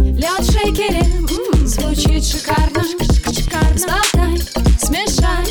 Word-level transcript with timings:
Лед 0.00 0.40
в 0.40 0.52
шейкере, 0.52 1.02
звучит 1.66 2.24
шикарно. 2.24 2.82
Шикарно. 3.32 3.76
Сболтай, 3.76 4.38
смешай. 4.78 5.44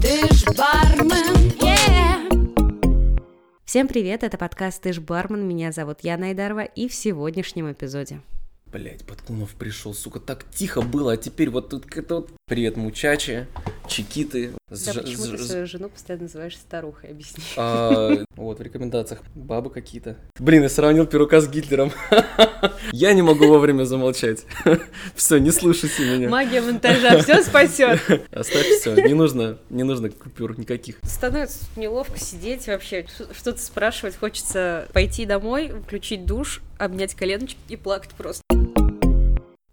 Ты 0.00 0.34
ж 0.34 0.44
бармен, 0.54 1.52
yeah. 1.58 3.26
Всем 3.64 3.88
привет, 3.88 4.22
это 4.24 4.36
подкаст 4.36 4.82
«Ты 4.82 4.92
ж 4.92 5.00
бармен», 5.00 5.48
меня 5.48 5.72
зовут 5.72 6.00
Яна 6.02 6.26
Айдарова, 6.26 6.64
и 6.64 6.86
в 6.86 6.94
сегодняшнем 6.94 7.72
эпизоде. 7.72 8.20
Блять, 8.66 9.06
Подкунов 9.06 9.54
пришел, 9.54 9.94
сука, 9.94 10.20
так 10.20 10.44
тихо 10.50 10.82
было, 10.82 11.12
а 11.12 11.16
теперь 11.16 11.48
вот 11.48 11.70
тут 11.70 11.86
это 11.96 12.16
вот... 12.16 12.30
Привет, 12.46 12.76
мучачи, 12.76 13.46
чекиты. 13.88 14.52
Да, 14.68 14.92
Ж- 14.92 15.00
почему 15.02 15.24
ты 15.26 15.38
ж- 15.38 15.42
свою 15.44 15.66
жену 15.66 15.88
постоянно 15.88 16.24
называешь 16.24 16.56
старухой, 16.56 17.10
объясни. 17.10 17.42
а, 17.56 18.24
вот, 18.36 18.58
в 18.58 18.62
рекомендациях 18.62 19.20
бабы 19.34 19.70
какие-то. 19.70 20.16
Блин, 20.38 20.62
я 20.62 20.68
сравнил 20.68 21.06
Перука 21.06 21.40
с 21.40 21.48
Гитлером. 21.48 21.92
Я 22.92 23.12
не 23.12 23.22
могу 23.22 23.46
вовремя 23.46 23.84
замолчать. 23.84 24.44
Все, 25.14 25.38
не 25.38 25.50
слушайте 25.50 26.02
меня. 26.04 26.28
Магия 26.28 26.60
монтажа 26.60 27.22
все 27.22 27.42
спасет. 27.42 28.00
Оставь 28.32 28.66
все, 28.66 28.94
не 29.06 29.14
нужно, 29.14 29.58
не 29.70 29.82
нужно 29.82 30.10
купюр 30.10 30.58
никаких. 30.58 30.96
Становится 31.02 31.64
неловко 31.76 32.18
сидеть 32.18 32.66
вообще, 32.66 33.06
что-то 33.32 33.58
спрашивать, 33.60 34.16
хочется 34.16 34.88
пойти 34.92 35.26
домой, 35.26 35.72
включить 35.86 36.26
душ, 36.26 36.62
обнять 36.78 37.14
коленочки 37.14 37.58
и 37.68 37.76
плакать 37.76 38.10
просто. 38.16 38.42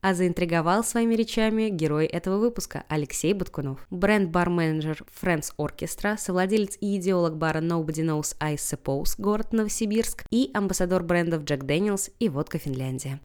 А 0.03 0.13
заинтриговал 0.13 0.83
своими 0.83 1.15
речами 1.15 1.69
герой 1.69 2.07
этого 2.07 2.37
выпуска 2.37 2.83
Алексей 2.89 3.33
Баткунов. 3.33 3.87
Бренд-бар-менеджер 3.89 5.05
Friends 5.21 5.53
Orchestra, 5.57 6.17
совладелец 6.17 6.77
и 6.81 6.97
идеолог 6.97 7.37
бара 7.37 7.61
Nobody 7.61 8.03
Knows 8.03 8.35
I 8.41 8.55
Suppose, 8.55 9.15
город 9.17 9.53
Новосибирск, 9.53 10.25
и 10.29 10.51
амбассадор 10.53 11.03
брендов 11.03 11.43
Jack 11.43 11.61
Daniels 11.61 12.11
и 12.19 12.27
Водка 12.27 12.57
Финляндия. 12.57 13.21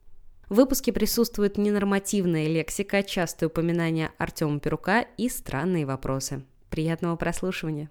В 0.49 0.55
выпуске 0.55 0.93
присутствует 0.93 1.59
ненормативная 1.59 2.47
лексика, 2.47 3.03
частые 3.03 3.49
упоминания 3.49 4.13
Артема 4.17 4.61
Перука 4.61 5.05
и 5.17 5.29
странные 5.29 5.85
вопросы. 5.85 6.45
Приятного 6.71 7.17
прослушивания. 7.17 7.91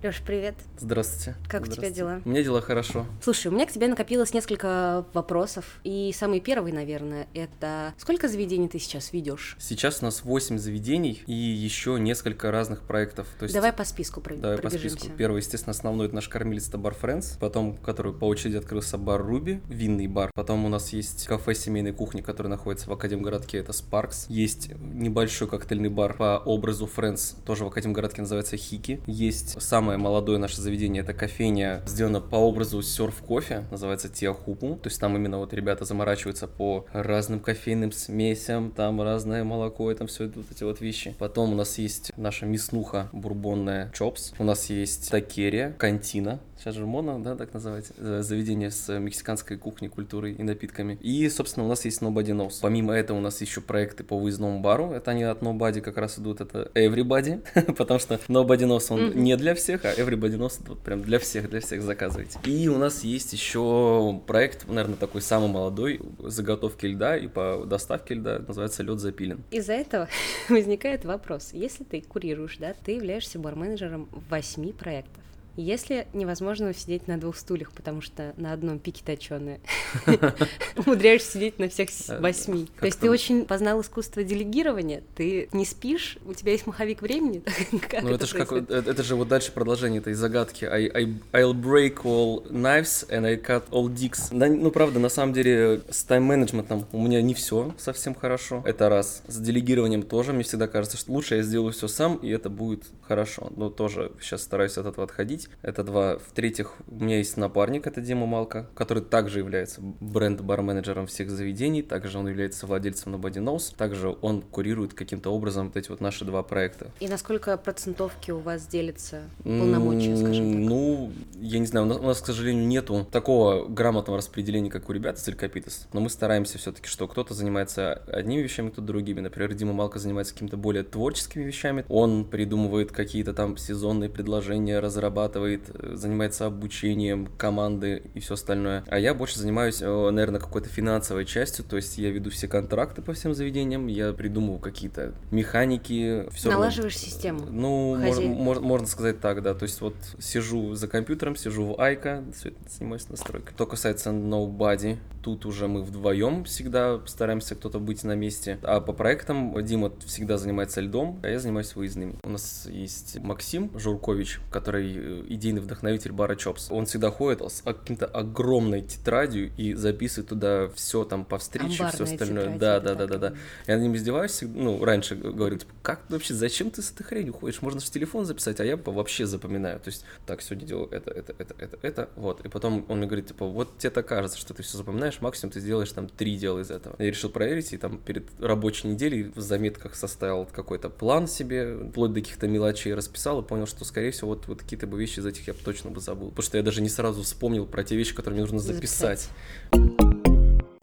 Леш, 0.00 0.22
привет. 0.24 0.54
Здравствуйте. 0.78 1.34
Как 1.48 1.62
у 1.62 1.64
тебя 1.64 1.72
Здравствуйте. 1.74 1.94
дела? 1.96 2.22
У 2.24 2.28
меня 2.28 2.44
дела 2.44 2.60
хорошо. 2.60 3.04
Слушай, 3.20 3.48
у 3.48 3.50
меня 3.50 3.66
к 3.66 3.72
тебе 3.72 3.88
накопилось 3.88 4.32
несколько 4.32 5.04
вопросов. 5.12 5.80
И 5.82 6.14
самый 6.16 6.38
первый, 6.38 6.70
наверное, 6.70 7.26
это 7.34 7.94
сколько 7.98 8.28
заведений 8.28 8.68
ты 8.68 8.78
сейчас 8.78 9.12
ведешь? 9.12 9.56
Сейчас 9.58 10.00
у 10.00 10.04
нас 10.04 10.22
8 10.22 10.56
заведений 10.56 11.24
и 11.26 11.32
еще 11.32 11.98
несколько 11.98 12.52
разных 12.52 12.82
проектов. 12.82 13.26
То 13.40 13.42
есть 13.42 13.54
Давай 13.56 13.72
по 13.72 13.82
списку 13.82 14.20
про- 14.20 14.36
Давай 14.36 14.58
по 14.58 14.70
списку. 14.70 15.08
Первый, 15.16 15.38
естественно, 15.38 15.72
основной 15.72 16.06
это 16.06 16.14
наш 16.14 16.28
кормилец 16.28 16.68
это 16.68 16.78
бар 16.78 16.94
Friends. 16.94 17.36
Потом, 17.40 17.76
который 17.76 18.12
по 18.12 18.26
очереди 18.26 18.54
открылся 18.56 18.98
бар 18.98 19.20
Руби, 19.20 19.60
винный 19.68 20.06
бар. 20.06 20.30
Потом 20.32 20.64
у 20.64 20.68
нас 20.68 20.92
есть 20.92 21.26
кафе 21.26 21.56
семейной 21.56 21.92
кухни, 21.92 22.20
который 22.20 22.46
находится 22.46 22.88
в 22.88 22.92
Академгородке, 22.92 23.58
это 23.58 23.72
Sparks. 23.72 24.26
Есть 24.28 24.70
небольшой 24.80 25.48
коктейльный 25.48 25.88
бар 25.90 26.14
по 26.14 26.38
образу 26.38 26.86
Friends, 26.88 27.34
тоже 27.44 27.64
в 27.64 27.66
Академгородке 27.66 28.20
называется 28.22 28.56
Хики. 28.56 29.00
Есть 29.08 29.60
самое 29.88 29.98
молодое 30.04 30.36
наше 30.38 30.60
заведение, 30.60 31.02
это 31.02 31.14
кофейня, 31.14 31.80
сделана 31.86 32.20
по 32.20 32.36
образу 32.36 32.82
серф 32.82 33.22
кофе, 33.22 33.64
называется 33.70 34.10
Тиахупу. 34.10 34.76
То 34.82 34.90
есть 34.90 35.00
там 35.00 35.16
именно 35.16 35.38
вот 35.38 35.54
ребята 35.54 35.86
заморачиваются 35.86 36.46
по 36.46 36.84
разным 36.92 37.40
кофейным 37.40 37.90
смесям, 37.90 38.70
там 38.70 39.00
разное 39.00 39.44
молоко, 39.44 39.90
и 39.90 39.94
там 39.94 40.06
все 40.06 40.26
вот 40.26 40.44
эти 40.50 40.62
вот 40.62 40.82
вещи. 40.82 41.16
Потом 41.18 41.54
у 41.54 41.56
нас 41.56 41.78
есть 41.78 42.12
наша 42.18 42.44
мяснуха 42.44 43.08
бурбонная 43.12 43.90
Чопс. 43.94 44.34
У 44.38 44.44
нас 44.44 44.68
есть 44.68 45.10
Такерия, 45.10 45.74
Кантина. 45.78 46.38
Сейчас 46.58 46.74
же 46.74 46.86
модно, 46.86 47.22
да, 47.22 47.36
так 47.36 47.54
называть? 47.54 47.92
э, 47.98 48.20
Заведение 48.22 48.70
с 48.70 48.92
мексиканской 48.98 49.56
кухней, 49.56 49.88
культурой 49.88 50.32
и 50.32 50.42
напитками. 50.42 50.98
И, 51.00 51.28
собственно, 51.28 51.64
у 51.66 51.68
нас 51.68 51.84
есть 51.84 52.02
Nobody 52.02 52.30
Knows. 52.32 52.58
Помимо 52.60 52.92
этого 52.94 53.18
у 53.18 53.20
нас 53.20 53.40
еще 53.40 53.60
проекты 53.60 54.02
по 54.02 54.18
выездному 54.18 54.60
бару. 54.60 54.90
Это 54.90 55.12
они 55.12 55.22
от 55.22 55.40
Nobody 55.40 55.80
как 55.80 55.96
раз 55.98 56.18
идут, 56.18 56.40
это 56.40 56.70
Everybody, 56.74 57.42
потому 57.74 58.00
что 58.00 58.16
Nobody 58.28 58.64
Knows 58.66 58.86
он 58.90 59.10
Мгм. 59.10 59.22
не 59.22 59.36
для 59.36 59.54
всех, 59.54 59.84
а 59.84 59.92
Everybody 59.94 60.36
Knows 60.36 60.60
это 60.60 60.70
вот 60.70 60.80
прям 60.80 61.02
для 61.02 61.18
всех, 61.20 61.48
для 61.48 61.60
всех 61.60 61.82
заказывайте. 61.82 62.38
И 62.44 62.68
у 62.68 62.76
нас 62.78 63.04
есть 63.04 63.32
еще 63.32 64.20
проект, 64.26 64.66
наверное, 64.66 64.96
такой 64.96 65.22
самый 65.22 65.48
молодой, 65.48 66.00
заготовки 66.18 66.86
льда 66.86 67.16
и 67.16 67.28
по 67.28 67.64
доставке 67.66 68.14
льда, 68.14 68.40
называется 68.46 68.82
Лед 68.82 68.98
запилен. 68.98 69.42
Из-за 69.52 69.74
этого 69.74 70.08
возникает 70.48 71.04
вопрос. 71.04 71.50
Если 71.52 71.84
ты 71.84 72.00
курируешь, 72.00 72.56
да, 72.58 72.74
ты 72.84 72.92
являешься 72.92 73.38
барменеджером 73.38 74.08
восьми 74.28 74.72
проектов. 74.72 75.22
Если 75.60 76.06
невозможно 76.12 76.72
сидеть 76.72 77.08
на 77.08 77.18
двух 77.18 77.36
стульях, 77.36 77.72
потому 77.72 78.00
что 78.00 78.32
на 78.36 78.52
одном 78.52 78.78
пике 78.78 79.02
точеные, 79.04 79.60
умудряешься 80.76 81.32
сидеть 81.32 81.58
на 81.58 81.68
всех 81.68 81.88
Э, 82.08 82.20
восьми. 82.20 82.68
То 82.78 82.86
есть 82.86 83.00
ты 83.00 83.10
очень 83.10 83.44
познал 83.44 83.80
искусство 83.80 84.22
делегирования, 84.22 85.02
ты 85.14 85.48
не 85.52 85.64
спишь, 85.64 86.18
у 86.24 86.34
тебя 86.34 86.52
есть 86.52 86.66
маховик 86.66 87.02
времени. 87.02 87.42
Ну 88.00 88.10
это 88.10 88.26
же 88.26 88.36
как, 88.36 88.48
происходит? 88.48 88.86
это, 88.88 89.02
же 89.02 89.16
вот 89.16 89.28
дальше 89.28 89.52
продолжение 89.52 90.00
этой 90.00 90.14
загадки. 90.14 90.64
I'll 90.64 91.52
break 91.52 92.02
all 92.04 92.46
knives 92.50 93.08
and 93.08 93.26
I 93.26 93.36
cut 93.36 93.64
all 93.70 93.88
dicks. 93.88 94.28
Ну 94.32 94.70
правда, 94.70 94.98
на 94.98 95.08
самом 95.08 95.32
деле 95.32 95.82
с 95.90 96.04
тайм-менеджментом 96.04 96.86
у 96.92 97.02
меня 97.02 97.22
не 97.22 97.34
все 97.34 97.74
совсем 97.78 98.14
хорошо. 98.14 98.62
Это 98.64 98.88
раз. 98.88 99.22
С 99.26 99.38
делегированием 99.38 100.02
тоже 100.02 100.32
мне 100.32 100.44
всегда 100.44 100.68
кажется, 100.68 100.96
что 100.96 101.12
лучше 101.12 101.36
я 101.36 101.42
сделаю 101.42 101.72
все 101.72 101.88
сам, 101.88 102.16
и 102.16 102.28
это 102.28 102.50
будет 102.50 102.84
хорошо. 103.02 103.50
Но 103.56 103.70
тоже 103.70 104.12
сейчас 104.20 104.42
стараюсь 104.42 104.76
от 104.78 104.86
этого 104.86 105.04
отходить. 105.04 105.47
Это 105.62 105.82
два. 105.82 106.18
В-третьих, 106.18 106.74
у 106.86 107.04
меня 107.04 107.18
есть 107.18 107.36
напарник, 107.36 107.86
это 107.86 108.00
Дима 108.00 108.26
Малка, 108.26 108.68
который 108.74 109.02
также 109.02 109.38
является 109.38 109.80
бренд-бар-менеджером 109.82 111.06
всех 111.06 111.30
заведений, 111.30 111.82
также 111.82 112.18
он 112.18 112.28
является 112.28 112.66
владельцем 112.66 113.14
Nobody 113.14 113.42
Knows, 113.42 113.74
также 113.76 114.16
он 114.20 114.42
курирует 114.42 114.94
каким-то 114.94 115.30
образом 115.30 115.66
вот 115.66 115.76
эти 115.76 115.88
вот 115.88 116.00
наши 116.00 116.24
два 116.24 116.42
проекта. 116.42 116.92
И 117.00 117.08
насколько 117.08 117.56
процентовки 117.56 118.30
у 118.30 118.38
вас 118.38 118.66
делятся 118.66 119.22
полномочия, 119.42 120.16
скажем 120.16 120.52
так? 120.52 120.60
Ну, 120.60 121.12
я 121.40 121.58
не 121.58 121.66
знаю, 121.66 121.86
у 121.86 121.88
нас, 121.88 121.98
у 121.98 122.02
нас, 122.02 122.20
к 122.20 122.26
сожалению, 122.26 122.66
нету 122.66 123.06
такого 123.10 123.66
грамотного 123.66 124.18
распределения, 124.18 124.70
как 124.70 124.88
у 124.88 124.92
ребят 124.92 125.18
из 125.18 125.26
Элькапитес, 125.26 125.88
но 125.92 126.00
мы 126.00 126.10
стараемся 126.10 126.58
все-таки, 126.58 126.88
что 126.88 127.08
кто-то 127.08 127.34
занимается 127.34 127.94
одними 128.06 128.42
вещами, 128.42 128.70
кто 128.70 128.80
другими. 128.82 129.20
Например, 129.20 129.52
Дима 129.54 129.72
Малка 129.72 129.98
занимается 129.98 130.34
какими-то 130.34 130.56
более 130.56 130.84
творческими 130.84 131.42
вещами. 131.44 131.84
Он 131.88 132.24
придумывает 132.24 132.92
какие-то 132.92 133.34
там 133.34 133.56
сезонные 133.56 134.08
предложения, 134.08 134.78
разрабатывает, 134.78 135.37
э, 135.46 135.94
занимается 135.94 136.46
обучением 136.46 137.26
команды 137.38 138.02
и 138.14 138.20
все 138.20 138.34
остальное. 138.34 138.84
А 138.88 138.98
я 138.98 139.14
больше 139.14 139.38
занимаюсь, 139.38 139.80
э, 139.80 140.10
наверное, 140.10 140.40
какой-то 140.40 140.68
финансовой 140.68 141.24
частью, 141.24 141.64
то 141.64 141.76
есть 141.76 141.98
я 141.98 142.10
веду 142.10 142.30
все 142.30 142.48
контракты 142.48 143.02
по 143.02 143.12
всем 143.12 143.34
заведениям, 143.34 143.86
я 143.86 144.12
придумываю 144.12 144.58
какие-то 144.60 145.14
механики. 145.30 146.26
Равно- 146.44 146.50
Налаживаешь 146.60 146.96
систему. 146.98 147.40
ну, 147.50 147.96
мож- 147.96 148.08
Хозяин. 148.14 148.32
мож- 148.32 148.60
можно 148.60 148.86
сказать 148.86 149.20
так, 149.20 149.42
да. 149.42 149.54
То 149.54 149.64
есть 149.64 149.80
вот 149.80 149.94
сижу 150.18 150.74
за 150.74 150.88
компьютером, 150.88 151.36
сижу 151.36 151.64
в 151.64 151.80
Айка, 151.80 152.24
все 152.34 152.50
это 152.50 152.58
занимаюсь 152.68 153.08
настройкой. 153.08 153.52
Что 153.54 153.66
касается 153.66 154.10
Nobody, 154.10 154.98
тут 155.22 155.46
уже 155.46 155.68
мы 155.68 155.82
вдвоем 155.82 156.44
всегда 156.44 157.00
стараемся 157.06 157.54
кто-то 157.54 157.78
быть 157.78 158.04
на 158.04 158.14
месте. 158.14 158.58
А 158.62 158.80
по 158.80 158.92
проектам 158.92 159.54
Дима 159.64 159.92
всегда 160.06 160.38
занимается 160.38 160.80
льдом, 160.80 161.20
а 161.22 161.28
я 161.28 161.38
занимаюсь 161.38 161.74
выездными. 161.76 162.16
У 162.22 162.30
нас 162.30 162.66
есть 162.70 163.18
Максим 163.20 163.70
Журкович, 163.78 164.40
который 164.50 164.94
э, 164.96 165.17
идейный 165.28 165.60
вдохновитель 165.60 166.12
бара 166.12 166.34
Чопс. 166.36 166.70
Он 166.70 166.86
всегда 166.86 167.10
ходит 167.10 167.40
с 167.42 167.62
каким-то 167.62 168.06
огромной 168.06 168.82
тетрадью 168.82 169.50
и 169.56 169.74
записывает 169.74 170.28
туда 170.28 170.68
все 170.74 171.04
там 171.04 171.24
по 171.24 171.38
встрече, 171.38 171.86
все 171.92 172.04
остальное. 172.04 172.44
тетрадь, 172.44 172.58
Да, 172.58 172.80
да, 172.80 172.94
да, 172.94 173.06
да, 173.06 173.18
да. 173.18 173.34
Я 173.66 173.74
над 173.74 173.82
ним 173.84 173.96
издеваюсь, 173.96 174.42
ну, 174.42 174.84
раньше 174.84 175.14
г- 175.16 175.30
говорил, 175.32 175.58
типа, 175.58 175.72
как 175.82 176.02
ты 176.06 176.14
вообще, 176.14 176.34
зачем 176.34 176.70
ты 176.70 176.82
с 176.82 176.90
этой 176.90 177.04
хренью 177.04 177.32
ходишь? 177.32 177.62
Можно 177.62 177.80
в 177.80 177.84
телефон 177.84 178.24
записать, 178.24 178.60
а 178.60 178.64
я 178.64 178.76
вообще 178.76 179.26
запоминаю. 179.26 179.80
То 179.80 179.88
есть, 179.88 180.04
так, 180.26 180.42
сегодня 180.42 180.66
делаю 180.66 180.88
это, 180.90 181.10
это, 181.10 181.34
это, 181.38 181.54
это, 181.58 181.78
это, 181.82 182.08
вот. 182.16 182.44
И 182.44 182.48
потом 182.48 182.84
он 182.88 182.98
мне 182.98 183.06
говорит, 183.06 183.28
типа, 183.28 183.46
вот 183.46 183.78
тебе 183.78 183.90
так 183.90 184.06
кажется, 184.06 184.38
что 184.38 184.54
ты 184.54 184.62
все 184.62 184.76
запоминаешь, 184.78 185.20
максимум 185.20 185.52
ты 185.52 185.60
сделаешь 185.60 185.90
там 185.92 186.08
три 186.08 186.36
дела 186.36 186.60
из 186.60 186.70
этого. 186.70 186.96
Я 186.98 187.06
решил 187.06 187.30
проверить, 187.30 187.72
и 187.72 187.76
там 187.78 187.98
перед 187.98 188.24
рабочей 188.40 188.88
неделей 188.88 189.30
в 189.34 189.40
заметках 189.40 189.94
составил 189.94 190.46
какой-то 190.46 190.90
план 190.90 191.26
себе, 191.26 191.76
вплоть 191.90 192.12
до 192.12 192.20
каких-то 192.20 192.46
мелочей 192.48 192.94
расписал, 192.94 193.40
и 193.40 193.44
понял, 193.44 193.66
что, 193.66 193.84
скорее 193.84 194.10
всего, 194.10 194.30
вот, 194.30 194.46
вот 194.46 194.62
какие-то 194.62 194.86
бы 194.86 194.98
вещи 194.98 195.07
из 195.16 195.24
этих 195.24 195.46
я 195.46 195.54
бы 195.54 195.60
точно 195.64 195.90
бы 195.90 196.00
забыл. 196.00 196.28
Потому 196.30 196.42
что 196.44 196.56
я 196.58 196.62
даже 196.62 196.82
не 196.82 196.88
сразу 196.90 197.22
вспомнил 197.22 197.64
про 197.64 197.84
те 197.84 197.96
вещи, 197.96 198.14
которые 198.14 198.34
мне 198.34 198.42
нужно 198.42 198.58
записать. 198.58 199.30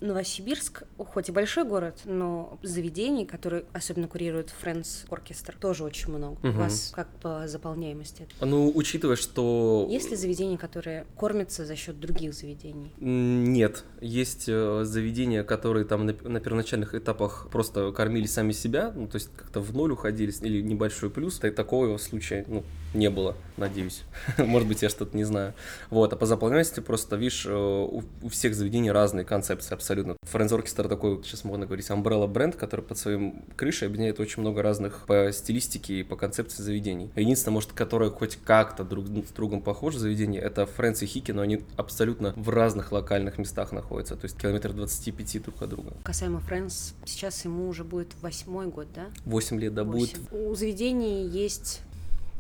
Новосибирск, 0.02 0.84
хоть 1.00 1.30
и 1.30 1.32
большой 1.32 1.64
город, 1.64 2.02
но 2.06 2.60
заведений, 2.62 3.26
которые 3.26 3.66
особенно 3.74 4.08
курируют 4.08 4.54
Friends 4.64 5.08
Orchestra, 5.10 5.56
тоже 5.60 5.84
очень 5.84 6.10
много. 6.14 6.38
У 6.44 6.48
Мгм. 6.48 6.58
вас 6.60 6.92
как 6.94 7.08
по 7.22 7.48
заполняемости? 7.48 8.28
это? 8.38 8.46
Ну, 8.46 8.72
учитывая, 8.76 9.16
что... 9.16 9.88
Есть 9.90 10.12
ли 10.12 10.16
заведения, 10.16 10.58
которые 10.58 11.08
кормятся 11.18 11.66
за 11.66 11.76
счет 11.76 12.00
других 12.00 12.36
заведений? 12.36 12.92
Нет, 13.00 13.84
есть 14.00 14.46
э, 14.48 14.82
заведения, 14.84 15.44
которые 15.44 15.86
там 15.86 16.06
на, 16.06 16.14
на 16.22 16.40
первоначальных 16.40 16.94
этапах 16.94 17.48
просто 17.52 17.92
кормили 17.92 18.28
сами 18.28 18.52
себя, 18.52 18.92
ну, 18.96 19.08
то 19.08 19.16
есть 19.16 19.30
как-то 19.36 19.60
в 19.60 19.74
ноль 19.76 19.92
уходили 19.94 20.32
или 20.42 20.62
небольшой 20.62 21.10
плюс. 21.10 21.40
Так- 21.40 21.56
Такого 21.56 21.98
случая, 21.98 22.46
ну, 22.48 22.64
Не 22.96 23.10
было, 23.10 23.36
надеюсь. 23.58 24.04
Может 24.38 24.68
быть, 24.70 24.82
я 24.82 24.90
что-то 24.90 25.18
не 25.18 25.26
знаю. 25.26 25.54
Вот, 25.90 26.14
а 26.14 26.16
по 26.16 26.26
заполняемости 26.26 26.80
просто, 26.80 27.18
видишь, 27.18 27.46
э, 27.46 27.54
у, 27.54 28.04
у 28.22 28.30
всех 28.30 28.56
заведений 28.56 28.90
разные 28.90 29.26
концепции 29.26 29.74
абсолютно. 29.74 30.16
Friends 30.32 30.50
Orchestra 30.50 30.88
такой, 30.88 31.22
сейчас 31.24 31.44
можно 31.44 31.66
говорить, 31.66 31.90
umbrella 31.90 32.26
бренд, 32.26 32.56
который 32.56 32.82
под 32.82 32.98
своим 32.98 33.44
крышей 33.58 33.90
объединяет 33.90 34.22
очень 34.22 34.42
много 34.42 34.62
разных 34.62 35.06
по 35.08 35.30
стилистике 35.34 36.00
и 36.00 36.04
по 36.04 36.16
концепции 36.16 36.64
заведений. 36.64 37.12
Единственное, 37.18 37.56
может, 37.56 37.74
которое 37.74 38.10
хоть 38.10 38.38
как-то 38.38 38.86
друг 38.86 39.08
с 39.08 39.32
другом 39.32 39.62
похоже 39.62 40.00
заведение, 40.00 40.42
это 40.42 40.62
Friends 40.62 41.04
и 41.04 41.06
Хики, 41.06 41.34
но 41.34 41.42
они 41.42 41.64
абсолютно 41.76 42.32
в 42.38 42.50
разных 42.50 42.94
локальных 42.94 43.38
местах 43.38 43.74
находятся, 43.74 44.16
то 44.16 44.24
есть 44.24 44.38
километр 44.38 44.72
25 44.72 45.44
друг 45.44 45.62
от 45.62 45.70
друга. 45.70 45.94
Касаемо 46.04 46.42
Friends, 46.50 46.94
сейчас 47.04 47.44
ему 47.44 47.68
уже 47.68 47.84
будет 47.84 48.14
восьмой 48.22 48.68
год, 48.68 48.88
да? 48.96 49.08
Восемь 49.26 49.60
лет, 49.60 49.74
да, 49.74 49.84
будет. 49.84 50.18
Восемь. 50.18 50.50
У 50.50 50.56
заведений 50.56 51.28
есть 51.28 51.82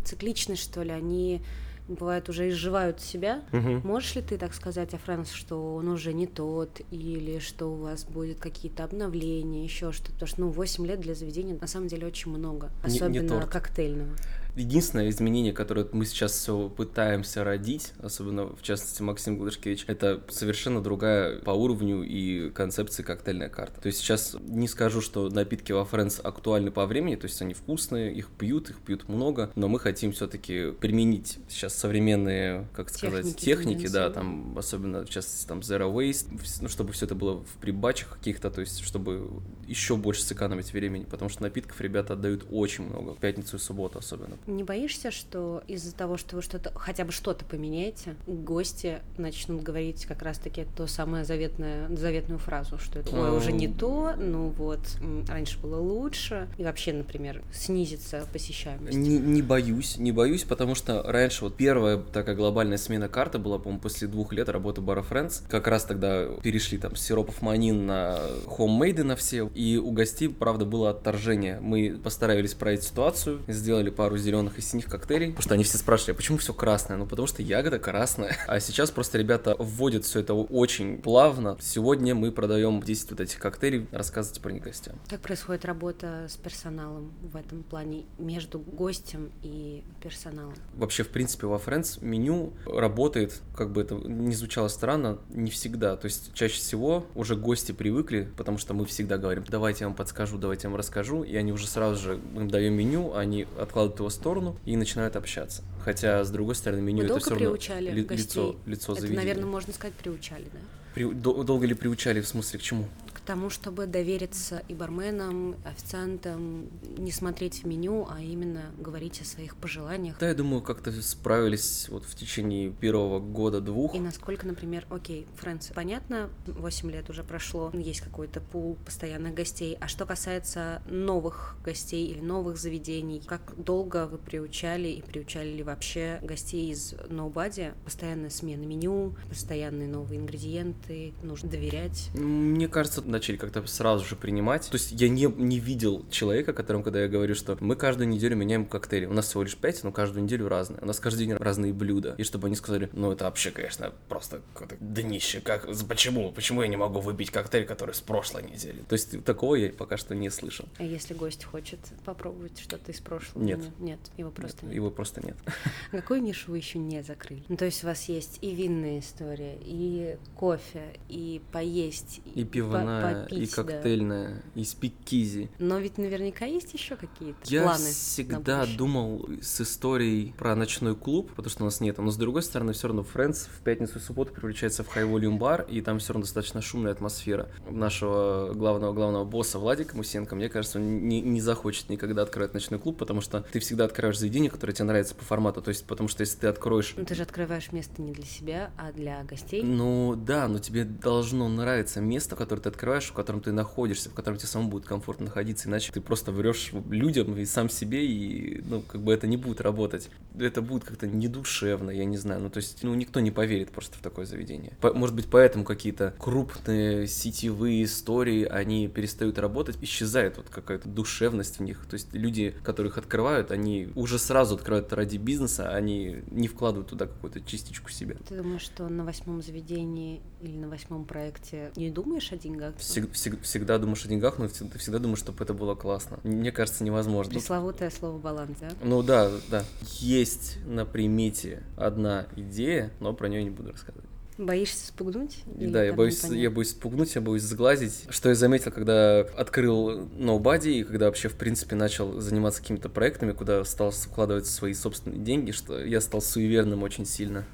цикличность, 0.05 0.63
что 0.63 0.83
ли, 0.83 0.91
они 0.91 1.41
бывает 1.87 2.29
уже 2.29 2.49
изживают 2.49 2.99
себя. 2.99 3.43
Мгм. 3.51 3.81
Можешь 3.83 4.15
ли 4.15 4.21
ты 4.23 4.37
так 4.39 4.53
сказать 4.55 4.93
о 4.95 4.97
Фрэнс, 4.97 5.31
что 5.31 5.75
он 5.75 5.87
уже 5.87 6.13
не 6.13 6.25
тот, 6.25 6.81
или 6.89 7.37
что 7.39 7.67
у 7.67 7.75
вас 7.75 8.05
будет 8.05 8.39
какие-то 8.39 8.83
обновления, 8.83 9.63
еще 9.63 9.91
что-то? 9.91 10.13
Потому 10.13 10.27
что, 10.27 10.41
ну, 10.41 10.49
8 10.49 10.85
лет 10.87 10.99
для 10.99 11.13
заведения 11.13 11.55
на 11.59 11.67
самом 11.67 11.87
деле 11.87 12.07
очень 12.07 12.31
много, 12.31 12.71
Не- 12.83 12.89
не 12.91 12.95
особенно 12.97 13.27
торт. 13.29 13.49
коктейльного. 13.51 14.15
Единственное 14.55 15.09
изменение, 15.09 15.53
которое 15.53 15.87
мы 15.91 16.05
сейчас 16.05 16.33
все 16.33 16.69
пытаемся 16.69 17.43
родить, 17.43 17.93
особенно 17.99 18.47
в 18.55 18.61
частности 18.61 19.01
Максим 19.01 19.37
Глышкевич, 19.37 19.85
это 19.87 20.23
совершенно 20.29 20.81
другая 20.81 21.39
по 21.39 21.51
уровню 21.51 22.03
и 22.03 22.49
концепции 22.51 23.03
коктейльная 23.03 23.49
карта. 23.49 23.81
То 23.81 23.87
есть 23.87 23.99
сейчас 23.99 24.35
не 24.39 24.67
скажу, 24.67 25.01
что 25.01 25.29
напитки 25.29 25.71
во 25.71 25.81
Friends 25.83 26.21
актуальны 26.21 26.71
по 26.71 26.85
времени, 26.85 27.15
то 27.15 27.25
есть 27.25 27.41
они 27.41 27.53
вкусные, 27.53 28.13
их 28.13 28.29
пьют, 28.29 28.69
их 28.69 28.79
пьют 28.79 29.09
много, 29.09 29.51
но 29.55 29.67
мы 29.67 29.79
хотим 29.79 30.11
все-таки 30.11 30.71
применить 30.71 31.39
сейчас 31.49 31.75
современные, 31.75 32.67
как 32.73 32.89
сказать, 32.89 33.35
Техники 33.35 33.75
техники, 33.75 33.87
да, 33.87 34.09
там 34.09 34.57
особенно 34.57 35.05
в 35.05 35.09
частности 35.09 35.47
там 35.47 35.59
Zero 35.59 35.93
Waste, 35.93 36.27
ну, 36.61 36.69
чтобы 36.69 36.93
все 36.93 37.05
это 37.05 37.15
было 37.15 37.39
в 37.43 37.57
прибачах 37.59 38.17
каких-то, 38.17 38.49
то 38.49 38.61
есть 38.61 38.79
чтобы 38.81 39.41
еще 39.67 39.95
больше 39.95 40.23
сэкономить 40.23 40.73
времени, 40.73 41.03
потому 41.03 41.29
что 41.29 41.43
напитков 41.43 41.79
ребята 41.81 42.13
отдают 42.13 42.45
очень 42.49 42.85
много, 42.85 43.13
в 43.15 43.19
пятницу 43.19 43.57
и 43.57 43.59
субботу 43.59 43.99
особенно. 43.99 44.37
Не 44.47 44.63
боишься, 44.63 45.09
что 45.11 45.63
из-за 45.67 45.93
того, 45.95 46.17
что 46.17 46.35
вы 46.35 46.41
что-то, 46.41 46.71
хотя 46.75 47.03
бы 47.03 47.11
что-то 47.11 47.45
поменяете, 47.45 48.15
гости 48.27 48.99
начнут 49.17 49.63
говорить 49.63 50.05
как 50.05 50.21
раз-таки 50.21 50.65
то 50.75 50.85
самое 50.85 51.25
заветное, 51.25 51.87
заветную 51.95 52.37
фразу, 52.37 52.77
что 52.77 52.99
это 52.99 53.15
«Ой, 53.15 53.35
уже 53.35 53.51
не 53.51 53.67
то, 53.67 54.13
ну 54.17 54.49
вот, 54.49 54.81
раньше 55.27 55.59
было 55.59 55.79
лучше», 55.79 56.47
и 56.57 56.63
вообще, 56.63 56.93
например, 56.93 57.41
снизится 57.51 58.27
посещаемость? 58.31 58.95
Не, 58.95 59.17
не 59.17 59.41
боюсь, 59.41 59.97
не 59.97 60.11
боюсь, 60.11 60.43
потому 60.43 60.75
что 60.75 61.01
раньше 61.03 61.45
вот 61.45 61.55
первая 61.55 61.97
такая 61.97 62.35
глобальная 62.35 62.77
смена 62.77 63.09
карты 63.09 63.39
была, 63.39 63.57
по-моему, 63.57 63.81
после 63.81 64.07
двух 64.07 64.31
лет 64.31 64.47
работы 64.49 64.81
бара 64.81 65.03
Friends. 65.07 65.41
Как 65.49 65.67
раз 65.67 65.85
тогда 65.85 66.27
перешли 66.43 66.77
там 66.77 66.95
с 66.95 67.01
сиропов 67.01 67.41
манин 67.41 67.87
на 67.87 68.19
хоммейды 68.45 69.03
на 69.03 69.15
все, 69.15 69.49
и 69.55 69.77
у 69.77 69.91
гостей, 69.91 70.29
правда, 70.29 70.65
было 70.65 70.91
отторжение. 70.91 71.59
Мы 71.61 71.99
постарались 72.03 72.53
проявить 72.53 72.83
ситуацию, 72.83 73.41
сделали 73.47 73.89
пару 73.89 74.17
зеленых 74.17 74.34
и 74.43 74.61
синих 74.61 74.85
коктейлей, 74.85 75.27
потому 75.27 75.43
что 75.43 75.53
они 75.53 75.63
все 75.63 75.77
спрашивали, 75.77 76.13
а 76.13 76.15
почему 76.15 76.37
все 76.37 76.53
красное? 76.53 76.97
Ну, 76.97 77.05
потому 77.05 77.27
что 77.27 77.41
ягода 77.41 77.79
красная. 77.79 78.35
А 78.47 78.59
сейчас 78.59 78.91
просто 78.91 79.17
ребята 79.17 79.55
вводят 79.59 80.05
все 80.05 80.19
это 80.19 80.33
очень 80.33 81.01
плавно. 81.01 81.57
Сегодня 81.59 82.15
мы 82.15 82.31
продаем 82.31 82.81
10 82.81 83.11
вот 83.11 83.19
этих 83.19 83.39
коктейлей, 83.39 83.87
рассказывайте 83.91 84.39
про 84.39 84.51
них 84.51 84.63
гостям. 84.63 84.95
Как 85.09 85.19
происходит 85.21 85.65
работа 85.65 86.27
с 86.29 86.37
персоналом 86.37 87.11
в 87.21 87.35
этом 87.35 87.63
плане 87.63 88.05
между 88.17 88.59
гостем 88.59 89.31
и 89.41 89.83
персоналом? 90.01 90.53
Вообще, 90.75 91.03
в 91.03 91.09
принципе, 91.09 91.47
во 91.47 91.57
Friends 91.57 92.03
меню 92.03 92.53
работает, 92.65 93.41
как 93.55 93.71
бы 93.71 93.81
это 93.81 93.95
не 93.95 94.33
звучало 94.35 94.67
странно, 94.67 95.19
не 95.29 95.51
всегда. 95.51 95.95
То 95.97 96.05
есть 96.05 96.33
чаще 96.33 96.55
всего 96.55 97.05
уже 97.15 97.35
гости 97.35 97.71
привыкли, 97.71 98.29
потому 98.37 98.57
что 98.57 98.73
мы 98.73 98.85
всегда 98.85 99.17
говорим, 99.17 99.43
давайте 99.47 99.83
я 99.83 99.87
вам 99.87 99.95
подскажу, 99.95 100.37
давайте 100.37 100.67
я 100.67 100.69
вам 100.69 100.77
расскажу, 100.77 101.23
и 101.23 101.35
они 101.35 101.51
уже 101.51 101.67
сразу 101.67 102.01
же 102.01 102.19
мы 102.33 102.43
им 102.43 102.49
даем 102.49 102.73
меню, 102.73 103.15
они 103.15 103.47
откладывают 103.57 103.99
его 103.99 104.09
в 104.09 104.13
сторону 104.25 104.57
и 104.65 104.75
начинают 104.75 105.15
общаться. 105.15 105.61
Хотя, 105.83 106.23
с 106.23 106.31
другой 106.31 106.55
стороны, 106.55 106.81
меню 106.81 107.03
Вы 107.03 107.05
это 107.05 107.19
все 107.19 107.29
равно 107.29 107.45
приучали 107.45 107.91
ли- 107.91 108.07
лицо, 108.09 108.55
лицо 108.65 108.93
Это, 108.93 109.01
заведения. 109.01 109.21
наверное, 109.23 109.45
можно 109.45 109.71
сказать, 109.71 109.93
приучали, 109.93 110.45
да? 110.45 110.59
При- 110.95 111.13
дол- 111.13 111.43
долго 111.43 111.67
ли 111.67 111.75
приучали, 111.75 112.21
в 112.21 112.27
смысле, 112.27 112.57
к 112.57 112.61
чему? 112.63 112.85
К 113.25 113.29
тому, 113.29 113.49
чтобы 113.49 113.87
довериться 113.87 114.61
и 114.67 114.75
барменам, 114.75 115.55
официантам, 115.65 116.67
не 116.95 117.11
смотреть 117.11 117.63
в 117.63 117.65
меню, 117.65 118.07
а 118.07 118.21
именно 118.21 118.65
говорить 118.77 119.19
о 119.19 119.25
своих 119.25 119.55
пожеланиях. 119.55 120.19
Да, 120.19 120.27
я 120.27 120.35
думаю, 120.35 120.61
как-то 120.61 120.91
справились 121.01 121.89
вот 121.89 122.03
в 122.05 122.13
течение 122.13 122.69
первого 122.69 123.19
года-двух. 123.19 123.95
И 123.95 123.99
насколько, 123.99 124.45
например, 124.45 124.85
окей, 124.91 125.25
Фрэнс, 125.37 125.71
понятно, 125.73 126.29
8 126.45 126.91
лет 126.91 127.09
уже 127.09 127.23
прошло, 127.23 127.71
есть 127.73 128.01
какой-то 128.01 128.41
пул 128.41 128.77
постоянных 128.85 129.33
гостей. 129.33 129.75
А 129.81 129.87
что 129.87 130.05
касается 130.05 130.83
новых 130.87 131.55
гостей 131.65 132.05
или 132.05 132.21
новых 132.21 132.59
заведений, 132.59 133.23
как 133.25 133.55
долго 133.57 134.05
вы 134.05 134.19
приучали 134.19 134.89
и 134.89 135.01
приучали 135.01 135.49
ли 135.49 135.63
вообще 135.63 136.19
гостей 136.21 136.71
из 136.71 136.93
Nobody? 137.09 137.73
Постоянная 137.85 138.29
смена 138.29 138.65
меню, 138.65 139.15
постоянные 139.29 139.87
новые 139.87 140.19
ингредиенты, 140.19 141.15
нужно 141.23 141.49
доверять. 141.49 142.11
Мне 142.13 142.67
кажется, 142.67 143.01
начали 143.15 143.37
как-то 143.37 143.65
сразу 143.67 144.05
же 144.05 144.15
принимать. 144.15 144.69
То 144.69 144.75
есть 144.75 144.91
я 144.91 145.09
не, 145.09 145.25
не 145.25 145.59
видел 145.59 146.05
человека, 146.09 146.53
которому, 146.53 146.83
когда 146.83 147.01
я 147.01 147.07
говорю, 147.07 147.35
что 147.35 147.57
мы 147.59 147.75
каждую 147.75 148.07
неделю 148.07 148.35
меняем 148.35 148.65
коктейли. 148.65 149.05
У 149.05 149.13
нас 149.13 149.27
всего 149.27 149.43
лишь 149.43 149.55
пять, 149.55 149.83
но 149.83 149.91
каждую 149.91 150.23
неделю 150.23 150.47
разные. 150.47 150.79
У 150.81 150.85
нас 150.85 150.99
каждый 150.99 151.25
день 151.25 151.35
разные 151.35 151.73
блюда. 151.73 152.15
И 152.17 152.23
чтобы 152.23 152.47
они 152.47 152.55
сказали, 152.55 152.89
ну 152.93 153.11
это 153.11 153.25
вообще, 153.25 153.51
конечно, 153.51 153.93
просто 154.09 154.41
какое-то 154.53 154.75
днище. 154.79 155.39
Как, 155.41 155.67
почему? 155.87 156.31
Почему 156.31 156.61
я 156.61 156.67
не 156.67 156.77
могу 156.77 156.99
выпить 156.99 157.31
коктейль, 157.31 157.65
который 157.65 157.95
с 157.95 158.01
прошлой 158.01 158.43
недели? 158.43 158.81
То 158.87 158.93
есть 158.93 159.23
такого 159.23 159.55
я 159.55 159.69
пока 159.71 159.97
что 159.97 160.15
не 160.15 160.29
слышал. 160.29 160.65
А 160.77 160.83
если 160.83 161.13
гость 161.13 161.43
хочет 161.45 161.79
попробовать 162.03 162.59
что-то 162.59 162.91
из 162.91 162.99
прошлого? 162.99 163.43
Нет. 163.43 163.59
Нет, 163.79 163.99
его 164.17 164.31
просто 164.31 164.65
нет. 164.65 164.75
Его 164.75 164.91
просто 164.91 165.25
нет. 165.25 165.37
А 165.91 165.97
Какую 165.97 166.21
нишу 166.21 166.51
вы 166.51 166.57
еще 166.57 166.77
не 166.79 167.01
закрыли? 167.03 167.43
Ну, 167.47 167.57
то 167.57 167.65
есть 167.65 167.83
у 167.83 167.87
вас 167.87 168.09
есть 168.09 168.39
и 168.41 168.53
винная 168.53 168.99
история, 168.99 169.57
и 169.61 170.17
кофе, 170.35 170.93
и 171.09 171.41
поесть, 171.51 172.21
И 172.33 172.43
по- 172.43 172.61
пивная, 173.09 173.25
и 173.25 173.29
попить, 173.29 173.55
да. 173.55 173.63
коктейльная, 173.63 174.43
и 174.55 174.63
спикизи. 174.63 175.49
Но 175.59 175.79
ведь 175.79 175.97
наверняка 175.97 176.45
есть 176.45 176.73
еще 176.73 176.95
какие-то 176.95 177.39
Я 177.45 177.63
планы. 177.63 177.79
на 177.83 177.89
всегда 177.89 178.65
думал 178.77 179.27
с 179.41 179.61
историей 179.61 180.33
про 180.37 180.55
ночной 180.55 180.95
клуб, 180.95 181.31
потому 181.35 181.49
что 181.49 181.63
у 181.63 181.65
нас 181.65 181.81
нет. 181.81 181.97
Но 181.97 182.09
с 182.11 182.17
другой 182.17 182.43
стороны, 182.43 182.73
все 182.73 182.87
равно 182.87 183.03
Friends 183.03 183.47
в 183.49 183.61
пятницу 183.61 183.99
и 183.99 184.01
субботу 184.01 184.33
превращается 184.33 184.83
в 184.83 184.95
volume 184.95 185.37
бар, 185.37 185.65
и 185.69 185.81
там 185.81 185.99
все 185.99 186.13
равно 186.13 186.23
достаточно 186.23 186.61
шумная 186.61 186.91
атмосфера. 186.91 187.49
Нашего 187.69 188.53
главного 188.53 188.93
главного 188.93 189.25
босса 189.25 189.59
Владика 189.59 189.95
Мусенко, 189.95 190.35
мне 190.35 190.49
кажется, 190.49 190.79
он 190.79 191.07
не, 191.07 191.21
не 191.21 191.41
захочет 191.41 191.89
никогда 191.89 192.21
открывать 192.23 192.53
ночной 192.53 192.79
клуб, 192.79 192.97
потому 192.97 193.21
что 193.21 193.41
ты 193.51 193.59
всегда 193.59 193.85
открываешь 193.85 194.17
заведение, 194.19 194.49
которое 194.49 194.73
тебе 194.73 194.85
нравится 194.85 195.15
по 195.15 195.23
формату. 195.23 195.61
То 195.61 195.69
есть, 195.69 195.85
потому 195.85 196.09
что 196.09 196.21
если 196.21 196.39
ты 196.39 196.47
откроешь 196.47 196.93
Ну, 196.97 197.05
ты 197.05 197.15
же 197.15 197.23
открываешь 197.23 197.71
место 197.71 198.01
не 198.01 198.11
для 198.13 198.25
себя, 198.25 198.71
а 198.77 198.91
для 198.91 199.23
гостей. 199.23 199.61
ну 199.63 200.15
да, 200.15 200.47
но 200.47 200.59
тебе 200.59 200.83
должно 200.85 201.47
нравиться 201.49 202.01
место, 202.01 202.35
которое 202.35 202.61
ты 202.61 202.69
открываешь, 202.69 202.94
в 203.03 203.13
котором 203.13 203.41
ты 203.41 203.51
находишься, 203.51 204.09
в 204.09 204.13
котором 204.13 204.37
тебе 204.37 204.47
самому 204.47 204.69
будет 204.69 204.85
комфортно 204.85 205.25
находиться, 205.25 205.67
иначе 205.67 205.91
ты 205.91 206.01
просто 206.01 206.31
врешь 206.31 206.71
людям 206.89 207.37
и 207.37 207.45
сам 207.45 207.69
себе, 207.69 208.05
и 208.05 208.61
ну 208.65 208.81
как 208.81 209.01
бы 209.01 209.13
это 209.13 209.27
не 209.27 209.37
будет 209.37 209.61
работать. 209.61 210.09
Это 210.37 210.61
будет 210.61 210.83
как-то 210.83 211.07
недушевно, 211.07 211.91
я 211.91 212.05
не 212.05 212.17
знаю. 212.17 212.41
Ну 212.41 212.49
то 212.49 212.57
есть, 212.57 212.83
ну 212.83 212.93
никто 212.95 213.19
не 213.19 213.31
поверит 213.31 213.71
просто 213.71 213.97
в 213.97 214.01
такое 214.01 214.25
заведение. 214.25 214.73
По- 214.81 214.93
может 214.93 215.15
быть, 215.15 215.27
поэтому 215.29 215.63
какие-то 215.63 216.13
крупные 216.19 217.07
сетевые 217.07 217.83
истории, 217.83 218.45
они 218.45 218.87
перестают 218.87 219.37
работать, 219.39 219.77
исчезает 219.81 220.37
вот 220.37 220.49
какая-то 220.49 220.87
душевность 220.89 221.59
в 221.59 221.63
них. 221.63 221.85
То 221.89 221.95
есть 221.95 222.13
люди, 222.13 222.53
которых 222.63 222.97
открывают, 222.97 223.51
они 223.51 223.89
уже 223.95 224.19
сразу 224.19 224.55
открывают 224.55 224.91
ради 224.93 225.17
бизнеса, 225.17 225.69
они 225.69 226.17
не 226.31 226.47
вкладывают 226.47 226.89
туда 226.89 227.07
какую-то 227.07 227.41
частичку 227.41 227.89
себя. 227.89 228.15
Ты 228.27 228.37
думаешь, 228.37 228.61
что 228.61 228.87
на 228.87 229.03
восьмом 229.03 229.41
заведении 229.41 230.21
или 230.41 230.57
на 230.57 230.67
восьмом 230.67 231.05
проекте 231.05 231.71
не 231.75 231.89
думаешь 231.89 232.31
о 232.31 232.37
деньгах? 232.37 232.75
Всег- 232.85 233.11
всег- 233.13 233.41
всегда 233.41 233.77
думаешь 233.79 234.05
о 234.05 234.07
деньгах, 234.07 234.37
но 234.37 234.47
всегда, 234.47 234.77
всегда 234.77 234.99
думаешь, 234.99 235.19
чтобы 235.19 235.43
это 235.43 235.53
было 235.53 235.73
классно. 235.75 236.19
Мне 236.23 236.51
кажется, 236.51 236.83
невозможно. 236.83 237.33
Пресловутое 237.33 237.89
слово 237.89 238.19
баланс, 238.19 238.51
да? 238.61 238.69
Ну 238.83 239.01
да, 239.01 239.31
да. 239.49 239.63
Есть 239.99 240.57
на 240.65 240.85
примете 240.85 241.63
одна 241.77 242.27
идея, 242.35 242.91
но 242.99 243.13
про 243.13 243.27
нее 243.27 243.43
не 243.43 243.49
буду 243.49 243.71
рассказывать. 243.71 244.05
Боишься 244.37 244.87
спугнуть? 244.87 245.37
Или 245.57 245.69
да, 245.71 245.83
я 245.83 245.93
боюсь, 245.93 246.21
я 246.25 246.51
боюсь 246.51 246.71
спугнуть, 246.71 247.15
я 247.15 247.21
боюсь 247.21 247.41
сглазить. 247.43 248.05
Что 248.09 248.29
я 248.29 248.35
заметил, 248.35 248.69
когда 248.71 249.21
открыл 249.21 250.01
Nobody, 250.09 250.81
и 250.81 250.83
когда 250.83 251.05
вообще, 251.05 251.29
в 251.29 251.35
принципе, 251.35 251.75
начал 251.75 252.19
заниматься 252.19 252.61
какими-то 252.61 252.89
проектами, 252.89 253.31
куда 253.31 253.63
стал 253.63 253.91
вкладывать 253.91 254.45
свои 254.45 254.73
собственные 254.73 255.21
деньги, 255.21 255.51
что 255.51 255.79
я 255.83 256.01
стал 256.01 256.21
суеверным 256.21 256.83
очень 256.83 257.05
сильно. 257.05 257.45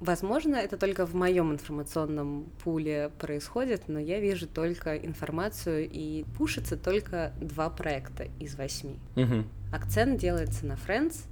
Возможно, 0.00 0.56
это 0.56 0.76
только 0.76 1.06
в 1.06 1.14
моем 1.14 1.52
информационном 1.52 2.46
пуле 2.62 3.10
происходит, 3.18 3.88
но 3.88 3.98
я 3.98 4.20
вижу 4.20 4.46
только 4.46 4.96
информацию 4.96 5.88
и 5.90 6.24
пушится 6.36 6.76
только 6.76 7.32
два 7.40 7.68
проекта 7.68 8.28
из 8.38 8.54
восьми. 8.54 8.98
Мгм. 9.16 9.46
Акцент 9.72 10.20
делается 10.20 10.66
на 10.66 10.74
Friends 10.74 11.26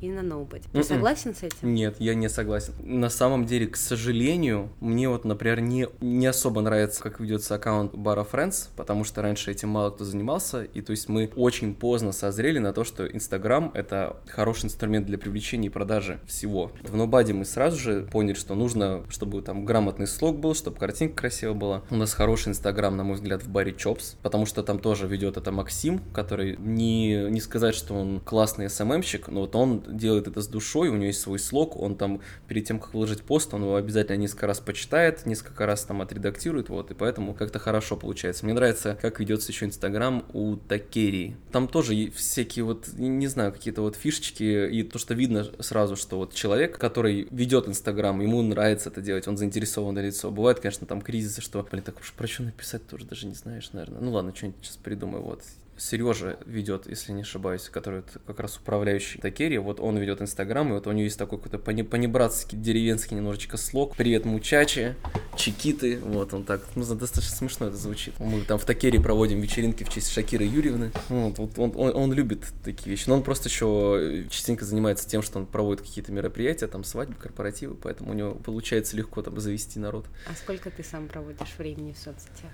и 0.00 0.08
на 0.10 0.22
ноубоди. 0.22 0.64
Ты 0.72 0.78
Мгм. 0.78 0.84
согласен 0.86 1.34
с 1.34 1.42
этим? 1.42 1.74
Нет, 1.74 1.96
я 1.98 2.14
не 2.14 2.28
согласен. 2.28 2.74
На 2.82 3.08
самом 3.08 3.46
деле, 3.46 3.66
к 3.66 3.76
сожалению, 3.76 4.70
мне 4.80 5.08
вот, 5.08 5.24
например, 5.24 5.60
не, 5.60 5.88
не 6.00 6.26
особо 6.26 6.60
нравится, 6.60 7.02
как 7.02 7.20
ведется 7.20 7.54
аккаунт 7.54 7.94
Бара 7.94 8.26
Friends, 8.30 8.68
потому 8.76 9.04
что 9.04 9.22
раньше 9.22 9.50
этим 9.50 9.70
мало 9.70 9.90
кто 9.90 10.04
занимался, 10.04 10.62
и 10.64 10.80
то 10.82 10.90
есть 10.90 11.08
мы 11.08 11.30
очень 11.36 11.74
поздно 11.74 12.12
созрели 12.12 12.58
на 12.58 12.72
то, 12.72 12.84
что 12.84 13.06
Инстаграм— 13.06 13.70
это 13.74 14.16
хороший 14.28 14.66
инструмент 14.66 15.06
для 15.06 15.18
привлечения 15.18 15.68
и 15.68 15.70
продажи 15.70 16.20
всего. 16.26 16.72
В 16.82 16.94
Нобаде 16.96 17.32
мы 17.32 17.44
сразу 17.44 17.78
же 17.78 18.08
поняли, 18.12 18.34
что 18.34 18.54
нужно, 18.54 19.04
чтобы 19.08 19.42
там 19.42 19.64
грамотный 19.64 20.06
слог 20.06 20.38
был, 20.38 20.54
чтобы 20.54 20.76
картинка 20.78 21.16
красивая 21.22 21.54
была. 21.54 21.82
У 21.90 21.96
нас 21.96 22.12
хороший 22.12 22.50
Инстаграм, 22.50 22.96
на 22.96 23.04
мой 23.04 23.14
взгляд, 23.16 23.42
в 23.42 23.48
баре 23.48 23.72
Чопс, 23.72 24.16
потому 24.22 24.46
что 24.46 24.62
там 24.62 24.78
тоже 24.78 25.06
ведет 25.06 25.36
это 25.36 25.52
Максим, 25.52 26.00
который 26.12 26.56
не, 26.58 27.30
не 27.30 27.40
сказать, 27.40 27.74
что 27.74 27.94
он 27.94 28.20
классный 28.20 28.68
СММщик, 28.68 29.28
но 29.28 29.40
вот 29.42 29.54
он 29.56 29.82
делает 29.86 30.28
это 30.28 30.40
с 30.40 30.48
душой, 30.48 30.88
у 30.88 30.94
него 30.94 31.06
есть 31.06 31.20
свой 31.20 31.38
слог, 31.38 31.76
он 31.76 31.96
там 31.96 32.20
перед 32.48 32.66
тем, 32.66 32.78
как 32.78 32.94
выложить 32.94 33.22
пост, 33.22 33.52
он 33.54 33.62
его 33.62 33.76
обязательно 33.76 34.16
несколько 34.16 34.46
раз 34.46 34.60
почитает, 34.60 35.26
несколько 35.26 35.66
раз 35.66 35.84
там 35.84 36.02
отредактирует, 36.02 36.68
вот, 36.68 36.90
и 36.90 36.94
поэтому 36.94 37.34
как-то 37.34 37.58
хорошо 37.58 37.96
получается. 37.96 38.44
Мне 38.44 38.54
нравится, 38.54 38.98
как 39.00 39.20
ведется 39.20 39.52
еще 39.52 39.66
Инстаграм 39.66 40.24
у 40.32 40.56
Такерии. 40.56 41.36
Там 41.52 41.68
тоже 41.68 42.10
всякие 42.10 42.64
вот, 42.64 42.88
не 42.96 43.26
знаю, 43.26 43.52
какие-то 43.52 43.82
вот 43.82 43.96
фишечки, 43.96 44.68
и 44.68 44.82
то, 44.82 44.98
что 44.98 45.14
видно 45.14 45.46
сразу, 45.60 45.96
что 45.96 46.18
вот 46.18 46.34
человек, 46.34 46.78
который 46.78 47.28
ведет 47.30 47.68
Инстаграм, 47.68 48.20
ему 48.20 48.42
нравится 48.42 48.90
это 48.90 49.00
делать, 49.00 49.28
он 49.28 49.36
заинтересованное 49.36 50.04
лицо. 50.04 50.30
Бывает, 50.30 50.60
конечно, 50.60 50.86
там 50.86 51.00
кризисы, 51.00 51.40
что, 51.40 51.66
блин, 51.70 51.82
так 51.82 52.00
уж 52.00 52.12
про 52.12 52.26
что 52.26 52.42
написать 52.42 52.86
тоже 52.86 53.04
даже 53.04 53.26
не 53.26 53.34
знаешь, 53.34 53.70
наверное. 53.72 54.00
Ну 54.00 54.12
ладно, 54.12 54.34
что-нибудь 54.34 54.58
сейчас 54.62 54.76
придумаю, 54.76 55.22
вот. 55.22 55.42
Сережа 55.78 56.38
ведет, 56.46 56.88
если 56.88 57.12
не 57.12 57.22
ошибаюсь, 57.22 57.68
который 57.68 58.02
как 58.26 58.40
раз 58.40 58.56
управляющий 58.56 59.18
Такери, 59.18 59.58
вот 59.58 59.80
он 59.80 59.98
ведет 59.98 60.22
Инстаграм, 60.22 60.68
и 60.68 60.72
вот 60.72 60.86
у 60.86 60.92
него 60.92 61.04
есть 61.04 61.18
такой 61.18 61.38
какой-то 61.38 61.58
понебратский, 61.58 62.58
деревенский 62.58 63.16
немножечко 63.16 63.56
слог. 63.56 63.94
Привет, 63.96 64.24
мучачи, 64.24 64.94
чекиты, 65.36 65.98
вот 65.98 66.32
он 66.34 66.44
так, 66.44 66.62
ну, 66.74 66.84
достаточно 66.84 67.36
смешно 67.36 67.66
это 67.66 67.76
звучит. 67.76 68.18
Мы 68.18 68.42
там 68.42 68.58
в 68.58 68.64
Такере 68.64 69.00
проводим 69.00 69.40
вечеринки 69.40 69.84
в 69.84 69.90
честь 69.90 70.10
Шакиры 70.12 70.44
Юрьевны, 70.44 70.92
вот, 71.08 71.38
вот 71.38 71.58
он, 71.58 71.72
он, 71.76 71.94
он 71.94 72.12
любит 72.12 72.44
такие 72.64 72.90
вещи, 72.90 73.08
но 73.08 73.16
он 73.16 73.22
просто 73.22 73.48
еще 73.48 74.26
частенько 74.30 74.64
занимается 74.64 75.08
тем, 75.08 75.22
что 75.22 75.38
он 75.38 75.46
проводит 75.46 75.84
какие-то 75.86 76.12
мероприятия, 76.12 76.66
там 76.66 76.84
свадьбы, 76.84 77.16
корпоративы, 77.16 77.74
поэтому 77.74 78.12
у 78.12 78.14
него 78.14 78.34
получается 78.34 78.96
легко 78.96 79.22
там 79.22 79.38
завести 79.40 79.78
народ. 79.78 80.06
А 80.30 80.34
сколько 80.34 80.70
ты 80.70 80.82
сам 80.82 81.08
проводишь 81.08 81.54
времени 81.58 81.92
в 81.92 81.98
соцсетях? 81.98 82.50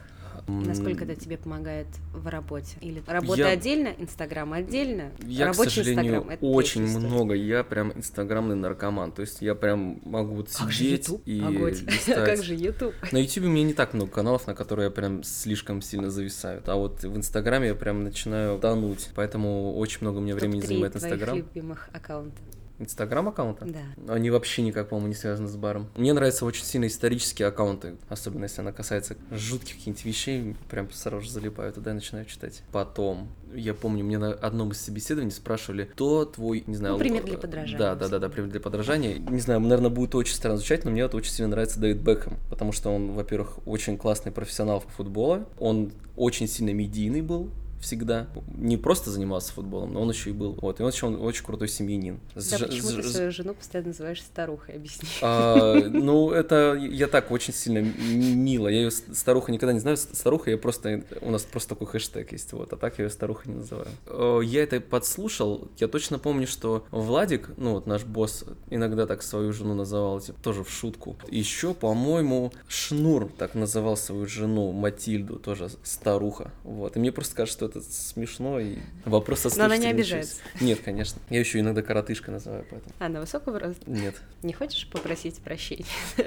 Насколько 0.46 1.04
это 1.04 1.14
тебе 1.14 1.36
помогает 1.38 1.86
в 2.12 2.26
работе? 2.28 2.76
Или 2.80 3.02
работа 3.06 3.40
Я- 3.40 3.48
отдельно, 3.48 3.88
Инстаграм 3.98 4.52
отдельно, 4.52 5.12
Я, 5.26 5.46
к 5.46 5.48
рабочий 5.48 5.70
сожалению, 5.70 6.04
Инстаграм? 6.16 6.30
Это 6.30 6.46
очень 6.46 6.82
много. 6.82 7.34
Я 7.34 7.64
прям 7.64 7.92
инстаграмный 7.92 8.56
наркоман. 8.56 9.12
То 9.12 9.22
есть 9.22 9.42
я 9.42 9.54
прям 9.54 10.00
могу 10.04 10.36
вот 10.36 10.48
Как 10.56 10.70
же 10.70 10.78
сидеть 10.78 11.08
YouTube? 11.08 11.22
и 11.26 11.40
листать. 11.90 12.14
Как 12.24 12.42
же 12.42 12.54
YouTube? 12.54 12.94
На 13.12 13.18
YouTube 13.18 13.44
у 13.44 13.48
меня 13.48 13.64
не 13.64 13.74
так 13.74 13.94
много 13.94 14.10
каналов, 14.10 14.46
на 14.46 14.54
которые 14.54 14.86
я 14.86 14.90
прям 14.90 15.22
слишком 15.22 15.82
сильно 15.82 16.10
зависаю. 16.10 16.62
А 16.66 16.76
вот 16.76 17.02
в 17.02 17.16
Инстаграме 17.16 17.68
я 17.68 17.74
прям 17.74 18.04
начинаю 18.04 18.58
тонуть. 18.58 19.10
Поэтому 19.14 19.76
очень 19.76 19.98
много 20.00 20.18
у 20.18 20.20
меня 20.20 20.34
времени 20.34 20.60
занимает 20.60 20.96
Инстаграм. 20.96 21.36
любимых 21.36 21.88
аккаунта. 21.92 22.36
Инстаграм 22.82 23.28
аккаунта? 23.28 23.66
Да. 23.66 24.14
Они 24.14 24.30
вообще 24.30 24.62
никак, 24.62 24.88
по-моему, 24.88 25.08
не 25.08 25.14
связаны 25.14 25.48
с 25.48 25.56
баром. 25.56 25.88
Мне 25.96 26.12
нравятся 26.12 26.44
очень 26.44 26.64
сильно 26.64 26.86
исторические 26.86 27.48
аккаунты, 27.48 27.96
особенно 28.08 28.44
если 28.44 28.60
она 28.60 28.72
касается 28.72 29.16
жутких 29.30 29.76
каких-нибудь 29.76 30.04
вещей, 30.04 30.56
прям 30.70 30.90
сразу 30.90 31.24
же 31.24 31.30
залипаю 31.30 31.72
туда 31.72 31.92
и 31.92 31.94
начинаю 31.94 32.26
читать. 32.26 32.62
Потом, 32.72 33.28
я 33.54 33.74
помню, 33.74 34.04
мне 34.04 34.18
на 34.18 34.32
одном 34.32 34.72
из 34.72 34.80
собеседований 34.80 35.32
спрашивали, 35.32 35.84
кто 35.84 36.24
твой, 36.24 36.64
не 36.66 36.76
знаю... 36.76 36.94
Ну, 36.94 36.98
пример 36.98 37.24
для 37.24 37.38
подражания. 37.38 37.78
Да, 37.78 37.94
да, 37.94 38.08
да, 38.08 38.18
да, 38.18 38.28
пример 38.28 38.50
для 38.50 38.60
подражания. 38.60 39.18
Не 39.18 39.40
знаю, 39.40 39.60
наверное, 39.60 39.90
будет 39.90 40.14
очень 40.14 40.34
странно 40.34 40.58
звучать, 40.58 40.84
но 40.84 40.90
мне 40.90 41.04
вот 41.04 41.14
очень 41.14 41.32
сильно 41.32 41.50
нравится 41.50 41.80
Дэвид 41.80 41.98
Бекхэм, 41.98 42.36
потому 42.50 42.72
что 42.72 42.90
он, 42.90 43.12
во-первых, 43.12 43.58
очень 43.66 43.96
классный 43.96 44.32
профессионал 44.32 44.80
по 44.80 44.88
футболу, 44.90 45.46
он 45.58 45.92
очень 46.16 46.48
сильно 46.48 46.72
медийный 46.72 47.22
был, 47.22 47.50
всегда. 47.82 48.28
Не 48.56 48.76
просто 48.78 49.10
занимался 49.10 49.52
футболом, 49.52 49.92
но 49.92 50.00
он 50.00 50.08
еще 50.10 50.30
и 50.30 50.32
был. 50.32 50.56
Вот. 50.62 50.80
И 50.80 50.82
он 50.82 50.90
еще 50.90 51.06
он 51.06 51.20
очень 51.22 51.44
крутой 51.44 51.68
семьянин. 51.68 52.20
С 52.34 52.48
Да, 52.50 52.58
ж- 52.58 52.66
почему 52.68 52.88
с- 52.88 52.94
ты 52.94 53.02
с- 53.02 53.12
свою 53.12 53.30
жену 53.32 53.54
постоянно 53.54 53.88
называешь 53.88 54.22
старухой? 54.22 54.76
Объясни. 54.76 55.08
а, 55.20 55.74
ну, 55.74 56.30
это 56.30 56.74
я 56.74 57.08
так 57.08 57.30
очень 57.30 57.52
сильно 57.52 57.78
мило. 57.80 58.68
Я 58.68 58.82
ее 58.82 58.90
старуха 58.90 59.52
никогда 59.52 59.72
не 59.72 59.80
знаю. 59.80 59.96
С- 59.96 60.08
Старуха 60.12 60.50
я 60.50 60.56
просто... 60.58 61.02
У 61.20 61.30
нас 61.30 61.42
просто 61.42 61.70
такой 61.70 61.88
хэштег 61.88 62.32
есть. 62.32 62.52
Вот, 62.52 62.72
а 62.72 62.76
так 62.76 62.98
я 62.98 63.04
ее 63.04 63.10
старуха 63.10 63.48
не 63.48 63.56
называю. 63.56 63.88
Э, 64.06 64.40
Я 64.44 64.62
это 64.62 64.80
подслушал. 64.80 65.68
Я 65.78 65.88
точно 65.88 66.18
помню, 66.18 66.46
что 66.46 66.86
Владик, 66.92 67.50
ну 67.56 67.72
вот 67.72 67.86
наш 67.86 68.04
босс, 68.04 68.44
иногда 68.70 69.06
так 69.06 69.22
свою 69.22 69.52
жену 69.52 69.74
называл, 69.74 70.20
типа, 70.20 70.38
тоже 70.40 70.62
в 70.64 70.70
шутку. 70.70 71.16
Еще, 71.28 71.74
по-моему, 71.74 72.52
Шнур 72.68 73.28
так 73.36 73.54
называл 73.54 73.96
свою 73.96 74.26
жену, 74.26 74.70
Матильду, 74.72 75.36
тоже 75.40 75.68
старуха. 75.82 76.52
Вот. 76.62 76.96
И 76.96 77.00
мне 77.00 77.10
просто 77.10 77.34
кажется, 77.34 77.56
что 77.58 77.71
это 77.76 77.92
смешно. 77.92 78.60
И 78.60 78.76
вопрос 79.04 79.44
Но 79.56 79.64
она 79.64 79.76
не 79.76 79.86
обижается. 79.88 80.36
Нет, 80.60 80.80
конечно. 80.84 81.20
Я 81.30 81.40
еще 81.40 81.60
иногда 81.60 81.82
коротышка 81.82 82.30
называю, 82.30 82.64
поэтому. 82.70 82.94
А, 82.98 83.08
на 83.08 83.20
высокого 83.20 83.58
роста? 83.58 83.82
Нет. 83.86 84.14
Не 84.42 84.52
хочешь 84.52 84.88
попросить 84.88 85.36
прощения? 85.36 85.84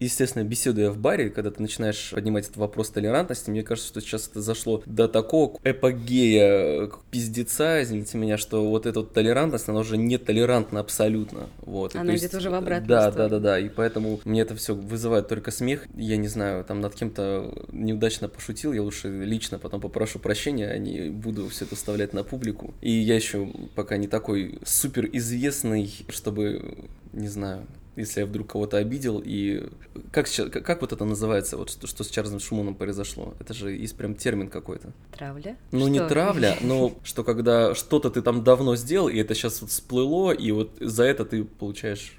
Естественно, 0.00 0.42
беседуя 0.44 0.90
в 0.90 0.98
баре, 0.98 1.30
когда 1.30 1.50
ты 1.50 1.62
начинаешь 1.62 2.10
поднимать 2.10 2.44
этот 2.44 2.56
вопрос 2.56 2.90
толерантности, 2.90 3.50
мне 3.50 3.62
кажется, 3.62 3.88
что 3.88 4.00
сейчас 4.00 4.28
это 4.28 4.40
зашло 4.40 4.82
до 4.86 5.08
такого 5.08 5.58
эпогея 5.64 6.86
к 6.88 7.04
пиздеца, 7.10 7.82
извините 7.82 8.18
меня, 8.18 8.36
что 8.36 8.68
вот 8.68 8.86
эта 8.86 9.00
вот 9.00 9.12
толерантность, 9.12 9.68
она 9.68 9.80
уже 9.80 9.96
не 9.96 10.18
толерантна 10.18 10.80
абсолютно. 10.80 11.48
Вот. 11.60 11.94
Она 11.94 12.12
идет 12.12 12.22
есть, 12.22 12.34
уже 12.34 12.50
в 12.50 12.54
обратную 12.54 12.88
Да, 12.88 13.10
сторону. 13.10 13.30
да, 13.30 13.38
да, 13.38 13.42
да, 13.52 13.58
и 13.58 13.68
поэтому 13.68 14.20
мне 14.24 14.40
это 14.42 14.54
все 14.56 14.74
вызывает 14.74 15.28
только 15.28 15.50
смех. 15.50 15.86
Я 15.94 16.16
не 16.16 16.28
знаю, 16.28 16.64
там 16.64 16.80
над 16.80 16.94
кем-то 16.94 17.52
неудачно 17.70 18.28
пошутил, 18.28 18.72
я 18.72 18.82
лучше 18.82 19.08
лично 19.08 19.58
потом 19.58 19.80
попрошу 19.80 20.18
прощения, 20.18 20.55
а 20.64 20.78
не 20.78 21.10
буду 21.10 21.48
все 21.48 21.64
это 21.64 21.76
вставлять 21.76 22.12
на 22.12 22.24
публику. 22.24 22.74
И 22.80 22.90
я 22.90 23.16
еще 23.16 23.50
пока 23.74 23.96
не 23.96 24.06
такой 24.08 24.58
супер 24.64 25.08
известный, 25.12 25.92
чтобы, 26.08 26.88
не 27.12 27.28
знаю, 27.28 27.66
если 27.96 28.20
я 28.20 28.26
вдруг 28.26 28.48
кого-то 28.52 28.76
обидел, 28.76 29.22
и 29.24 29.68
как, 30.12 30.28
сейчас- 30.28 30.50
как, 30.50 30.64
как 30.66 30.80
вот 30.82 30.92
это 30.92 31.04
называется, 31.06 31.56
вот 31.56 31.70
что, 31.70 31.86
что 31.86 32.04
с 32.04 32.08
Чарльзом 32.08 32.40
Шуманом 32.40 32.74
произошло? 32.74 33.34
Это 33.40 33.54
же 33.54 33.72
есть 33.72 33.96
прям 33.96 34.14
термин 34.14 34.48
какой-то. 34.48 34.92
Травля? 35.16 35.56
Ну, 35.72 35.88
не 35.88 35.98
Что? 36.00 36.08
травля, 36.08 36.56
но 36.60 36.92
что 37.04 37.24
когда 37.24 37.74
что-то 37.74 38.10
ты 38.10 38.20
там 38.20 38.44
давно 38.44 38.76
сделал, 38.76 39.08
и 39.08 39.16
это 39.18 39.34
сейчас 39.34 39.62
вот 39.62 39.70
всплыло, 39.70 40.32
и 40.32 40.50
вот 40.50 40.72
за 40.78 41.04
это 41.04 41.24
ты 41.24 41.44
получаешь 41.44 42.18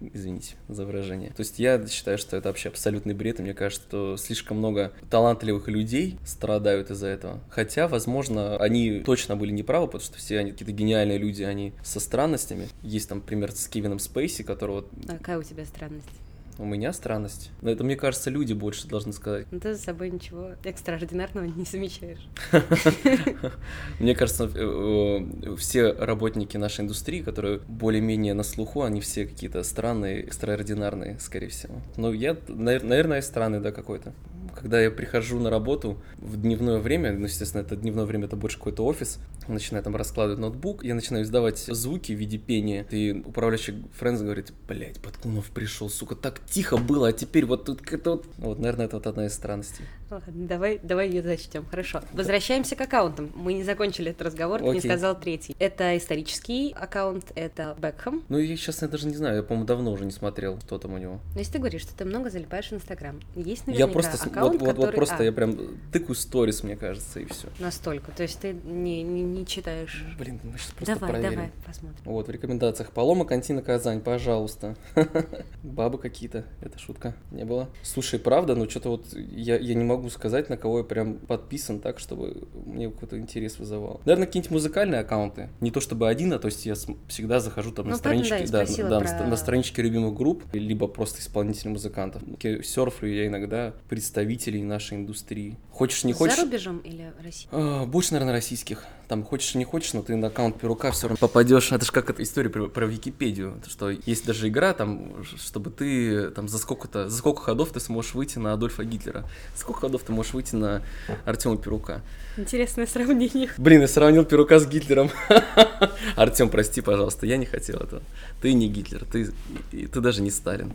Извините 0.00 0.54
за 0.68 0.86
выражение. 0.86 1.30
То 1.30 1.40
есть 1.40 1.58
я 1.58 1.84
считаю, 1.86 2.18
что 2.18 2.36
это 2.36 2.48
вообще 2.48 2.68
абсолютный 2.68 3.14
бред, 3.14 3.40
и 3.40 3.42
мне 3.42 3.54
кажется, 3.54 3.86
что 3.88 4.16
слишком 4.16 4.58
много 4.58 4.92
талантливых 5.10 5.68
людей 5.68 6.18
страдают 6.24 6.90
из-за 6.90 7.08
этого. 7.08 7.40
Хотя, 7.50 7.88
возможно, 7.88 8.56
они 8.56 9.00
точно 9.00 9.36
были 9.36 9.50
неправы, 9.50 9.86
потому 9.86 10.02
что 10.02 10.18
все 10.18 10.38
они 10.38 10.52
какие-то 10.52 10.72
гениальные 10.72 11.18
люди, 11.18 11.42
они 11.42 11.72
со 11.82 12.00
странностями. 12.00 12.68
Есть 12.82 13.08
там 13.08 13.20
пример 13.20 13.52
с 13.52 13.66
Кевином 13.68 13.98
Спейси, 13.98 14.42
которого 14.42 14.84
А 15.08 15.16
какая 15.16 15.38
у 15.38 15.42
тебя 15.42 15.64
странность? 15.64 16.08
У 16.58 16.64
меня 16.64 16.92
странность. 16.92 17.50
Но 17.62 17.70
это, 17.70 17.84
мне 17.84 17.96
кажется, 17.96 18.30
люди 18.30 18.52
больше 18.52 18.88
должны 18.88 19.12
сказать. 19.12 19.46
Ну, 19.50 19.60
ты 19.60 19.74
за 19.74 19.80
собой 19.80 20.10
ничего 20.10 20.50
экстраординарного 20.64 21.44
не 21.44 21.64
замечаешь. 21.64 22.28
Мне 24.00 24.14
кажется, 24.14 24.50
э, 24.52 25.26
э, 25.42 25.56
все 25.56 25.92
работники 25.92 26.56
нашей 26.56 26.82
индустрии, 26.82 27.22
которые 27.22 27.60
более-менее 27.68 28.34
на 28.34 28.42
слуху, 28.42 28.82
они 28.82 29.00
все 29.00 29.26
какие-то 29.26 29.62
странные, 29.62 30.24
экстраординарные, 30.24 31.18
скорее 31.20 31.48
всего. 31.48 31.74
Но 31.96 32.12
я, 32.12 32.32
навер- 32.48 32.84
наверное, 32.84 33.22
странный, 33.22 33.60
да, 33.60 33.70
какой-то. 33.70 34.12
Когда 34.54 34.80
я 34.80 34.90
прихожу 34.90 35.38
на 35.38 35.50
работу 35.50 36.02
в 36.16 36.40
дневное 36.40 36.78
время, 36.78 37.12
ну, 37.12 37.26
естественно, 37.26 37.62
это 37.62 37.76
дневное 37.76 38.04
время, 38.04 38.26
это 38.26 38.34
больше 38.34 38.58
какой-то 38.58 38.84
офис, 38.84 39.20
начинаю 39.46 39.84
там 39.84 39.94
раскладывать 39.94 40.40
ноутбук, 40.40 40.82
я 40.84 40.94
начинаю 40.94 41.24
издавать 41.24 41.58
звуки 41.58 42.12
в 42.12 42.16
виде 42.16 42.38
пения, 42.38 42.84
и 42.90 43.22
управляющий 43.24 43.84
Фрэнс 43.98 44.20
говорит, 44.22 44.52
блядь, 44.66 45.00
Подкунов 45.00 45.50
пришел, 45.50 45.88
сука, 45.88 46.16
так 46.16 46.40
тихо 46.50 46.76
было, 46.76 47.08
а 47.08 47.12
теперь 47.12 47.44
вот 47.44 47.64
тут 47.64 47.80
вот... 47.80 48.24
Вот, 48.38 48.58
наверное, 48.58 48.86
это 48.86 48.96
вот 48.96 49.06
одна 49.06 49.26
из 49.26 49.34
странностей. 49.34 49.84
Давай, 50.26 50.80
давай 50.82 51.08
ее 51.08 51.22
зачтем. 51.22 51.66
Хорошо. 51.66 52.00
Возвращаемся 52.12 52.76
к 52.76 52.80
аккаунтам. 52.80 53.30
Мы 53.34 53.52
не 53.54 53.62
закончили 53.62 54.10
этот 54.10 54.22
разговор, 54.22 54.60
ты 54.60 54.64
не 54.64 54.78
Окей. 54.78 54.90
сказал 54.90 55.18
третий. 55.18 55.54
Это 55.58 55.96
исторический 55.96 56.72
аккаунт, 56.72 57.32
это 57.34 57.76
Бекхэм. 57.80 58.24
Ну, 58.28 58.38
я 58.38 58.56
сейчас 58.56 58.82
я 58.82 58.88
даже 58.88 59.06
не 59.06 59.14
знаю, 59.16 59.36
я, 59.36 59.42
по-моему, 59.42 59.66
давно 59.66 59.92
уже 59.92 60.04
не 60.04 60.10
смотрел, 60.10 60.58
что 60.60 60.78
там 60.78 60.94
у 60.94 60.98
него. 60.98 61.20
Но 61.34 61.38
если 61.40 61.52
ты 61.54 61.58
говоришь, 61.58 61.82
что 61.82 61.96
ты 61.96 62.04
много 62.04 62.30
залипаешь 62.30 62.68
в 62.68 62.72
Инстаграм, 62.72 63.20
есть 63.34 63.64
Я 63.66 63.72
наверняка 63.72 63.92
просто, 63.92 64.16
см- 64.16 64.30
аккаунт, 64.30 64.52
вот, 64.52 64.60
вот, 64.60 64.68
вот 64.68 64.76
который... 64.86 64.96
просто 64.96 65.16
а, 65.18 65.22
я 65.24 65.32
прям 65.32 65.56
тыкаю 65.92 66.14
сторис, 66.14 66.62
мне 66.62 66.76
кажется, 66.76 67.20
и 67.20 67.24
все. 67.26 67.48
Настолько. 67.58 68.10
То 68.12 68.22
есть 68.22 68.40
ты 68.40 68.52
не, 68.52 69.02
не, 69.02 69.22
не 69.22 69.46
читаешь... 69.46 70.04
Блин, 70.18 70.40
мы 70.42 70.58
сейчас 70.58 70.72
просто 70.72 70.94
Давай, 70.94 71.10
проверим. 71.10 71.34
давай, 71.34 71.50
посмотрим. 71.66 71.98
Вот, 72.04 72.28
в 72.28 72.30
рекомендациях. 72.30 72.92
Полома, 72.92 73.24
Кантина, 73.24 73.62
Казань, 73.62 74.00
пожалуйста. 74.00 74.76
Бабы 75.62 75.98
какие-то, 75.98 76.44
это 76.60 76.78
шутка, 76.78 77.14
не 77.30 77.44
было. 77.44 77.68
Слушай, 77.82 78.18
правда, 78.18 78.54
ну 78.54 78.68
что-то 78.68 78.90
вот 78.90 79.06
я, 79.12 79.58
я 79.58 79.74
не 79.74 79.84
могу 79.84 79.97
могу 79.98 80.10
сказать, 80.10 80.48
на 80.48 80.56
кого 80.56 80.78
я 80.78 80.84
прям 80.84 81.18
подписан 81.18 81.80
так, 81.80 81.98
чтобы 81.98 82.48
мне 82.64 82.90
какой-то 82.90 83.18
интерес 83.18 83.58
вызывал. 83.58 84.00
Наверное, 84.04 84.26
какие-нибудь 84.26 84.52
музыкальные 84.52 85.00
аккаунты. 85.00 85.50
Не 85.60 85.70
то 85.70 85.80
чтобы 85.80 86.08
один, 86.08 86.32
а 86.32 86.38
то 86.38 86.46
есть 86.46 86.64
я 86.66 86.74
всегда 87.08 87.40
захожу 87.40 87.72
там 87.72 87.86
ну, 87.86 87.92
на 87.92 87.96
странички, 87.96 88.46
да, 88.50 88.64
да, 88.64 89.00
про... 89.00 89.12
на, 89.18 89.26
на 89.26 89.36
страничке 89.36 89.82
любимых 89.82 90.14
групп, 90.14 90.44
либо 90.52 90.86
просто 90.86 91.20
исполнителей 91.20 91.72
музыкантов. 91.72 92.22
Серфлю 92.64 93.12
я 93.12 93.26
иногда 93.26 93.74
представителей 93.88 94.62
нашей 94.62 94.96
индустрии. 94.96 95.58
Хочешь, 95.70 96.04
не 96.04 96.12
хочешь? 96.12 96.36
За 96.36 96.44
рубежом 96.44 96.78
или 96.78 97.12
России? 97.22 97.48
А, 97.50 97.84
больше, 97.86 98.12
наверное, 98.12 98.34
российских. 98.34 98.84
Там 99.08 99.24
хочешь, 99.24 99.54
не 99.54 99.64
хочешь, 99.64 99.94
но 99.94 100.02
ты 100.02 100.16
на 100.16 100.26
аккаунт 100.26 100.60
Перука 100.60 100.92
все 100.92 101.08
равно 101.08 101.16
попадешь. 101.16 101.72
Это 101.72 101.86
же 101.86 101.92
как 101.92 102.10
эта 102.10 102.22
история 102.22 102.50
про, 102.50 102.68
про 102.68 102.84
Википедию, 102.86 103.58
что 103.66 103.88
есть 103.88 104.26
даже 104.26 104.48
игра 104.48 104.74
там, 104.74 105.24
чтобы 105.24 105.70
ты 105.70 106.30
там 106.30 106.46
за 106.46 106.58
сколько-то, 106.58 107.08
за 107.08 107.16
сколько 107.16 107.40
ходов 107.40 107.70
ты 107.70 107.80
сможешь 107.80 108.12
выйти 108.12 108.38
на 108.38 108.52
Адольфа 108.52 108.84
Гитлера, 108.84 109.24
сколько 109.56 109.80
ходов 109.80 110.02
ты 110.02 110.12
можешь 110.12 110.34
выйти 110.34 110.56
на 110.56 110.82
Артема 111.24 111.56
Перука. 111.56 112.02
Интересное 112.36 112.86
сравнение. 112.86 113.50
Блин, 113.56 113.80
я 113.80 113.88
сравнил 113.88 114.26
Перука 114.26 114.58
с 114.58 114.66
Гитлером. 114.66 115.10
Артем, 116.16 116.50
прости, 116.50 116.82
пожалуйста, 116.82 117.24
я 117.24 117.38
не 117.38 117.46
хотел 117.46 117.78
этого. 117.78 118.02
Ты 118.42 118.52
не 118.52 118.68
Гитлер, 118.68 119.06
ты, 119.06 119.32
ты 119.70 120.00
даже 120.00 120.20
не 120.20 120.30
Сталин. 120.30 120.74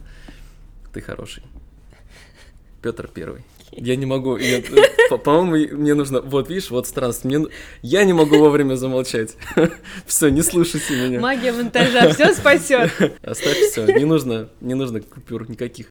Ты 0.91 1.01
хороший. 1.01 1.43
Петр 2.81 3.07
Первый. 3.07 3.43
Я 3.77 3.95
не 3.95 4.05
могу. 4.05 4.37
По-моему, 5.09 5.77
мне 5.77 5.93
нужно. 5.93 6.21
Вот 6.21 6.49
видишь, 6.49 6.69
вот 6.69 6.87
странность. 6.87 7.23
Мне... 7.23 7.47
Я 7.81 8.03
не 8.03 8.13
могу 8.13 8.37
вовремя 8.37 8.75
замолчать. 8.75 9.35
Все, 10.05 10.29
не 10.29 10.41
слушайте 10.41 10.95
меня. 10.95 11.19
Магия 11.19 11.51
монтажа 11.51 12.11
все 12.11 12.33
спасет. 12.33 12.91
Оставь 13.23 13.57
все. 13.57 13.85
Не 13.85 14.05
нужно, 14.05 14.49
не 14.61 14.73
нужно 14.73 15.01
купюр 15.01 15.49
никаких. 15.49 15.87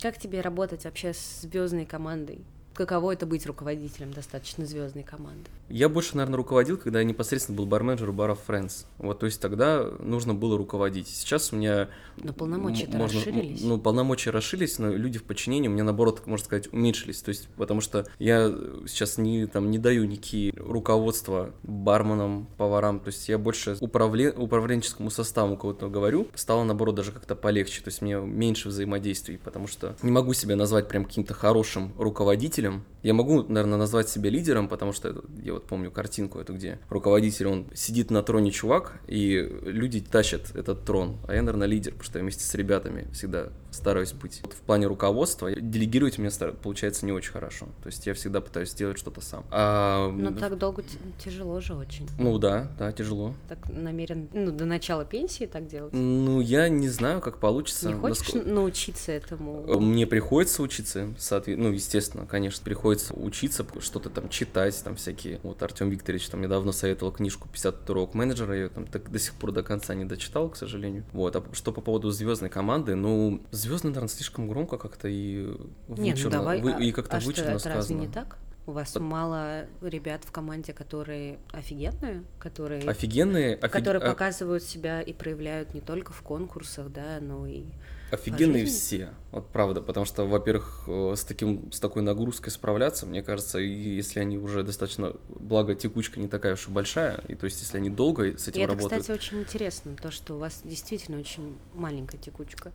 Как 0.00 0.18
тебе 0.18 0.40
работать 0.40 0.84
вообще 0.84 1.12
с 1.12 1.42
звездной 1.42 1.86
командой? 1.86 2.44
Каково 2.74 3.12
это 3.12 3.26
быть 3.26 3.46
руководителем 3.46 4.12
достаточно 4.12 4.66
звездной 4.66 5.04
команды? 5.04 5.48
Я 5.68 5.88
больше, 5.88 6.16
наверное, 6.16 6.36
руководил, 6.36 6.76
когда 6.76 6.98
я 6.98 7.04
непосредственно 7.04 7.56
был 7.56 7.66
барменджер 7.66 8.12
баров 8.12 8.40
Friends. 8.46 8.84
Вот, 8.98 9.20
то 9.20 9.26
есть 9.26 9.40
тогда 9.40 9.84
нужно 10.00 10.34
было 10.34 10.58
руководить. 10.58 11.08
Сейчас 11.08 11.52
у 11.52 11.56
меня... 11.56 11.88
Но 12.16 12.32
полномочия-то 12.32 12.96
можно, 12.96 13.18
расширились. 13.18 13.62
Ну, 13.62 13.78
полномочия 13.78 14.30
расширились, 14.30 14.78
но 14.78 14.90
люди 14.90 15.18
в 15.18 15.24
подчинении 15.24 15.68
у 15.68 15.70
меня, 15.70 15.84
наоборот, 15.84 16.26
можно 16.26 16.44
сказать, 16.44 16.72
уменьшились. 16.72 17.22
То 17.22 17.30
есть, 17.30 17.48
потому 17.56 17.80
что 17.80 18.06
я 18.18 18.52
сейчас 18.86 19.18
не, 19.18 19.46
там, 19.46 19.70
не 19.70 19.78
даю 19.78 20.04
никакие 20.04 20.52
руководства 20.56 21.52
барменам, 21.62 22.46
поварам. 22.56 23.00
То 23.00 23.08
есть 23.08 23.28
я 23.28 23.38
больше 23.38 23.76
управле... 23.80 24.30
управленческому 24.30 25.10
составу 25.10 25.56
кого-то 25.56 25.88
говорю. 25.88 26.28
Стало, 26.34 26.64
наоборот, 26.64 26.94
даже 26.94 27.12
как-то 27.12 27.34
полегче. 27.34 27.82
То 27.82 27.88
есть 27.88 28.02
мне 28.02 28.16
меньше 28.16 28.68
взаимодействий, 28.68 29.38
потому 29.38 29.66
что 29.66 29.96
не 30.02 30.10
могу 30.10 30.34
себя 30.34 30.56
назвать 30.56 30.88
прям 30.88 31.04
каким-то 31.04 31.34
хорошим 31.34 31.92
руководителем, 31.98 32.63
руководителем. 32.64 32.84
Я 33.02 33.14
могу, 33.14 33.42
наверное, 33.42 33.78
назвать 33.78 34.08
себя 34.08 34.30
лидером, 34.30 34.68
потому 34.68 34.92
что 34.92 35.22
я 35.42 35.52
вот 35.52 35.66
помню 35.66 35.90
картинку 35.90 36.38
эту, 36.38 36.54
где 36.54 36.78
руководитель, 36.88 37.46
он 37.46 37.66
сидит 37.74 38.10
на 38.10 38.22
троне 38.22 38.50
чувак, 38.50 38.98
и 39.06 39.46
люди 39.62 40.00
тащат 40.00 40.54
этот 40.54 40.84
трон. 40.84 41.18
А 41.28 41.34
я, 41.34 41.42
наверное, 41.42 41.68
лидер, 41.68 41.92
потому 41.92 42.04
что 42.04 42.18
я 42.18 42.22
вместе 42.22 42.44
с 42.44 42.54
ребятами 42.54 43.06
всегда 43.12 43.48
стараюсь 43.74 44.12
быть. 44.12 44.40
Вот 44.42 44.52
в 44.52 44.60
плане 44.60 44.86
руководства 44.86 45.52
делегировать 45.54 46.18
мне 46.18 46.30
получается 46.62 47.06
не 47.06 47.12
очень 47.12 47.32
хорошо. 47.32 47.66
То 47.82 47.88
есть 47.88 48.06
я 48.06 48.14
всегда 48.14 48.40
пытаюсь 48.40 48.70
сделать 48.70 48.98
что-то 48.98 49.20
сам. 49.20 49.44
А... 49.50 50.10
Но 50.10 50.32
так 50.32 50.58
долго 50.58 50.82
тяжело 51.22 51.60
же 51.60 51.74
очень. 51.74 52.08
Ну 52.18 52.38
да, 52.38 52.68
да, 52.78 52.92
тяжело. 52.92 53.34
Так 53.48 53.58
намерен, 53.68 54.28
ну, 54.32 54.50
до 54.50 54.64
начала 54.64 55.04
пенсии 55.04 55.44
так 55.44 55.66
делать? 55.66 55.92
Ну, 55.92 56.40
я 56.40 56.68
не 56.68 56.88
знаю, 56.88 57.20
как 57.20 57.38
получится. 57.38 57.88
Не 57.88 57.94
хочешь 57.94 58.20
Насколько... 58.20 58.48
научиться 58.48 59.12
этому? 59.12 59.80
Мне 59.80 60.06
приходится 60.06 60.62
учиться, 60.62 61.14
соответственно, 61.18 61.68
ну, 61.68 61.74
естественно, 61.74 62.26
конечно, 62.26 62.64
приходится 62.64 63.14
учиться, 63.14 63.66
что-то 63.80 64.10
там 64.10 64.28
читать, 64.28 64.80
там 64.82 64.96
всякие. 64.96 65.40
Вот 65.42 65.62
Артем 65.62 65.90
Викторович 65.90 66.28
там 66.28 66.40
недавно 66.40 66.72
советовал 66.72 67.12
книжку 67.12 67.48
50 67.48 67.88
урок 67.90 68.14
менеджера, 68.14 68.56
я 68.56 68.68
там 68.68 68.86
так, 68.86 69.10
до 69.10 69.18
сих 69.18 69.34
пор 69.34 69.52
до 69.52 69.62
конца 69.62 69.94
не 69.94 70.04
дочитал, 70.04 70.48
к 70.48 70.56
сожалению. 70.56 71.04
Вот, 71.12 71.36
а 71.36 71.44
что 71.52 71.72
по 71.72 71.80
поводу 71.80 72.10
звездной 72.10 72.50
команды, 72.50 72.94
ну, 72.94 73.40
звездный, 73.64 73.90
наверное, 73.90 74.08
слишком 74.08 74.48
громко 74.48 74.78
как-то 74.78 75.08
и 75.08 75.46
вычурно, 75.88 76.02
Нет, 76.02 76.18
ну 76.22 76.30
давай, 76.30 76.60
вы, 76.60 76.86
и 76.86 76.92
как-то 76.92 77.16
а 77.16 77.20
вычурно 77.20 77.50
что, 77.50 77.58
сказано. 77.58 77.74
разве 77.76 77.96
не 77.96 78.08
так? 78.08 78.38
У 78.66 78.72
вас 78.72 78.92
Под... 78.92 79.02
мало 79.02 79.66
ребят 79.82 80.24
в 80.24 80.32
команде, 80.32 80.72
которые 80.72 81.38
офигенные, 81.52 82.24
которые, 82.38 82.82
офигенные, 82.88 83.56
офиг... 83.56 83.70
которые 83.70 84.02
а... 84.02 84.06
показывают 84.06 84.62
себя 84.62 85.02
и 85.02 85.12
проявляют 85.12 85.74
не 85.74 85.80
только 85.80 86.12
в 86.12 86.22
конкурсах, 86.22 86.90
да, 86.90 87.18
но 87.20 87.46
и 87.46 87.64
офигенные 88.10 88.64
все, 88.64 89.10
вот 89.32 89.48
правда, 89.50 89.82
потому 89.82 90.06
что, 90.06 90.24
во-первых, 90.24 90.84
э, 90.86 91.14
с 91.16 91.24
таким 91.24 91.70
с 91.72 91.80
такой 91.80 92.02
нагрузкой 92.02 92.52
справляться, 92.52 93.06
мне 93.06 93.22
кажется, 93.22 93.58
и 93.58 93.68
если 93.68 94.20
они 94.20 94.38
уже 94.38 94.62
достаточно, 94.62 95.14
благо 95.28 95.74
текучка 95.74 96.18
не 96.20 96.28
такая 96.28 96.54
уж 96.54 96.68
и 96.68 96.70
большая, 96.70 97.22
и 97.28 97.34
то 97.34 97.44
есть 97.44 97.60
если 97.60 97.76
они 97.76 97.90
долго 97.90 98.38
с 98.38 98.48
этим 98.48 98.62
и 98.62 98.66
работают. 98.66 98.92
Это, 98.92 99.00
кстати, 99.00 99.18
очень 99.18 99.40
интересно, 99.40 99.96
то, 100.00 100.10
что 100.10 100.36
у 100.36 100.38
вас 100.38 100.62
действительно 100.64 101.18
очень 101.18 101.58
маленькая 101.74 102.18
текучка 102.18 102.72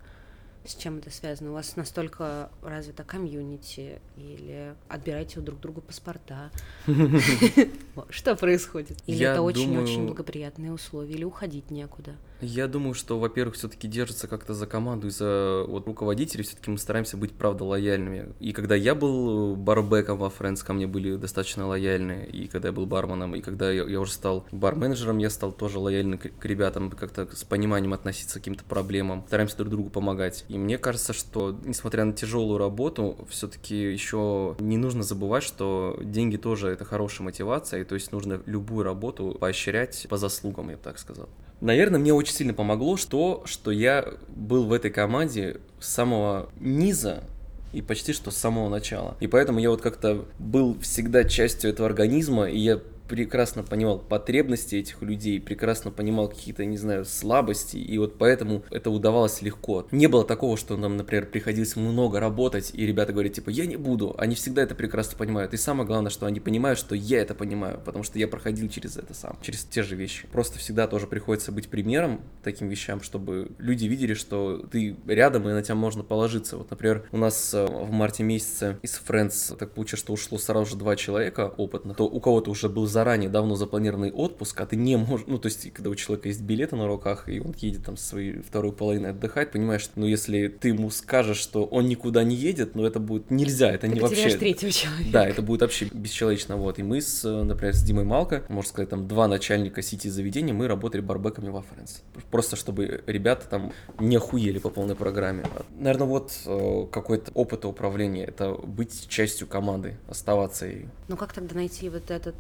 с 0.65 0.75
чем 0.75 0.97
это 0.97 1.09
связано? 1.09 1.51
У 1.51 1.53
вас 1.53 1.75
настолько 1.75 2.49
развита 2.61 3.03
комьюнити 3.03 4.01
или 4.17 4.75
отбираете 4.87 5.39
у 5.39 5.43
друг 5.43 5.59
друга 5.59 5.81
паспорта? 5.81 6.51
Что 8.09 8.35
происходит? 8.35 8.97
Или 9.07 9.25
это 9.25 9.41
очень-очень 9.41 10.05
благоприятные 10.05 10.71
условия, 10.71 11.13
или 11.13 11.23
уходить 11.23 11.71
некуда? 11.71 12.15
Я 12.41 12.67
думаю, 12.67 12.93
что, 12.93 13.19
во-первых, 13.19 13.55
все-таки 13.55 13.87
держится 13.87 14.27
как-то 14.27 14.53
за 14.53 14.65
команду 14.65 15.07
и 15.07 15.09
за 15.09 15.65
вот, 15.67 15.87
руководителей, 15.87 16.43
все-таки 16.43 16.71
мы 16.71 16.77
стараемся 16.77 17.17
быть, 17.17 17.33
правда, 17.33 17.65
лояльными. 17.65 18.33
И 18.39 18.53
когда 18.53 18.75
я 18.75 18.95
был 18.95 19.55
барбеком 19.57 20.17
во 20.17 20.27
Friends, 20.27 20.63
ко 20.63 20.71
мне 20.71 20.87
были 20.87 21.17
достаточно 21.17 21.67
лояльны, 21.67 22.27
и 22.31 22.47
когда 22.47 22.69
я 22.69 22.71
был 22.71 22.85
барменом, 22.85 23.35
и 23.35 23.41
когда 23.41 23.71
я, 23.71 23.83
я 23.83 23.99
уже 23.99 24.13
стал 24.13 24.45
бар-менеджером, 24.51 25.17
я 25.17 25.29
стал 25.29 25.51
тоже 25.51 25.79
лояльным 25.79 26.17
к, 26.17 26.29
к 26.29 26.45
ребятам, 26.45 26.91
как-то 26.91 27.27
с 27.35 27.43
пониманием 27.43 27.93
относиться 27.93 28.39
к 28.39 28.41
каким-то 28.41 28.63
проблемам, 28.63 29.25
стараемся 29.27 29.57
друг 29.57 29.69
другу 29.69 29.89
помогать. 29.89 30.45
И 30.49 30.57
мне 30.57 30.79
кажется, 30.79 31.13
что, 31.13 31.55
несмотря 31.63 32.05
на 32.05 32.13
тяжелую 32.13 32.57
работу, 32.57 33.17
все-таки 33.29 33.75
еще 33.75 34.55
не 34.59 34.77
нужно 34.77 35.03
забывать, 35.03 35.43
что 35.43 35.97
деньги 36.01 36.37
тоже 36.37 36.69
это 36.69 36.85
хорошая 36.85 37.25
мотивация, 37.25 37.81
и 37.81 37.83
то 37.83 37.93
есть 37.93 38.11
нужно 38.11 38.41
любую 38.47 38.83
работу 38.83 39.37
поощрять 39.39 40.07
по 40.09 40.17
заслугам, 40.17 40.71
я 40.71 40.77
бы 40.77 40.81
так 40.81 40.97
сказал. 40.97 41.29
Наверное, 41.61 41.99
мне 41.99 42.13
очень 42.13 42.33
сильно 42.33 42.55
помогло 42.55 42.97
то, 42.97 43.43
что 43.45 43.69
я 43.69 44.13
был 44.29 44.65
в 44.65 44.73
этой 44.73 44.89
команде 44.89 45.61
с 45.79 45.87
самого 45.87 46.49
низа 46.59 47.23
и 47.71 47.83
почти 47.83 48.13
что 48.13 48.31
с 48.31 48.37
самого 48.37 48.69
начала. 48.69 49.15
И 49.19 49.27
поэтому 49.27 49.59
я 49.59 49.69
вот 49.69 49.81
как-то 49.81 50.25
был 50.39 50.79
всегда 50.79 51.25
частью 51.25 51.69
этого 51.69 51.87
организма, 51.87 52.49
и 52.49 52.57
я 52.57 52.79
прекрасно 53.09 53.63
понимал 53.63 53.99
потребности 53.99 54.75
этих 54.75 55.01
людей, 55.01 55.41
прекрасно 55.41 55.91
понимал 55.91 56.29
какие-то, 56.29 56.63
не 56.63 56.77
знаю, 56.77 57.03
слабости, 57.03 57.77
и 57.77 57.97
вот 57.97 58.17
поэтому 58.17 58.63
это 58.69 58.91
удавалось 58.91 59.41
легко. 59.41 59.87
Не 59.91 60.07
было 60.07 60.23
такого, 60.23 60.55
что 60.55 60.77
нам, 60.77 60.95
например, 60.95 61.25
приходилось 61.25 61.75
много 61.75 62.19
работать, 62.19 62.71
и 62.73 62.85
ребята 62.85 63.11
говорят, 63.11 63.33
типа, 63.33 63.49
я 63.49 63.65
не 63.65 63.77
буду. 63.77 64.15
Они 64.17 64.35
всегда 64.35 64.61
это 64.61 64.75
прекрасно 64.75 65.17
понимают. 65.17 65.53
И 65.53 65.57
самое 65.57 65.87
главное, 65.87 66.11
что 66.11 66.27
они 66.27 66.39
понимают, 66.39 66.77
что 66.77 66.95
я 66.95 67.19
это 67.19 67.33
понимаю, 67.33 67.81
потому 67.83 68.03
что 68.03 68.19
я 68.19 68.27
проходил 68.27 68.69
через 68.69 68.95
это 68.95 69.13
сам, 69.13 69.37
через 69.41 69.63
те 69.63 69.81
же 69.81 69.95
вещи. 69.95 70.27
Просто 70.31 70.59
всегда 70.59 70.87
тоже 70.87 71.07
приходится 71.07 71.51
быть 71.51 71.67
примером 71.67 72.21
таким 72.43 72.69
вещам, 72.69 73.01
чтобы 73.01 73.51
люди 73.57 73.85
видели, 73.85 74.13
что 74.13 74.57
ты 74.71 74.95
рядом, 75.07 75.49
и 75.49 75.53
на 75.53 75.63
тебя 75.63 75.75
можно 75.75 76.03
положиться. 76.03 76.57
Вот, 76.57 76.69
например, 76.69 77.07
у 77.11 77.17
нас 77.17 77.53
э, 77.55 77.65
в 77.65 77.91
марте 77.91 78.21
месяце 78.21 78.77
из 78.83 79.01
Friends 79.05 79.57
так 79.57 79.71
получилось, 79.71 80.01
что 80.01 80.13
ушло 80.13 80.37
сразу 80.37 80.71
же 80.71 80.75
два 80.75 80.95
человека 80.95 81.51
опытных, 81.57 81.97
то 81.97 82.05
у 82.05 82.19
кого-то 82.19 82.51
уже 82.51 82.69
был 82.69 82.85
заранее 82.99 83.29
давно 83.29 83.55
запланированный 83.55 84.11
отпуск, 84.11 84.59
а 84.59 84.65
ты 84.65 84.75
не 84.75 84.97
можешь, 84.97 85.25
ну, 85.25 85.37
то 85.37 85.47
есть, 85.47 85.71
когда 85.71 85.89
у 85.89 85.95
человека 85.95 86.27
есть 86.27 86.41
билеты 86.41 86.75
на 86.75 86.85
руках, 86.85 87.29
и 87.29 87.39
он 87.39 87.55
едет 87.57 87.85
там 87.85 87.95
со 87.95 88.05
своей 88.05 88.41
второй 88.41 88.73
половиной 88.73 89.11
отдыхать, 89.11 89.51
понимаешь, 89.51 89.89
ну, 89.95 90.05
если 90.05 90.49
ты 90.49 90.69
ему 90.69 90.89
скажешь, 90.89 91.37
что 91.37 91.63
он 91.63 91.87
никуда 91.87 92.25
не 92.25 92.35
едет, 92.35 92.75
ну, 92.75 92.85
это 92.85 92.99
будет 92.99 93.31
нельзя, 93.31 93.71
это 93.71 93.87
ты 93.87 93.93
не 93.93 94.01
вообще... 94.01 94.35
третьего 94.37 94.69
человека. 94.71 95.11
Да, 95.13 95.25
это 95.25 95.41
будет 95.41 95.61
вообще 95.61 95.87
бесчеловечно, 95.93 96.57
вот. 96.57 96.77
И 96.77 96.83
мы 96.83 96.99
с, 96.99 97.23
например, 97.23 97.73
с 97.73 97.81
Димой 97.83 98.03
Малко, 98.03 98.43
можно 98.49 98.69
сказать, 98.69 98.89
там, 98.89 99.07
два 99.07 99.29
начальника 99.29 99.81
сети 99.81 100.09
заведений, 100.09 100.51
мы 100.51 100.67
работали 100.67 100.99
барбеками 100.99 101.47
во 101.47 101.61
Фрэнс. 101.61 102.03
Просто 102.31 102.57
чтобы 102.57 103.01
ребята 103.07 103.47
там 103.47 103.71
не 103.97 104.17
охуели 104.17 104.59
по 104.59 104.69
полной 104.69 104.95
программе. 104.95 105.45
Наверное, 105.77 106.07
вот 106.07 106.33
э, 106.45 106.85
какой-то 106.91 107.31
опыт 107.33 107.63
управления, 107.63 108.25
это 108.25 108.51
быть 108.51 109.07
частью 109.07 109.47
команды, 109.47 109.97
оставаться 110.09 110.67
и... 110.67 110.85
Ну, 111.07 111.15
как 111.15 111.31
тогда 111.31 111.55
найти 111.55 111.87
вот 111.87 112.11
этот 112.11 112.35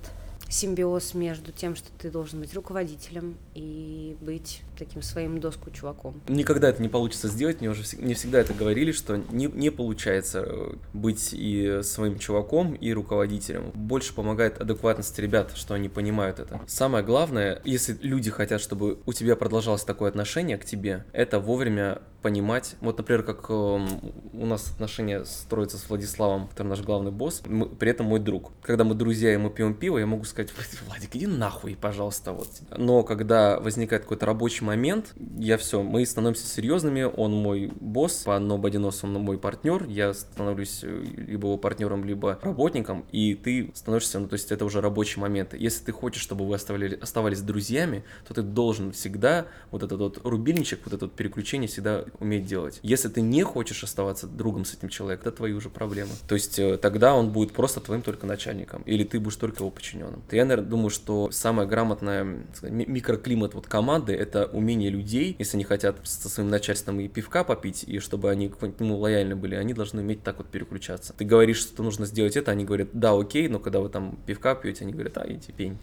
симбиоз 0.49 1.13
между 1.13 1.51
тем, 1.51 1.75
что 1.75 1.89
ты 1.97 2.09
должен 2.09 2.39
быть 2.39 2.53
руководителем 2.53 3.37
и 3.53 4.17
быть 4.19 4.63
таким 4.77 5.01
своим 5.01 5.39
доску 5.39 5.69
чуваком. 5.71 6.21
Никогда 6.27 6.69
это 6.69 6.81
не 6.81 6.89
получится 6.89 7.27
сделать, 7.27 7.59
мне 7.59 7.69
уже 7.69 7.83
не 7.97 8.13
всегда 8.13 8.39
это 8.39 8.53
говорили, 8.53 8.91
что 8.91 9.17
не, 9.17 9.45
не 9.45 9.69
получается 9.69 10.43
э, 10.45 10.73
быть 10.93 11.29
и 11.33 11.81
своим 11.83 12.17
чуваком, 12.17 12.73
и 12.73 12.91
руководителем. 12.93 13.71
Больше 13.73 14.13
помогает 14.13 14.59
адекватность 14.59 15.17
ребят, 15.19 15.51
что 15.55 15.73
они 15.73 15.89
понимают 15.89 16.39
это. 16.39 16.61
Самое 16.67 17.03
главное, 17.03 17.61
если 17.63 17.97
люди 18.01 18.31
хотят, 18.31 18.61
чтобы 18.61 18.99
у 19.05 19.13
тебя 19.13 19.35
продолжалось 19.35 19.83
такое 19.83 20.09
отношение 20.09 20.57
к 20.57 20.65
тебе, 20.65 21.05
это 21.13 21.39
вовремя 21.39 22.01
понимать. 22.21 22.75
Вот, 22.81 22.97
например, 22.97 23.23
как 23.23 23.49
э, 23.49 23.53
у 23.53 24.45
нас 24.45 24.71
отношения 24.71 25.23
строятся 25.25 25.77
с 25.77 25.89
Владиславом, 25.89 26.47
который 26.47 26.67
наш 26.67 26.81
главный 26.81 27.11
босс, 27.11 27.41
мы, 27.45 27.67
при 27.67 27.91
этом 27.91 28.07
мой 28.07 28.19
друг. 28.19 28.51
Когда 28.61 28.83
мы 28.83 28.95
друзья 28.95 29.33
и 29.33 29.37
мы 29.37 29.49
пьем 29.49 29.73
пиво, 29.73 29.97
я 29.97 30.05
могу 30.05 30.23
сказать, 30.23 30.38
Владик, 30.87 31.15
иди 31.15 31.27
нахуй, 31.27 31.75
пожалуйста. 31.75 32.33
Вот. 32.33 32.49
Но 32.77 33.03
когда 33.03 33.59
возникает 33.59 34.03
какой-то 34.03 34.25
рабочий 34.25 34.63
момент, 34.63 35.13
я 35.37 35.57
все, 35.57 35.83
мы 35.83 36.05
становимся 36.05 36.47
серьезными, 36.47 37.03
он 37.03 37.33
мой 37.33 37.71
босс, 37.79 38.23
по 38.23 38.31
Nobody 38.31 38.79
он 39.03 39.13
мой 39.13 39.37
партнер, 39.37 39.85
я 39.87 40.13
становлюсь 40.13 40.79
э, 40.83 41.03
либо 41.17 41.47
его 41.47 41.57
партнером, 41.57 42.03
либо 42.03 42.39
работником, 42.41 43.05
и 43.11 43.35
ты 43.35 43.71
становишься, 43.73 44.19
ну, 44.19 44.27
то 44.27 44.33
есть 44.33 44.51
это 44.51 44.65
уже 44.65 44.81
рабочий 44.81 45.19
момент. 45.19 45.53
Если 45.53 45.83
ты 45.83 45.91
хочешь, 45.91 46.21
чтобы 46.21 46.47
вы 46.47 46.55
оставали, 46.55 46.97
оставались 47.01 47.41
друзьями, 47.41 48.03
то 48.27 48.33
ты 48.33 48.41
должен 48.41 48.91
всегда 48.91 49.47
вот 49.71 49.83
этот 49.83 49.99
вот 49.99 50.21
рубильничек, 50.23 50.81
вот 50.85 50.93
это 50.93 51.05
вот 51.05 51.15
переключение 51.15 51.67
всегда 51.67 52.05
уметь 52.19 52.45
делать. 52.45 52.79
Если 52.83 53.09
ты 53.09 53.21
не 53.21 53.43
хочешь 53.43 53.83
оставаться 53.83 54.27
другом 54.27 54.65
с 54.65 54.73
этим 54.73 54.89
человеком, 54.89 55.27
это 55.27 55.37
твои 55.37 55.53
уже 55.53 55.69
проблемы. 55.69 56.11
То 56.27 56.35
есть 56.35 56.59
э, 56.59 56.77
тогда 56.77 57.13
он 57.13 57.31
будет 57.31 57.53
просто 57.53 57.79
твоим 57.79 58.01
только 58.01 58.25
начальником, 58.25 58.81
или 58.83 59.03
ты 59.03 59.19
будешь 59.19 59.35
только 59.35 59.59
его 59.59 59.71
подчиненным. 59.71 60.21
Я, 60.35 60.45
наверное, 60.45 60.69
думаю, 60.69 60.89
что 60.89 61.31
самое 61.31 61.67
грамотное 61.67 62.45
микроклимат 62.61 63.53
вот 63.53 63.67
команды— 63.67 64.13
это 64.15 64.45
умение 64.45 64.89
людей, 64.89 65.35
если 65.39 65.57
они 65.57 65.63
хотят 65.63 65.97
со 66.03 66.29
своим 66.29 66.49
начальством 66.49 66.99
и 66.99 67.07
пивка 67.07 67.43
попить, 67.43 67.83
и 67.83 67.99
чтобы 67.99 68.29
они 68.29 68.49
к 68.49 68.79
нему 68.79 68.97
лояльны 68.97 69.35
были, 69.35 69.55
они 69.55 69.73
должны 69.73 70.01
уметь 70.01 70.23
так 70.23 70.37
вот 70.37 70.47
переключаться. 70.47 71.13
Ты 71.13 71.25
говоришь, 71.25 71.59
что 71.59 71.83
нужно 71.83 72.05
сделать 72.05 72.37
это, 72.37 72.51
они 72.51 72.65
говорят, 72.65 72.89
да, 72.93 73.17
окей, 73.17 73.47
но 73.47 73.59
когда 73.59 73.79
вы 73.79 73.89
там 73.89 74.17
пивка 74.25 74.55
пьете, 74.55 74.83
они 74.83 74.93
говорят, 74.93 75.17
а, 75.17 75.25
иди 75.27 75.51
пень 75.51 75.77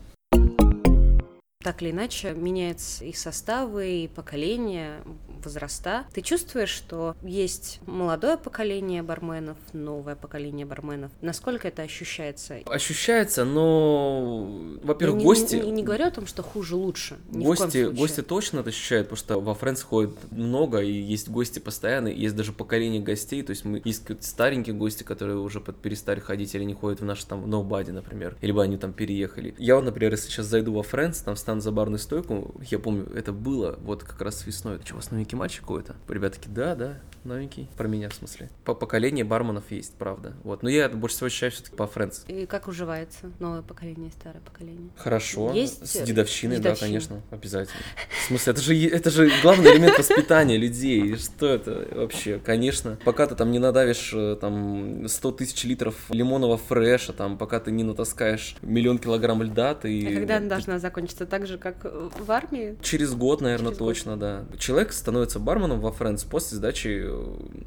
так 1.66 1.82
или 1.82 1.90
иначе 1.90 2.32
меняются 2.32 3.04
и 3.04 3.12
составы, 3.12 3.88
и 3.88 4.06
поколения, 4.06 5.00
возраста. 5.46 6.06
Ты 6.12 6.22
чувствуешь, 6.22 6.68
что 6.68 7.16
есть 7.22 7.80
молодое 7.86 8.36
поколение 8.36 9.02
барменов, 9.02 9.56
новое 9.72 10.16
поколение 10.16 10.66
барменов? 10.66 11.10
Насколько 11.22 11.68
это 11.68 11.82
ощущается? 11.82 12.58
Ощущается, 12.66 13.44
но, 13.44 14.48
во-первых, 14.82 15.22
гости... 15.22 15.56
Не, 15.56 15.70
не, 15.70 15.82
говорю 15.82 16.06
о 16.06 16.10
том, 16.10 16.26
что 16.26 16.42
хуже 16.42 16.76
лучше. 16.76 17.18
Ни 17.30 17.44
гости, 17.44 17.84
гости 17.84 18.22
точно 18.22 18.60
это 18.60 18.70
ощущают, 18.70 19.08
потому 19.08 19.18
что 19.18 19.40
во 19.40 19.54
Фрэнс 19.54 19.82
ходит 19.82 20.10
много, 20.30 20.80
и 20.80 20.92
есть 20.92 21.28
гости 21.28 21.58
постоянные, 21.58 22.16
есть 22.16 22.34
даже 22.36 22.52
поколение 22.52 23.00
гостей, 23.00 23.42
то 23.42 23.50
есть 23.50 23.64
мы 23.64 23.80
есть 23.84 24.02
старенькие 24.22 24.74
гости, 24.74 25.02
которые 25.02 25.38
уже 25.38 25.60
под 25.60 25.76
перестали 25.76 26.20
ходить 26.20 26.54
или 26.54 26.64
не 26.64 26.74
ходят 26.74 27.00
в 27.00 27.04
наш 27.04 27.22
там 27.24 27.44
Nobody, 27.44 27.92
например, 27.92 28.36
либо 28.40 28.62
они 28.62 28.76
там 28.76 28.92
переехали. 28.92 29.54
Я 29.58 29.76
вот, 29.76 29.84
например, 29.84 30.12
если 30.12 30.30
сейчас 30.30 30.46
зайду 30.46 30.72
во 30.72 30.82
Фрэнс, 30.82 31.18
там 31.20 31.36
стану 31.36 31.55
за 31.60 31.72
барную 31.72 31.98
стойку, 31.98 32.54
я 32.70 32.78
помню, 32.78 33.06
это 33.14 33.32
было 33.32 33.78
вот 33.82 34.04
как 34.04 34.20
раз 34.22 34.46
весной. 34.46 34.80
Что, 34.84 34.94
у 34.94 34.96
вас 34.96 35.10
новенький 35.10 35.36
мальчик 35.36 35.60
какой-то? 35.60 35.96
Ребята 36.08 36.36
такие, 36.36 36.52
да, 36.52 36.74
да, 36.74 36.98
новенький. 37.26 37.68
Про 37.76 37.88
меня, 37.88 38.08
в 38.08 38.14
смысле. 38.14 38.48
По 38.64 38.74
поколению 38.74 39.26
барменов 39.26 39.70
есть, 39.70 39.94
правда. 39.94 40.34
Вот. 40.44 40.62
Но 40.62 40.68
я 40.68 40.88
больше 40.88 41.16
всего 41.16 41.26
ощущаю 41.26 41.52
все-таки 41.52 41.76
по 41.76 41.86
Фрэнс. 41.86 42.24
И 42.28 42.46
как 42.46 42.68
уживается 42.68 43.30
новое 43.38 43.62
поколение 43.62 44.08
и 44.08 44.12
старое 44.12 44.40
поколение? 44.40 44.90
Хорошо. 44.96 45.52
Есть 45.52 45.86
С 45.86 46.00
дедовщиной, 46.02 46.58
да, 46.58 46.74
конечно, 46.74 47.22
обязательно. 47.30 47.80
В 48.24 48.26
смысле, 48.28 48.52
это 48.52 48.62
же, 48.62 48.86
это 48.88 49.10
же 49.10 49.30
главный 49.42 49.72
элемент 49.72 49.98
воспитания 49.98 50.56
людей. 50.56 51.16
Что 51.16 51.46
это 51.46 51.86
вообще? 51.92 52.38
Конечно. 52.44 52.98
Пока 53.04 53.26
ты 53.26 53.34
там 53.34 53.50
не 53.50 53.58
надавишь 53.58 54.12
э, 54.14 54.36
там 54.40 55.08
100 55.08 55.32
тысяч 55.32 55.64
литров 55.64 55.94
лимонного 56.10 56.56
фреша, 56.56 57.12
там, 57.12 57.38
пока 57.38 57.60
ты 57.60 57.70
не 57.70 57.84
натаскаешь 57.84 58.56
миллион 58.62 58.98
килограмм 58.98 59.42
льда, 59.42 59.74
ты... 59.74 60.06
А 60.08 60.14
когда 60.14 60.36
она 60.38 60.48
должна 60.48 60.78
закончиться 60.78 61.26
так 61.26 61.46
же, 61.46 61.58
как 61.58 61.84
в 61.84 62.30
армии? 62.30 62.76
Через 62.82 63.14
год, 63.14 63.40
наверное, 63.40 63.68
Через 63.68 63.78
точно, 63.78 64.12
год. 64.12 64.20
да. 64.20 64.44
Человек 64.58 64.92
становится 64.92 65.38
барменом 65.38 65.80
во 65.80 65.92
Фрэнс 65.92 66.24
после 66.24 66.56
сдачи 66.58 66.88
э, 67.02 67.15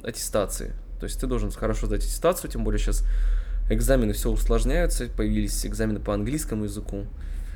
аттестации. 0.03 0.73
То 0.99 1.05
есть 1.05 1.19
ты 1.19 1.27
должен 1.27 1.51
хорошо 1.51 1.87
сдать 1.87 2.03
аттестацию, 2.03 2.51
тем 2.51 2.63
более 2.63 2.79
сейчас 2.79 3.03
экзамены 3.69 4.13
все 4.13 4.29
усложняются, 4.29 5.07
появились 5.07 5.65
экзамены 5.65 5.99
по 5.99 6.13
английскому 6.13 6.65
языку. 6.65 7.05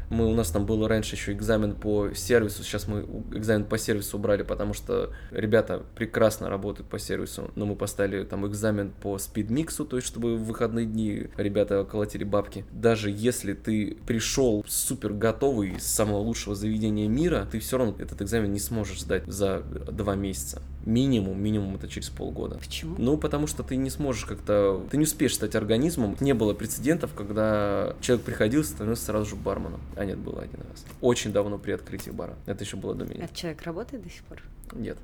Мы, 0.10 0.27
у 0.27 0.36
нас 0.36 0.51
там 0.51 0.65
был 0.65 0.86
раньше 0.88 1.15
еще 1.15 1.32
экзамен 1.32 1.73
по 1.73 2.13
сервису, 2.13 2.63
сейчас 2.63 2.88
мы 2.88 3.06
экзамен 3.32 3.65
по 3.65 3.77
сервису 3.77 4.17
убрали, 4.17 4.43
потому 4.43 4.73
что 4.73 5.12
ребята 5.32 5.82
прекрасно 5.95 6.49
работают 6.49 6.88
по 6.88 6.99
сервису, 6.99 7.51
но 7.56 7.65
мы 7.65 7.75
поставили 7.75 8.23
там 8.23 8.45
экзамен 8.45 8.91
по 9.01 9.17
спидмиксу, 9.17 9.86
то 9.86 9.95
есть 9.95 10.08
чтобы 10.08 10.36
в 10.36 10.43
выходные 10.43 10.86
дни 10.86 11.29
ребята 11.36 11.84
колотили 11.84 12.25
бабки. 12.25 12.65
Даже 12.71 13.10
если 13.10 13.53
ты 13.53 13.97
пришел 14.06 14.63
супер 14.67 15.13
готовый 15.13 15.77
из 15.77 15.84
самого 15.84 16.17
лучшего 16.17 16.53
заведения 16.53 17.08
мира, 17.08 17.47
ты 17.51 17.60
все 17.60 17.77
равно 17.77 17.95
этот 17.97 18.21
экзамен 18.21 18.51
не 18.51 18.60
сможешь 18.60 19.01
сдать 19.01 19.25
за 19.25 19.62
два 19.62 20.15
месяца. 20.15 20.62
Минимум, 20.86 21.41
минимум 21.41 21.76
это 21.76 21.88
через 21.88 22.10
полгода. 22.10 22.58
Почему? 22.58 22.96
Ну, 22.98 23.17
потому 23.17 23.48
что 23.48 23.63
ты 23.63 23.76
не 23.76 23.89
сможешь 23.89 24.26
как-то... 24.26 24.86
Ты 24.91 24.98
не 24.98 25.04
успеешь 25.04 25.36
стать 25.36 25.56
организмом. 25.56 26.17
Не 26.19 26.34
было 26.34 26.54
прецедентов, 26.54 27.13
когда 27.13 27.96
человек 28.02 28.26
приходил 28.26 28.62
и 28.62 28.63
становился 28.65 29.06
сразу 29.06 29.30
же 29.30 29.36
барменом. 29.36 29.80
А 29.96 30.06
нет, 30.06 30.17
было 30.17 30.41
один 30.41 30.60
раз. 30.69 30.86
Очень 31.02 31.32
давно 31.32 31.58
при 31.58 31.72
открытии 31.72 32.12
бара. 32.12 32.36
Это 32.46 32.63
еще 32.63 32.78
было 32.78 32.96
до 32.96 33.06
меня. 33.06 33.30
А 33.32 33.36
человек 33.36 33.62
работает 33.63 34.04
до 34.04 34.10
сих 34.10 34.24
пор? 34.24 34.41
Нет. 34.74 34.98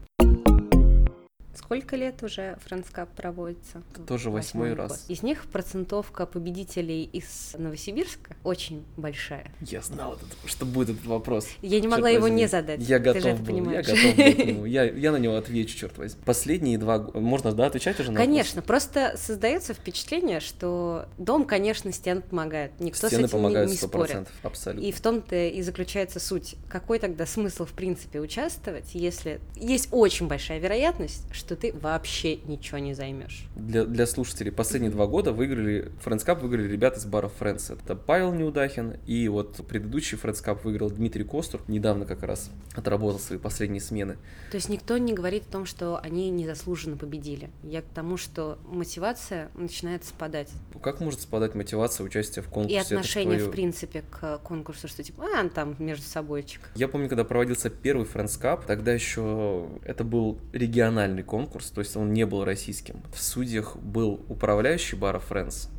Сколько 1.55 1.95
лет 1.95 2.23
уже 2.23 2.57
Франскап 2.65 3.09
проводится? 3.15 3.81
Тоже 4.07 4.29
восьмой 4.29 4.73
раз. 4.73 5.05
Из 5.07 5.23
них 5.23 5.45
процентовка 5.45 6.25
победителей 6.25 7.03
из 7.03 7.55
Новосибирска 7.57 8.35
очень 8.43 8.85
большая. 8.97 9.51
Я 9.61 9.81
знал, 9.81 10.17
что 10.45 10.65
будет 10.65 10.89
этот 10.89 11.05
вопрос. 11.05 11.47
Я 11.61 11.79
не 11.79 11.87
могла 11.87 12.09
его 12.09 12.27
не 12.27 12.47
задать. 12.47 12.79
Я 12.81 12.99
готов 12.99 13.23
Ты 13.23 13.33
был, 13.35 13.45
понимаешь. 13.45 13.87
я 13.87 13.95
готов 13.95 14.15
был 14.15 14.33
к 14.33 14.47
нему. 14.47 14.65
Я, 14.69 14.83
я 14.83 15.11
на 15.11 15.17
него 15.17 15.35
отвечу, 15.35 15.75
черт 15.77 15.97
возьми. 15.97 16.21
Последние 16.25 16.77
два... 16.77 16.99
Можно, 17.13 17.51
да, 17.53 17.67
отвечать 17.67 17.99
уже 17.99 18.11
на 18.11 18.17
Конечно, 18.17 18.61
просто 18.61 19.15
создается 19.17 19.73
впечатление, 19.73 20.39
что 20.39 21.07
дом, 21.17 21.45
конечно, 21.45 21.91
стены 21.91 22.21
помогает. 22.21 22.79
Никто 22.79 23.07
Стены 23.07 23.27
с 23.27 23.31
этим 23.31 23.39
помогают 23.39 23.69
не, 23.69 23.75
не 23.75 23.81
100%, 23.81 23.87
спорит. 23.87 24.27
абсолютно. 24.43 24.85
И 24.85 24.91
в 24.91 25.01
том-то 25.01 25.35
и 25.35 25.61
заключается 25.61 26.19
суть. 26.19 26.55
Какой 26.67 26.99
тогда 26.99 27.25
смысл, 27.25 27.65
в 27.65 27.71
принципе, 27.73 28.19
участвовать, 28.19 28.93
если 28.93 29.41
есть 29.55 29.89
очень 29.91 30.27
большая 30.27 30.59
вероятность, 30.59 31.23
что 31.39 31.55
ты 31.55 31.73
вообще 31.73 32.35
ничего 32.35 32.77
не 32.77 32.93
займешь. 32.93 33.45
Для, 33.55 33.85
для 33.85 34.05
слушателей, 34.05 34.51
последние 34.51 34.91
два 34.91 35.07
года 35.07 35.31
выиграли, 35.31 35.91
Friends 36.03 36.25
Cup 36.25 36.41
выиграли 36.41 36.67
ребята 36.67 36.99
из 36.99 37.05
бара 37.05 37.31
Friends. 37.39 37.73
Это 37.73 37.95
Павел 37.95 38.33
Неудахин, 38.33 38.97
и 39.07 39.27
вот 39.27 39.65
предыдущий 39.67 40.17
Friends 40.17 40.43
Cup 40.43 40.59
выиграл 40.63 40.91
Дмитрий 40.91 41.23
Костур, 41.23 41.61
недавно 41.67 42.05
как 42.05 42.23
раз 42.23 42.51
отработал 42.75 43.19
свои 43.19 43.39
последние 43.39 43.81
смены. 43.81 44.17
То 44.51 44.55
есть 44.55 44.69
никто 44.69 44.97
не 44.97 45.13
говорит 45.13 45.43
о 45.49 45.51
том, 45.51 45.65
что 45.65 45.97
они 45.97 46.29
незаслуженно 46.29 46.97
победили. 46.97 47.49
Я 47.63 47.81
к 47.81 47.85
тому, 47.85 48.17
что 48.17 48.59
мотивация 48.65 49.49
начинает 49.55 50.03
спадать. 50.05 50.49
Как 50.81 50.99
может 50.99 51.21
спадать 51.21 51.55
мотивация 51.55 52.03
участия 52.05 52.41
в 52.41 52.49
конкурсе? 52.49 52.75
И 52.75 52.79
отношение, 52.79 53.37
твое... 53.37 53.49
в 53.49 53.51
принципе, 53.51 54.03
к 54.09 54.39
конкурсу, 54.39 54.87
что 54.87 55.03
типа, 55.03 55.23
а, 55.37 55.49
там 55.49 55.75
между 55.79 56.03
собойчик. 56.03 56.61
Я 56.75 56.87
помню, 56.87 57.07
когда 57.07 57.23
проводился 57.23 57.69
первый 57.69 58.05
Friends 58.05 58.39
Cup, 58.39 58.65
тогда 58.67 58.93
еще 58.93 59.67
это 59.83 60.03
был 60.03 60.39
региональный 60.53 61.23
конкурс, 61.29 61.69
то 61.69 61.79
есть 61.79 61.95
он 61.95 62.11
не 62.11 62.25
был 62.25 62.43
российским. 62.43 63.01
В 63.13 63.21
судьях 63.21 63.77
был 63.77 64.25
управляющий 64.27 64.95
бара 64.95 65.21
Friends, 65.27 65.69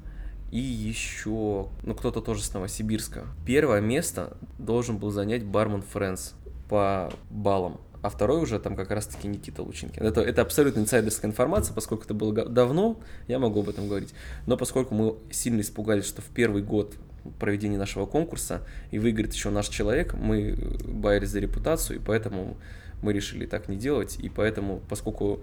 и 0.53 0.59
еще, 0.59 1.69
ну, 1.83 1.95
кто-то 1.95 2.21
тоже 2.21 2.43
с 2.43 2.55
Новосибирска. 2.55 3.27
Первое 3.45 3.81
место 3.81 4.37
должен 4.59 4.99
был 4.99 5.11
занять 5.11 5.45
бармен 5.45 5.83
Friends 5.93 6.35
по 6.69 7.13
баллам 7.31 7.81
а 8.03 8.09
второй 8.09 8.41
уже 8.41 8.59
там 8.59 8.77
как 8.77 8.91
раз-таки 8.91 9.29
Никита 9.29 9.63
Лучинкин. 9.63 10.03
Это, 10.03 10.23
это 10.23 10.43
абсолютно 10.43 10.81
инсайдерская 10.81 11.31
информация, 11.31 11.75
поскольку 11.75 12.05
это 12.05 12.15
было 12.15 12.33
давно, 12.33 12.99
я 13.29 13.39
могу 13.39 13.61
об 13.61 13.69
этом 13.69 13.89
говорить. 13.89 14.15
Но 14.47 14.57
поскольку 14.57 14.95
мы 14.95 15.17
сильно 15.31 15.61
испугались, 15.61 16.07
что 16.07 16.23
в 16.23 16.27
первый 16.27 16.63
год 16.63 16.95
проведения 17.39 17.77
нашего 17.77 18.07
конкурса 18.07 18.63
и 18.91 18.99
выиграет 18.99 19.35
еще 19.35 19.51
наш 19.51 19.69
человек, 19.69 20.15
мы 20.15 20.57
боялись 20.85 21.29
за 21.29 21.41
репутацию, 21.41 21.99
и 21.99 22.03
поэтому 22.03 22.57
мы 23.03 23.13
решили 23.13 23.47
так 23.47 23.69
не 23.69 23.77
делать, 23.77 24.19
и 24.19 24.29
поэтому, 24.29 24.81
поскольку 24.89 25.41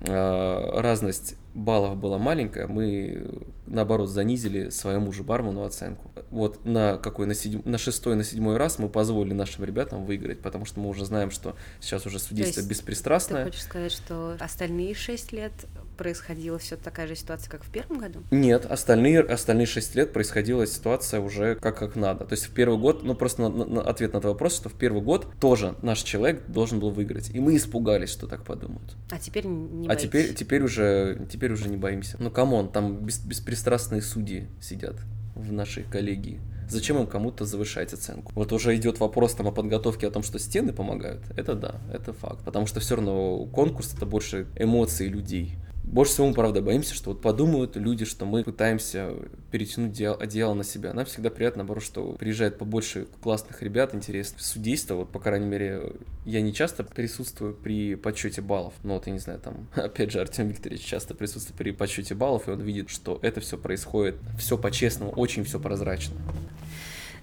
э, 0.00 0.80
разность 0.80 1.36
баллов 1.54 1.96
была 1.96 2.18
маленькая, 2.18 2.66
мы 2.66 3.42
наоборот 3.66 4.08
занизили 4.08 4.70
своему 4.70 5.12
же 5.12 5.22
бармену 5.22 5.64
оценку. 5.64 6.10
Вот 6.30 6.64
на 6.64 6.98
какой 6.98 7.26
на, 7.26 7.34
седьм, 7.34 7.62
на 7.64 7.78
шестой, 7.78 8.16
на 8.16 8.24
седьмой 8.24 8.56
раз 8.56 8.78
мы 8.78 8.88
позволили 8.88 9.34
нашим 9.34 9.64
ребятам 9.64 10.04
выиграть, 10.04 10.40
потому 10.40 10.64
что 10.64 10.80
мы 10.80 10.88
уже 10.88 11.04
знаем, 11.04 11.30
что 11.30 11.56
сейчас 11.80 12.06
уже 12.06 12.18
судейство 12.18 12.62
беспристрастное. 12.62 13.44
Ты 13.44 13.50
хочешь 13.50 13.64
сказать, 13.64 13.92
что 13.92 14.36
остальные 14.40 14.94
шесть 14.94 15.32
лет 15.32 15.52
происходила 15.96 16.58
все 16.58 16.76
такая 16.76 17.06
же 17.06 17.14
ситуация, 17.14 17.50
как 17.50 17.64
в 17.64 17.70
первом 17.70 17.98
году? 17.98 18.22
Нет, 18.30 18.66
остальные, 18.66 19.20
остальные 19.20 19.66
шесть 19.66 19.94
лет 19.94 20.12
происходила 20.12 20.66
ситуация 20.66 21.20
уже 21.20 21.54
как 21.56 21.78
как 21.78 21.96
надо. 21.96 22.24
То 22.24 22.34
есть 22.34 22.46
в 22.46 22.50
первый 22.50 22.78
год, 22.78 23.02
ну 23.02 23.14
просто 23.14 23.48
на, 23.48 23.64
на, 23.64 23.82
ответ 23.82 24.12
на 24.12 24.18
этот 24.18 24.30
вопрос, 24.30 24.56
что 24.56 24.68
в 24.68 24.74
первый 24.74 25.02
год 25.02 25.26
тоже 25.40 25.74
наш 25.82 26.02
человек 26.02 26.46
должен 26.48 26.80
был 26.80 26.90
выиграть. 26.90 27.30
И 27.30 27.40
мы 27.40 27.56
испугались, 27.56 28.10
что 28.10 28.26
так 28.26 28.44
подумают. 28.44 28.96
А 29.10 29.18
теперь 29.18 29.46
не 29.46 29.88
А 29.88 29.96
теперь, 29.96 30.34
теперь 30.34 30.62
уже 30.62 31.26
теперь 31.30 31.52
уже 31.52 31.68
не 31.68 31.76
боимся. 31.76 32.16
Ну, 32.18 32.30
come 32.30 32.53
on, 32.53 32.70
там 32.70 33.04
бес, 33.04 33.18
беспристрастные 33.20 34.02
судьи 34.02 34.48
сидят 34.60 34.96
в 35.34 35.52
нашей 35.52 35.84
коллегии. 35.84 36.40
Зачем 36.68 36.98
им 36.98 37.06
кому-то 37.06 37.44
завышать 37.44 37.92
оценку? 37.92 38.32
Вот 38.34 38.52
уже 38.52 38.74
идет 38.76 38.98
вопрос 39.00 39.34
там 39.34 39.48
о 39.48 39.52
подготовке, 39.52 40.06
о 40.06 40.10
том, 40.10 40.22
что 40.22 40.38
стены 40.38 40.72
помогают. 40.72 41.22
Это 41.36 41.54
да, 41.54 41.76
это 41.92 42.12
факт. 42.12 42.44
Потому 42.44 42.66
что 42.66 42.80
все 42.80 42.96
равно 42.96 43.44
конкурс 43.46 43.94
это 43.94 44.06
больше 44.06 44.46
эмоций 44.56 45.08
людей. 45.08 45.56
Больше 45.84 46.12
всего 46.12 46.28
мы, 46.28 46.34
правда, 46.34 46.62
боимся, 46.62 46.94
что 46.94 47.10
вот 47.10 47.20
подумают 47.20 47.76
люди, 47.76 48.04
что 48.04 48.24
мы 48.24 48.42
пытаемся 48.42 49.12
перетянуть 49.50 50.00
одеяло, 50.00 50.54
на 50.54 50.64
себя. 50.64 50.92
Нам 50.92 51.04
всегда 51.04 51.30
приятно, 51.30 51.58
наоборот, 51.58 51.84
что 51.84 52.12
приезжает 52.12 52.58
побольше 52.58 53.06
классных 53.22 53.62
ребят, 53.62 53.94
интересных. 53.94 54.40
Судейство, 54.40 54.94
вот, 54.94 55.10
по 55.10 55.20
крайней 55.20 55.46
мере, 55.46 55.92
я 56.24 56.40
не 56.40 56.52
часто 56.52 56.84
присутствую 56.84 57.54
при 57.54 57.94
подсчете 57.94 58.40
баллов. 58.40 58.74
Но 58.82 58.94
вот, 58.94 59.06
я 59.06 59.12
не 59.12 59.18
знаю, 59.18 59.38
там, 59.40 59.68
опять 59.74 60.10
же, 60.10 60.20
Артем 60.20 60.48
Викторович 60.48 60.82
часто 60.82 61.14
присутствует 61.14 61.56
при 61.58 61.70
подсчете 61.70 62.14
баллов, 62.14 62.48
и 62.48 62.50
он 62.50 62.60
видит, 62.60 62.88
что 62.88 63.18
это 63.22 63.40
все 63.40 63.58
происходит, 63.58 64.16
все 64.38 64.56
по-честному, 64.56 65.12
очень 65.12 65.44
все 65.44 65.60
прозрачно. 65.60 66.16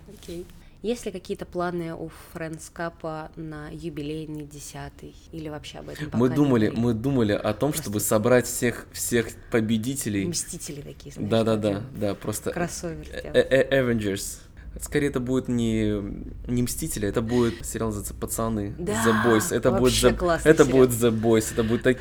Окей. 0.07 0.45
Есть 0.81 1.05
ли 1.05 1.11
какие-то 1.11 1.45
планы 1.45 1.93
у 1.93 2.09
Cup 2.73 3.29
на 3.35 3.69
юбилейный 3.69 4.45
десятый 4.45 5.15
или 5.31 5.47
вообще 5.47 5.77
об 5.77 5.89
этом? 5.89 6.09
Мы 6.13 6.29
думали, 6.29 6.69
не 6.69 6.75
мы 6.75 6.93
думали 6.93 7.33
о 7.33 7.53
том, 7.53 7.69
Просто- 7.71 7.83
чтобы 7.83 7.99
собрать 7.99 8.47
всех 8.47 8.87
всех 8.91 9.27
победителей. 9.51 10.25
Мстители 10.25 10.81
такие, 10.81 11.13
знаешь. 11.13 11.29
Да, 11.29 11.43
да, 11.43 12.15
просто 12.15 12.51
Кроссовер 12.51 13.01
Э- 13.01 13.19
сделать. 13.19 13.35
э- 13.35 13.67
э- 13.69 13.81
Avengers. 13.83 14.39
Скорее, 14.79 15.07
это 15.07 15.19
будет 15.19 15.47
не, 15.47 16.01
не 16.47 16.63
Мстители, 16.63 17.07
это 17.07 17.21
будет 17.21 17.65
сериал 17.65 17.89
называется 17.89 18.13
Пацаны. 18.13 18.73
Да, 18.79 18.93
The 19.05 19.25
Boys. 19.25 19.53
Это 19.53 19.71
будет 19.71 19.93
The, 19.93 20.41
это 20.43 20.63
сериал. 20.63 20.77
будет 20.77 20.89
The 20.91 21.11
Boys. 21.11 21.51
Это 21.51 21.63
будут 21.63 21.83
так 21.83 21.97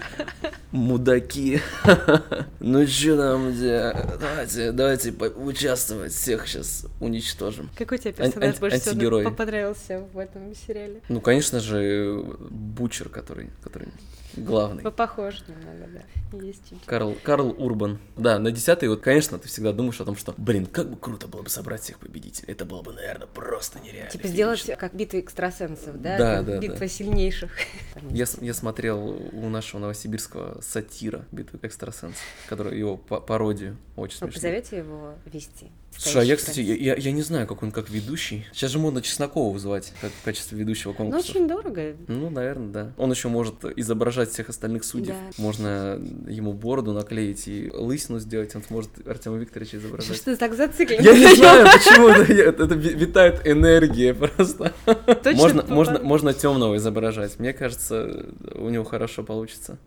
мудаки. 0.70 1.61
Ну 2.61 2.87
что 2.87 3.16
там, 3.16 3.52
где? 3.52 3.92
давайте, 4.20 4.72
давайте 4.72 5.12
участвовать, 5.12 6.12
всех 6.12 6.46
сейчас 6.46 6.87
уничтожим. 7.00 7.70
Какой 7.76 7.98
тебе 7.98 8.12
персонаж 8.12 8.59
больше 8.59 8.78
всего 8.78 9.30
понравился 9.30 10.04
в 10.12 10.18
этом 10.18 10.54
сериале? 10.54 11.00
Ну, 11.09 11.20
конечно 11.20 11.59
же, 11.61 12.22
Бучер, 12.50 13.09
который, 13.09 13.50
который 13.62 13.88
главный. 14.37 14.83
Вы 14.83 14.90
похожи 14.90 15.38
немного, 15.49 15.87
да. 15.93 16.38
Есть 16.38 16.62
чуть-чуть. 16.69 16.87
Карл, 16.87 17.16
Карл 17.23 17.55
Урбан. 17.59 17.99
Да, 18.16 18.38
на 18.38 18.51
десятый, 18.53 18.88
вот, 18.88 19.01
конечно, 19.01 19.38
ты 19.38 19.49
всегда 19.49 19.73
думаешь 19.73 20.01
о 20.01 20.05
том, 20.05 20.16
что, 20.16 20.33
блин, 20.37 20.66
как 20.66 20.88
бы 20.90 20.97
круто 20.97 21.27
было 21.27 21.43
бы 21.43 21.51
собрать 21.51 21.83
всех 21.83 21.99
победителей. 21.99 22.53
Это 22.53 22.64
было 22.64 22.83
бы, 22.83 22.93
наверное, 22.93 23.27
просто 23.27 23.81
нереально. 23.81 24.11
Типа 24.11 24.29
сделать 24.29 24.64
как 24.79 24.95
битва 24.95 25.19
экстрасенсов, 25.19 26.01
да? 26.01 26.19
Да, 26.19 26.37
Как 26.37 26.47
да, 26.47 26.59
Битва 26.59 26.79
да. 26.79 26.88
сильнейших. 26.88 27.51
Я, 28.11 28.27
я 28.40 28.55
смотрел 28.55 29.01
у 29.33 29.49
нашего 29.49 29.81
новосибирского 29.81 30.61
сатира 30.61 31.25
«Битвы 31.33 31.59
экстрасенсов», 31.62 32.23
который 32.49 32.79
его 32.79 32.97
пародию. 32.97 33.77
Очень 33.97 34.19
Вы 34.21 34.31
смешно. 34.31 34.35
позовете 34.35 34.77
его 34.79 35.14
вести? 35.27 35.71
Слушай, 35.96 36.22
а 36.22 36.24
я, 36.24 36.37
кстати, 36.37 36.61
я, 36.61 36.74
я- 36.74 36.94
я 36.96 37.12
не 37.12 37.20
знаю, 37.20 37.46
как 37.46 37.62
он 37.62 37.70
как 37.72 37.90
ведущий. 37.90 38.46
Сейчас 38.53 38.70
же 38.70 38.79
модно 38.79 39.03
Чеснокова 39.03 39.59
звать 39.59 39.92
как 40.00 40.11
в 40.11 40.24
качестве 40.24 40.59
ведущего 40.59 40.92
Ну, 40.92 40.96
конкурса. 40.96 41.31
очень 41.31 41.46
дорого. 41.46 41.94
Ну, 42.09 42.31
наверное, 42.31 42.68
да. 42.72 42.92
Он 42.96 43.11
еще 43.11 43.29
может 43.29 43.64
изображать 43.76 44.31
всех 44.31 44.48
остальных 44.48 44.85
судей. 44.85 45.12
Да. 45.12 45.18
Можно 45.37 46.00
ему 46.26 46.55
бороду 46.55 46.92
наклеить 46.94 47.46
и 47.48 47.70
лысину 47.74 48.18
сделать. 48.18 48.55
Он 48.57 48.62
сможет 48.62 48.90
Артема 49.07 49.37
Викторовича 49.37 49.76
изображать. 49.76 50.16
Что 50.16 50.24
ты 50.26 50.37
так 50.37 50.55
зациклен? 50.55 51.03
Я 51.03 51.12
не 51.12 51.35
знаю, 51.37 51.66
почему 51.66 52.09
это, 52.09 52.33
это, 52.33 52.64
это 52.64 52.74
ви- 52.74 52.94
витает 52.94 53.46
энергия 53.46 54.14
просто. 54.14 54.72
Можно 56.03 56.33
темного 56.33 56.76
изображать. 56.76 57.38
Мне 57.38 57.53
кажется, 57.53 58.24
у 58.55 58.70
него 58.70 58.85
хорошо 58.85 59.22
получится. 59.22 59.79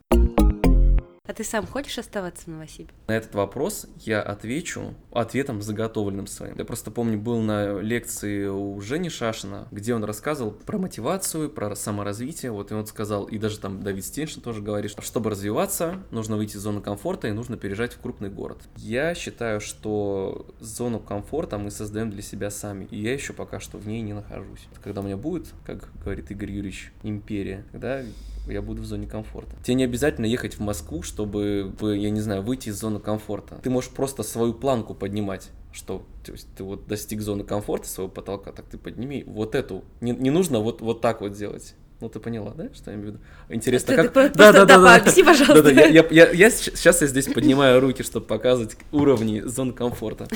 А 1.26 1.32
ты 1.32 1.46
сам 1.46 1.66
хочешь 1.66 1.98
оставаться 1.98 2.44
в 2.44 2.48
Новосибе? 2.48 2.90
На 3.08 3.14
этот 3.14 3.34
вопрос 3.34 3.88
я 4.02 4.22
отвечу 4.22 4.94
ответом 5.10 5.62
заготовленным 5.62 6.28
своим. 6.28 6.58
Я 6.58 6.66
просто 6.66 6.92
помню, 6.92 7.18
был 7.18 7.40
на 7.40 7.80
лекции 7.80 8.48
у 8.48 8.82
Жени 8.82 9.08
Шашина, 9.08 9.70
где 9.72 9.96
он 9.96 10.04
рассказывал 10.04 10.52
про 10.52 10.78
мотивацию, 10.78 11.50
про 11.50 11.78
саморазвитие. 11.78 12.52
Вот 12.52 12.72
и 12.72 12.74
он 12.74 12.86
сказал, 12.88 13.24
и 13.24 13.38
даже 13.38 13.60
там 13.60 13.82
Давид 13.82 14.04
Стеншин 14.04 14.42
тоже 14.42 14.62
говорит, 14.62 14.92
что 14.92 15.02
чтобы 15.02 15.30
развиваться, 15.30 16.04
нужно 16.12 16.36
выйти 16.36 16.58
из 16.58 16.60
зоны 16.60 16.82
комфорта 16.82 17.30
и 17.30 17.32
нужно 17.32 17.56
переезжать 17.56 17.94
в 17.94 18.02
крупный 18.02 18.30
город. 18.30 18.58
Я 18.76 19.16
считаю, 19.16 19.62
что 19.62 20.46
зону 20.60 21.00
комфорта 21.00 21.58
мы 21.58 21.72
создаем 21.72 22.12
для 22.12 22.22
себя 22.22 22.50
сами, 22.50 22.84
и 22.92 23.02
я 23.02 23.14
еще 23.14 23.32
пока 23.32 23.62
что 23.62 23.78
в 23.78 23.88
ней 23.88 24.02
не 24.02 24.12
нахожусь. 24.12 24.68
Когда 24.84 25.00
у 25.00 25.06
меня 25.06 25.16
будет, 25.16 25.48
как 25.66 25.90
говорит 26.04 26.32
Игорь 26.32 26.52
Юрьевич, 26.52 26.92
империя, 27.02 27.64
тогда 27.72 28.04
я 28.48 28.62
буду 28.62 28.82
в 28.82 28.86
зоне 28.86 29.08
комфорта. 29.08 29.56
Тебе 29.64 29.76
не 29.76 29.84
обязательно 29.84 30.26
ехать 30.26 30.56
в 30.56 30.60
Москву, 30.60 31.02
чтобы, 31.02 31.72
я 31.82 32.10
не 32.10 32.20
знаю, 32.22 32.42
выйти 32.42 32.70
из 32.70 32.80
зоны 32.80 33.00
комфорта. 33.00 33.60
Ты 33.64 33.70
можешь 33.70 33.90
просто 33.92 34.24
свою 34.24 34.54
планку 34.54 34.94
поднимать 34.94 35.50
что 35.74 36.06
то 36.24 36.32
есть 36.32 36.48
ты 36.56 36.64
вот 36.64 36.88
достиг 36.88 37.20
зоны 37.22 37.44
комфорта 37.44 37.88
своего 37.88 38.08
потолка, 38.12 38.52
так 38.52 38.66
ты 38.68 38.78
подними 38.78 39.24
вот 39.26 39.56
эту. 39.56 39.84
Не, 40.02 40.12
не 40.12 40.30
нужно 40.30 40.60
вот, 40.60 40.82
вот 40.82 41.02
так 41.02 41.20
вот 41.22 41.34
делать. 41.34 41.74
Ну, 42.00 42.10
ты 42.10 42.20
поняла, 42.20 42.52
да, 42.52 42.70
что 42.74 42.92
я 42.92 42.98
имею 42.98 43.12
в 43.12 43.14
виду? 43.16 43.24
Интересно, 43.50 43.88
Ты- 43.88 43.96
ты 43.96 44.04
как... 44.04 44.14
про- 44.14 44.30
просто- 44.30 44.66
да, 44.66 44.78
пообъясни, 44.78 45.24
пожалуйста. 45.24 45.64
Да-да, 45.64 45.72
я, 45.72 45.88
я, 45.88 46.06
я, 46.12 46.32
я 46.32 46.52
щ- 46.52 46.76
сейчас 46.76 47.02
я 47.02 47.08
здесь 47.08 47.26
поднимаю 47.28 47.80
руки, 47.80 48.04
чтобы 48.04 48.26
показывать 48.26 48.78
уровни 48.92 49.42
зон 49.42 49.74
комфорта. 49.74 50.28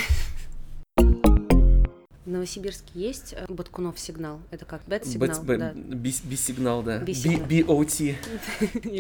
В 2.28 2.30
Новосибирске 2.30 2.92
есть 2.94 3.34
э, 3.38 3.46
Баткунов 3.48 3.98
сигнал? 3.98 4.42
Это 4.52 4.66
как? 4.66 4.82
Бет-сигнал? 4.86 5.44
Да. 5.46 5.72
бис- 5.72 6.28
Бис-сигнал, 6.28 6.84
да. 6.84 7.00
BOT. 7.02 8.16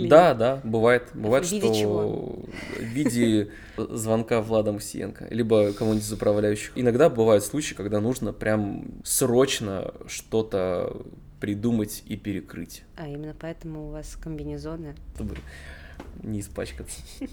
Да, 0.07 0.33
да, 0.33 0.61
бывает. 0.63 1.09
Бывает, 1.13 1.45
что 1.45 2.39
в 2.79 2.81
виде 2.83 3.51
звонка 3.75 4.41
Влада 4.41 4.71
Мусиенко, 4.71 5.27
либо 5.29 5.73
кого-нибудь 5.73 6.05
из 6.05 6.13
управляющих. 6.13 6.71
Иногда 6.75 7.09
бывают 7.09 7.43
случаи, 7.43 7.73
когда 7.73 7.99
нужно 7.99 8.31
прям 8.31 8.85
срочно 9.03 9.93
что-то 10.07 11.05
придумать 11.41 12.03
и 12.07 12.15
перекрыть, 12.15 12.83
А 12.95 13.09
именно 13.09 13.35
поэтому 13.37 13.89
у 13.89 13.91
вас 13.91 14.15
комбинезоны. 14.15 14.95
чтобы 15.15 15.35
не 16.23 16.39
испачкаться. 16.39 17.01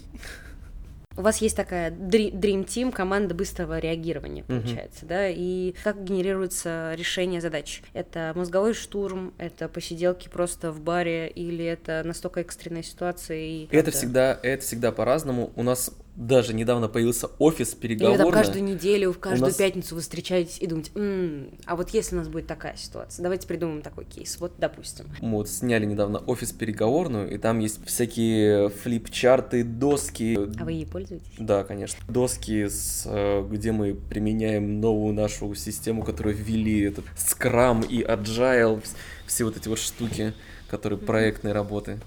У 1.17 1.21
вас 1.21 1.37
есть 1.37 1.55
такая 1.55 1.91
Dream 1.91 2.65
Team, 2.65 2.91
команда 2.91 3.33
быстрого 3.33 3.79
реагирования, 3.79 4.43
получается, 4.43 5.05
да? 5.05 5.29
И 5.29 5.73
как 5.83 6.03
генерируется 6.03 6.93
решение 6.95 7.41
задач? 7.41 7.81
Это 7.93 8.33
мозговой 8.35 8.73
штурм, 8.73 9.33
это 9.37 9.69
посиделки 9.69 10.27
просто 10.29 10.71
в 10.71 10.81
баре, 10.81 11.27
или 11.27 11.63
это 11.63 12.01
настолько 12.03 12.41
экстренная 12.41 12.83
ситуация? 12.83 13.37
И 13.37 13.67
Это 13.71 13.91
всегда, 13.91 14.37
это 14.41 14.63
всегда 14.63 14.91
по-разному. 14.91 15.51
У 15.55 15.63
нас 15.63 15.91
даже 16.15 16.53
недавно 16.53 16.87
появился 16.87 17.27
офис 17.39 17.73
Или 17.73 17.79
переговорный. 17.81 18.17
там 18.23 18.31
каждую 18.31 18.63
неделю, 18.63 19.11
в 19.11 19.19
каждую 19.19 19.47
нас- 19.49 19.55
пятницу 19.57 19.95
вы 19.95 20.01
встречаетесь 20.01 20.59
и 20.59 20.67
думаете, 20.67 20.91
«М, 20.95 21.49
а 21.65 21.75
вот 21.75 21.89
если 21.89 22.15
у 22.15 22.19
нас 22.19 22.27
будет 22.27 22.47
такая 22.47 22.75
ситуация, 22.77 23.21
давайте 23.23 23.47
придумаем 23.47 23.81
такой 23.81 24.05
кейс. 24.05 24.37
Вот, 24.39 24.53
допустим. 24.57 25.05
Мы 25.21 25.31
вот 25.37 25.49
сняли 25.49 25.85
недавно 25.85 26.19
офис 26.19 26.51
переговорную, 26.53 27.29
и 27.33 27.37
там 27.37 27.59
есть 27.59 27.85
всякие 27.85 28.69
флип-чарты, 28.69 29.63
доски. 29.63 30.35
А 30.59 30.63
вы 30.63 30.71
ей 30.73 30.85
пользуетесь? 30.85 31.25
Да, 31.37 31.63
конечно. 31.63 31.99
Доски, 32.07 32.67
с, 32.67 33.03
э, 33.05 33.45
где 33.49 33.71
мы 33.71 33.93
применяем 33.93 34.79
новую 34.79 35.13
нашу 35.13 35.53
систему, 35.55 36.03
которую 36.03 36.35
ввели, 36.35 36.81
этот 36.81 37.05
Scrum 37.17 37.85
и 37.87 38.03
Agile, 38.03 38.81
вс- 38.81 38.95
все 39.27 39.43
вот 39.43 39.57
эти 39.57 39.67
вот 39.67 39.79
штуки, 39.79 40.33
которые 40.69 40.97
проектной 40.99 41.51
работы. 41.51 41.99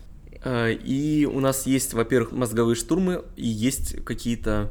А, 0.43 0.69
И 0.71 1.25
у 1.27 1.41
нас 1.41 1.67
есть, 1.67 1.95
во-первых, 1.95 2.33
мозговые 2.33 2.77
штурмы, 2.77 3.25
и 3.37 3.47
есть 3.47 4.05
какие-то, 4.05 4.71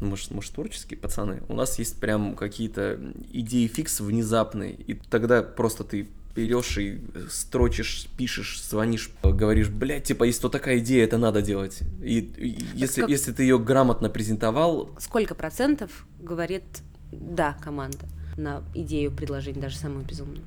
ну, 0.00 0.08
может, 0.08 0.30
может, 0.30 0.52
творческие 0.54 0.98
пацаны. 0.98 1.42
У 1.48 1.54
нас 1.54 1.78
есть 1.78 1.98
прям 2.00 2.34
какие-то 2.34 2.98
идеи 3.32 3.66
фикс 3.66 4.00
внезапные, 4.00 4.72
и 4.74 4.94
тогда 4.94 5.42
просто 5.42 5.84
ты 5.84 6.08
берешь 6.34 6.78
и 6.78 6.98
строчишь, 7.30 8.06
пишешь, 8.16 8.62
звонишь, 8.62 9.10
говоришь, 9.22 9.68
блядь, 9.68 10.04
типа, 10.04 10.24
есть 10.24 10.42
вот 10.42 10.52
такая 10.52 10.78
идея, 10.78 11.04
это 11.04 11.18
надо 11.18 11.42
делать. 11.42 11.80
И, 12.02 12.20
и 12.20 12.64
если, 12.74 13.02
как- 13.02 13.10
если 13.10 13.32
ты 13.32 13.42
ее 13.42 13.58
грамотно 13.58 14.08
презентовал, 14.08 14.90
Сколько 14.98 15.34
процентов 15.34 16.06
говорит 16.20 16.64
«да» 17.12 17.54
команда 17.62 18.06
на 18.38 18.62
идею 18.74 19.10
предложения, 19.12 19.60
даже 19.60 19.76
самую 19.76 20.06
безумную? 20.06 20.42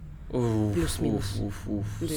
Плюс-минус. 0.73 1.41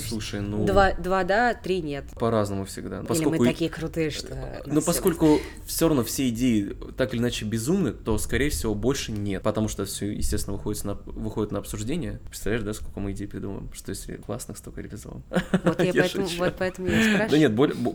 слушай, 0.08 0.40
ну, 0.40 0.64
Два, 0.64 0.92
два 0.92 1.24
«да», 1.24 1.54
три 1.54 1.80
«нет». 1.82 2.04
по-разному 2.18 2.64
всегда. 2.64 3.00
Или 3.10 3.24
мы 3.24 3.38
такие 3.46 3.70
крутые, 3.70 4.10
что... 4.10 4.36
Ну, 4.66 4.74
нас 4.74 4.84
поскольку 4.84 5.38
все 5.66 5.88
равно 5.88 6.02
все 6.04 6.28
идеи 6.30 6.74
так 6.96 7.14
или 7.14 7.20
иначе 7.20 7.44
безумны, 7.44 7.92
то, 7.92 8.18
скорее 8.18 8.50
всего, 8.50 8.74
больше 8.74 9.12
нет. 9.12 9.42
Потому 9.42 9.68
что 9.68 9.84
все, 9.84 10.12
естественно, 10.12 10.56
выходит 10.56 10.84
на, 10.84 10.94
выходит 10.94 11.52
на 11.52 11.58
обсуждение. 11.58 12.20
Представляешь, 12.28 12.64
да, 12.64 12.72
сколько 12.74 13.00
мы 13.00 13.12
идей 13.12 13.26
придумаем? 13.28 13.70
Что 13.72 13.90
если 13.90 14.16
классных 14.16 14.58
столько 14.58 14.80
реализовал? 14.80 15.22
всё- 15.30 15.58
Вот, 15.64 15.82
я 15.82 15.92
поэтому, 15.92 16.26
вот 16.38 16.54
поэтому 16.58 16.88
я 16.88 17.00
спрашиваю. 17.02 17.30
Да 17.30 17.38
нет, 17.38 17.52
боль- 17.52 17.74
бо- 17.74 17.94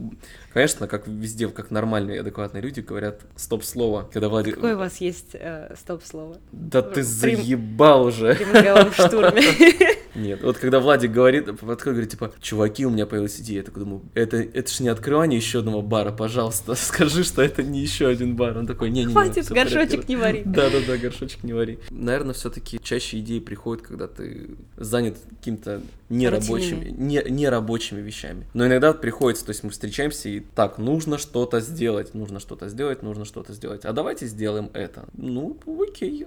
конечно, 0.53 0.88
как 0.88 1.07
везде, 1.07 1.47
как 1.49 1.71
нормальные, 1.71 2.21
адекватные 2.21 2.62
люди 2.62 2.79
говорят 2.81 3.21
стоп-слово, 3.36 4.09
когда 4.12 4.29
Владик... 4.29 4.55
Какое 4.55 4.75
у 4.75 4.79
вас 4.79 4.97
есть 5.01 5.31
э, 5.33 5.73
стоп-слово 5.79 6.38
Да 6.51 6.81
ты 6.81 7.03
заебал 7.03 8.05
уже! 8.05 8.38
мозговом 8.53 8.91
штурме? 8.91 9.41
Нет, 10.15 10.43
вот 10.43 10.58
когда 10.58 10.80
Владик 10.80 11.12
говорит, 11.12 11.45
подходит, 11.45 11.84
говорит, 11.84 12.10
типа, 12.12 12.32
чуваки, 12.41 12.86
у 12.86 12.89
меня 12.89 13.06
появилась 13.06 13.39
идея, 13.39 13.58
я 13.58 13.63
такой 13.63 13.84
думаю, 13.84 14.02
это, 14.13 14.38
это 14.38 14.71
же 14.71 14.84
не 14.84 14.89
открывание 14.89 15.38
еще 15.38 15.60
одного 15.60 15.82
бара, 15.82 16.12
пожалуйста, 16.12 16.76
скажи, 16.76 17.23
что 17.23 17.41
это 17.41 17.63
не 17.63 17.82
еще 17.82 18.08
один 18.08 18.36
бар. 18.36 18.58
Он 18.58 18.67
такой, 18.67 18.89
не-не-не. 18.89 19.12
Хватит, 19.13 19.45
в 19.45 19.54
горшочек 19.54 19.89
порядке». 19.89 20.06
не 20.08 20.15
вари. 20.15 20.43
Да-да-да, 20.45 20.97
горшочек 20.97 21.43
не 21.43 21.54
вари. 21.54 21.80
Наверное, 21.89 22.34
все-таки 22.34 22.80
чаще 22.82 23.19
идеи 23.19 23.39
приходят, 23.39 23.86
когда 23.86 24.08
ты 24.08 24.52
занят 24.78 25.17
каким-то 25.39 25.82
нерабочими, 26.10 26.89
не, 26.89 27.23
нерабочими 27.30 28.02
вещами. 28.02 28.45
Но 28.54 28.67
иногда 28.67 28.93
приходится, 28.93 29.45
то 29.45 29.49
есть 29.49 29.63
мы 29.63 29.71
встречаемся 29.71 30.30
и 30.30 30.39
так, 30.41 30.78
нужно 30.78 31.17
что-то 31.17 31.60
сделать, 31.60 32.13
нужно 32.13 32.39
что-то 32.39 32.69
сделать, 32.69 33.02
нужно 33.02 33.26
что-то 33.26 33.54
сделать. 33.54 33.86
А 33.86 33.93
давайте 33.93 34.28
сделаем 34.28 34.69
это. 34.73 35.06
Ну, 35.13 35.58
окей. 35.82 36.26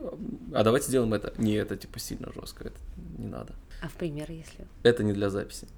А 0.53 0.65
давайте 0.65 0.89
сделаем 0.89 1.15
это. 1.15 1.33
Не, 1.39 1.55
это 1.55 1.77
типа 1.77 1.99
сильно 1.99 2.33
жестко, 2.33 2.65
это 2.65 2.77
не 3.19 3.29
надо. 3.29 3.53
А 3.83 3.89
в 3.89 3.93
пример, 3.93 4.31
если... 4.31 4.67
Это 4.83 5.05
не 5.05 5.13
для 5.13 5.29
записи. 5.31 5.69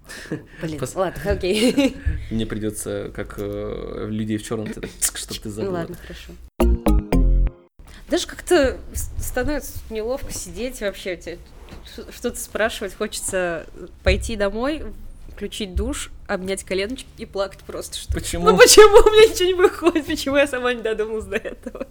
Блин, 0.63 0.79
Пос- 0.79 0.97
ладно, 0.97 1.21
окей. 1.33 1.97
Мне 2.31 2.47
придется, 2.47 3.11
как 3.15 3.35
э, 3.39 4.07
людей 4.09 4.39
в 4.39 4.43
черном, 4.45 4.69
чтобы 4.69 4.87
ты 4.89 5.49
Ну 5.49 5.51
забыла. 5.51 5.73
ладно, 5.73 5.97
хорошо. 5.97 6.33
Даже 8.09 8.27
как-то 8.27 8.79
становится 9.19 9.79
неловко 9.91 10.33
сидеть 10.33 10.81
вообще, 10.81 11.21
что-то 12.15 12.37
спрашивать, 12.39 12.95
хочется 12.95 13.67
пойти 14.03 14.37
домой, 14.37 14.85
включить 15.35 15.75
душ, 15.75 16.11
обнять 16.29 16.63
коленочки 16.63 17.09
и 17.17 17.25
плакать 17.25 17.61
просто, 17.67 17.97
что 17.97 18.13
Почему? 18.13 18.51
Ну 18.51 18.57
почему 18.57 18.99
у 18.99 19.11
меня 19.11 19.33
ничего 19.33 19.47
не 19.47 19.55
выходит, 19.55 20.07
почему 20.07 20.37
я 20.37 20.47
сама 20.47 20.75
не 20.75 20.83
додумалась 20.83 21.25
до 21.25 21.37
этого? 21.37 21.89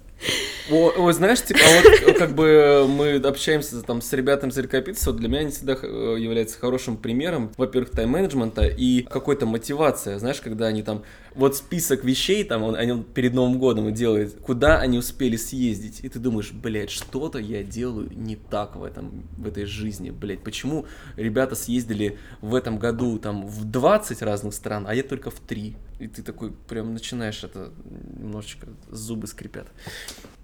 О, 0.70 0.94
ой, 0.96 1.14
знаешь, 1.14 1.42
типа, 1.44 1.60
а 1.60 2.06
вот 2.06 2.18
как 2.18 2.36
бы 2.36 2.86
мы 2.88 3.16
общаемся 3.16 3.82
там 3.82 4.02
с 4.02 4.14
ребятами 4.14 4.52
из 4.52 5.06
вот 5.06 5.18
для 5.18 5.28
меня 5.28 5.40
они 5.40 5.52
всегда 5.52 5.78
э, 5.82 6.16
являются 6.20 6.60
хорошим 6.60 6.98
примером, 6.98 7.52
во-первых, 7.58 7.92
тайм-менеджмента 7.92 8.66
и 8.66 9.02
какой-то 9.02 9.46
мотивация, 9.46 10.20
знаешь, 10.20 10.40
когда 10.40 10.68
они 10.68 10.84
там, 10.84 11.04
вот 11.38 11.56
список 11.56 12.04
вещей, 12.04 12.44
там, 12.44 12.64
он, 12.64 12.76
они 12.76 13.04
перед 13.04 13.34
Новым 13.34 13.60
годом 13.60 13.94
делают, 13.94 14.34
куда 14.42 14.80
они 14.80 14.98
успели 14.98 15.36
съездить, 15.36 16.00
и 16.04 16.10
ты 16.10 16.20
думаешь, 16.20 16.52
блядь, 16.52 16.90
что-то 16.90 17.38
я 17.38 17.64
делаю 17.64 18.10
не 18.12 18.36
так 18.36 18.76
в 18.76 18.84
этом, 18.84 19.28
в 19.38 19.48
этой 19.48 19.66
жизни, 19.66 20.10
блядь, 20.10 20.44
почему 20.44 20.86
ребята 21.16 21.56
съездили 21.56 22.18
в 22.42 22.56
этом 22.56 22.80
году 22.80 23.20
там 23.20 23.46
в 23.46 23.66
20 23.66 24.22
разных 24.24 24.54
стран, 24.54 24.86
а 24.88 24.96
я 24.96 25.04
только 25.04 25.30
в 25.30 25.40
3, 25.40 25.78
и 26.00 26.08
ты 26.08 26.24
такой 26.24 26.52
прям 26.52 26.94
начинаешь 26.94 27.44
это 27.44 27.72
немножечко 28.20 28.68
зубы 28.90 29.28
скрипят. 29.28 29.68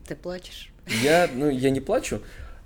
Ты 0.08 0.16
плачешь? 0.16 0.72
Я, 1.02 1.30
ну, 1.34 1.50
я 1.50 1.72
не 1.72 1.82
плачу, 1.82 2.22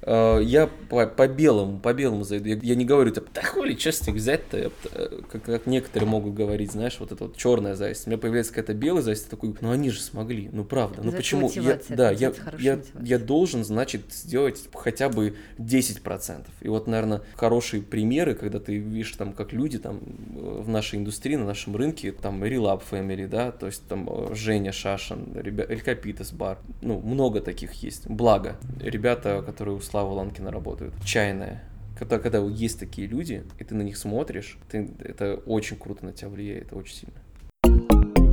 я 0.06 0.70
по, 0.90 1.06
по 1.08 1.28
белому, 1.28 1.80
по 1.80 1.94
белому 1.94 2.24
зайду. 2.24 2.50
Я, 2.50 2.58
я 2.62 2.76
не 2.76 2.86
говорю, 2.86 3.12
типа, 3.12 3.28
да 3.34 3.42
хули, 3.42 3.74
честно 3.74 4.14
взять-то, 4.14 4.58
э, 4.58 5.22
как, 5.32 5.44
как 5.44 5.66
некоторые 5.66 6.10
могут 6.10 6.34
говорить, 6.34 6.72
знаешь, 6.72 6.98
вот 7.00 7.12
это 7.12 7.26
вот 7.26 7.38
черная 7.38 7.76
зависть. 7.76 8.08
У 8.08 8.10
меня 8.10 8.20
появляется 8.20 8.54
какая-то 8.54 8.74
белая 8.74 9.02
зависть, 9.02 9.26
я 9.26 9.30
такой, 9.30 9.56
ну 9.62 9.72
они 9.72 9.90
же 9.90 10.02
смогли, 10.02 10.50
ну 10.52 10.64
правда, 10.64 11.02
ну 11.02 11.10
Это 11.10 11.18
почему? 11.18 11.52
Я, 11.54 11.80
да, 11.90 12.12
я, 12.12 12.34
я, 12.60 12.80
я 13.02 13.20
должен, 13.20 13.64
значит, 13.64 14.02
сделать 14.12 14.64
хотя 14.74 15.10
бы 15.10 15.36
10%. 15.58 16.46
И 16.62 16.68
вот, 16.70 16.88
наверное, 16.88 17.22
хорошие 17.36 17.82
примеры, 17.82 18.36
когда 18.36 18.60
ты 18.60 18.78
видишь 18.78 19.12
там, 19.14 19.34
как 19.34 19.54
люди 19.54 19.78
там 19.78 20.00
э, 20.00 20.62
в 20.62 20.70
нашей 20.70 21.00
индустрии, 21.00 21.36
на 21.36 21.46
нашем 21.46 21.76
рынке, 21.76 22.12
там 22.12 22.44
Relab 22.44 22.82
Family, 22.90 23.28
да, 23.28 23.52
то 23.52 23.66
есть 23.68 23.88
там 23.88 24.08
э, 24.10 24.36
Женя 24.36 24.72
Шашин, 24.72 25.34
ребята, 25.36 25.74
Элькапитес 25.74 26.32
бар, 26.32 26.60
ну, 26.82 27.00
много 27.00 27.42
таких 27.42 27.74
есть. 27.84 28.08
Благо, 28.08 28.58
ребята, 28.80 29.44
которые 29.46 29.76
Славы 29.88 30.15
Ланкина 30.15 30.52
работают, 30.52 30.93
чайная, 31.06 31.63
когда, 31.97 32.19
когда 32.19 32.39
есть 32.39 32.78
такие 32.78 33.08
люди, 33.08 33.45
и 33.58 33.63
ты 33.63 33.73
на 33.73 33.84
них 33.84 33.95
смотришь, 33.95 34.58
ты, 34.69 34.89
это 35.00 35.36
очень 35.45 35.78
круто 35.78 36.04
на 36.04 36.12
тебя 36.12 36.28
влияет, 36.28 36.73
очень 36.73 37.08
сильно. 37.08 38.28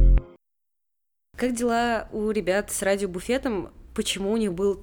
Как 1.36 1.54
дела 1.54 2.08
у 2.10 2.32
ребят 2.32 2.72
с 2.72 2.82
радиобуфетом? 2.82 3.70
Почему 3.94 4.32
у 4.32 4.36
них 4.36 4.52
был 4.52 4.74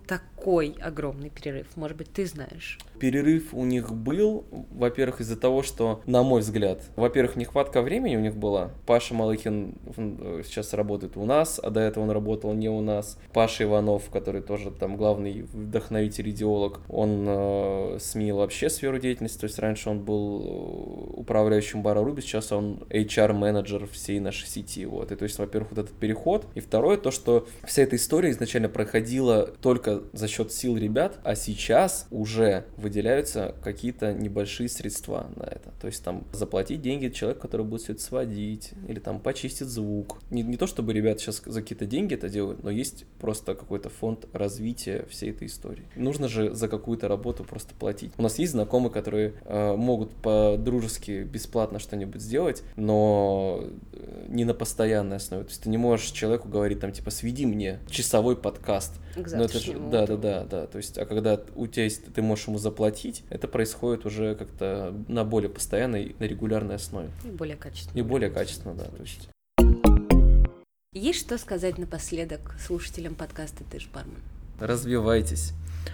такой 0.41 0.75
огромный 0.81 1.29
перерыв? 1.29 1.67
Может 1.75 1.97
быть, 1.97 2.11
ты 2.11 2.25
знаешь? 2.25 2.79
Перерыв 2.99 3.53
у 3.53 3.63
них 3.63 3.93
был, 3.93 4.43
во-первых, 4.71 5.21
из-за 5.21 5.35
того, 5.35 5.61
что, 5.61 6.01
на 6.07 6.23
мой 6.23 6.41
взгляд, 6.41 6.81
во-первых, 6.95 7.35
нехватка 7.35 7.81
времени 7.81 8.15
у 8.15 8.19
них 8.19 8.35
была. 8.35 8.71
Паша 8.87 9.13
Малыхин 9.13 9.75
э, 9.95 10.41
сейчас 10.43 10.73
работает 10.73 11.15
у 11.15 11.25
нас, 11.25 11.59
а 11.61 11.69
до 11.69 11.79
этого 11.79 12.03
он 12.05 12.11
работал 12.11 12.53
не 12.53 12.69
у 12.69 12.81
нас. 12.81 13.19
Паша 13.33 13.65
Иванов, 13.65 14.09
который 14.09 14.41
тоже 14.41 14.71
там 14.71 14.97
главный 14.97 15.43
вдохновитель, 15.43 16.31
идеолог, 16.31 16.81
он 16.89 17.25
э, 17.27 17.97
сменил 17.99 18.37
вообще 18.37 18.69
сферу 18.69 18.97
деятельности. 18.97 19.39
То 19.41 19.45
есть 19.45 19.59
раньше 19.59 19.89
он 19.89 19.99
был 19.99 20.41
э, 20.41 21.19
управляющим 21.19 21.83
бара 21.83 22.03
Руби, 22.03 22.21
сейчас 22.21 22.51
он 22.51 22.83
HR-менеджер 22.89 23.87
всей 23.87 24.19
нашей 24.19 24.47
сети. 24.47 24.85
Вот. 24.85 25.11
И 25.11 25.15
то 25.15 25.23
есть, 25.23 25.37
во-первых, 25.37 25.71
вот 25.71 25.85
этот 25.85 25.95
переход. 25.95 26.47
И 26.55 26.59
второе, 26.59 26.97
то, 26.97 27.11
что 27.11 27.47
вся 27.63 27.83
эта 27.83 27.95
история 27.95 28.31
изначально 28.31 28.69
проходила 28.69 29.45
только 29.61 30.01
за 30.13 30.30
счет 30.31 30.51
сил 30.51 30.77
ребят, 30.77 31.19
а 31.23 31.35
сейчас 31.35 32.07
уже 32.09 32.65
выделяются 32.77 33.55
какие-то 33.63 34.13
небольшие 34.13 34.69
средства 34.69 35.29
на 35.35 35.43
это. 35.43 35.71
То 35.79 35.87
есть 35.87 36.03
там 36.03 36.25
заплатить 36.31 36.81
деньги 36.81 37.09
человеку, 37.09 37.41
который 37.41 37.65
будет 37.65 37.81
все 37.81 37.93
это 37.93 38.01
сводить, 38.01 38.71
или 38.87 38.99
там 38.99 39.19
почистить 39.19 39.67
звук. 39.67 40.19
Не, 40.29 40.43
не 40.43 40.57
то, 40.57 40.67
чтобы 40.67 40.93
ребята 40.93 41.19
сейчас 41.19 41.41
за 41.45 41.61
какие-то 41.61 41.85
деньги 41.85 42.13
это 42.13 42.29
делают, 42.29 42.63
но 42.63 42.69
есть 42.69 43.05
просто 43.19 43.55
какой-то 43.55 43.89
фонд 43.89 44.27
развития 44.33 45.05
всей 45.09 45.31
этой 45.31 45.47
истории. 45.47 45.83
Нужно 45.95 46.27
же 46.27 46.53
за 46.53 46.67
какую-то 46.67 47.07
работу 47.07 47.43
просто 47.43 47.73
платить. 47.75 48.13
У 48.17 48.21
нас 48.21 48.39
есть 48.39 48.53
знакомые, 48.53 48.91
которые 48.91 49.33
э, 49.45 49.75
могут 49.75 50.11
по-дружески 50.15 51.23
бесплатно 51.23 51.79
что-нибудь 51.79 52.21
сделать, 52.21 52.63
но 52.75 53.63
э, 53.93 54.25
не 54.29 54.45
на 54.45 54.53
постоянной 54.53 55.17
основе. 55.17 55.43
То 55.43 55.49
есть 55.49 55.63
ты 55.63 55.69
не 55.69 55.77
можешь 55.77 56.11
человеку 56.11 56.47
говорить 56.47 56.79
там 56.79 56.91
типа 56.91 57.11
сведи 57.11 57.45
мне 57.45 57.79
часовой 57.89 58.35
подкаст. 58.35 58.93
К 59.13 59.27
Ну, 59.31 59.43
это 59.43 59.59
же, 59.59 59.73
да, 59.73 60.05
да, 60.05 60.17
да, 60.17 60.43
да. 60.43 60.67
То 60.67 60.77
есть, 60.77 60.97
а 60.97 61.05
когда 61.05 61.39
у 61.55 61.67
тебя 61.67 61.83
есть, 61.83 62.13
ты 62.13 62.21
можешь 62.21 62.47
ему 62.47 62.57
заплатить, 62.57 63.23
это 63.29 63.47
происходит 63.47 64.05
уже 64.05 64.35
как-то 64.35 64.93
на 65.07 65.23
более 65.23 65.49
постоянной, 65.49 66.15
на 66.19 66.23
регулярной 66.25 66.75
основе. 66.75 67.09
И 67.25 67.29
более 67.29 67.57
качественно. 67.57 67.97
И 67.97 68.01
более 68.01 68.29
качественно, 68.29 68.75
да. 68.75 68.85
То 68.85 69.01
есть, 69.01 69.29
Есть 70.93 71.19
что 71.19 71.37
сказать 71.37 71.77
напоследок 71.77 72.55
слушателям 72.65 73.15
подкаста 73.15 73.63
«Ты 73.71 73.79
ж 73.79 73.87
бармен»? 73.93 74.17
развивайтесь. 74.61 75.53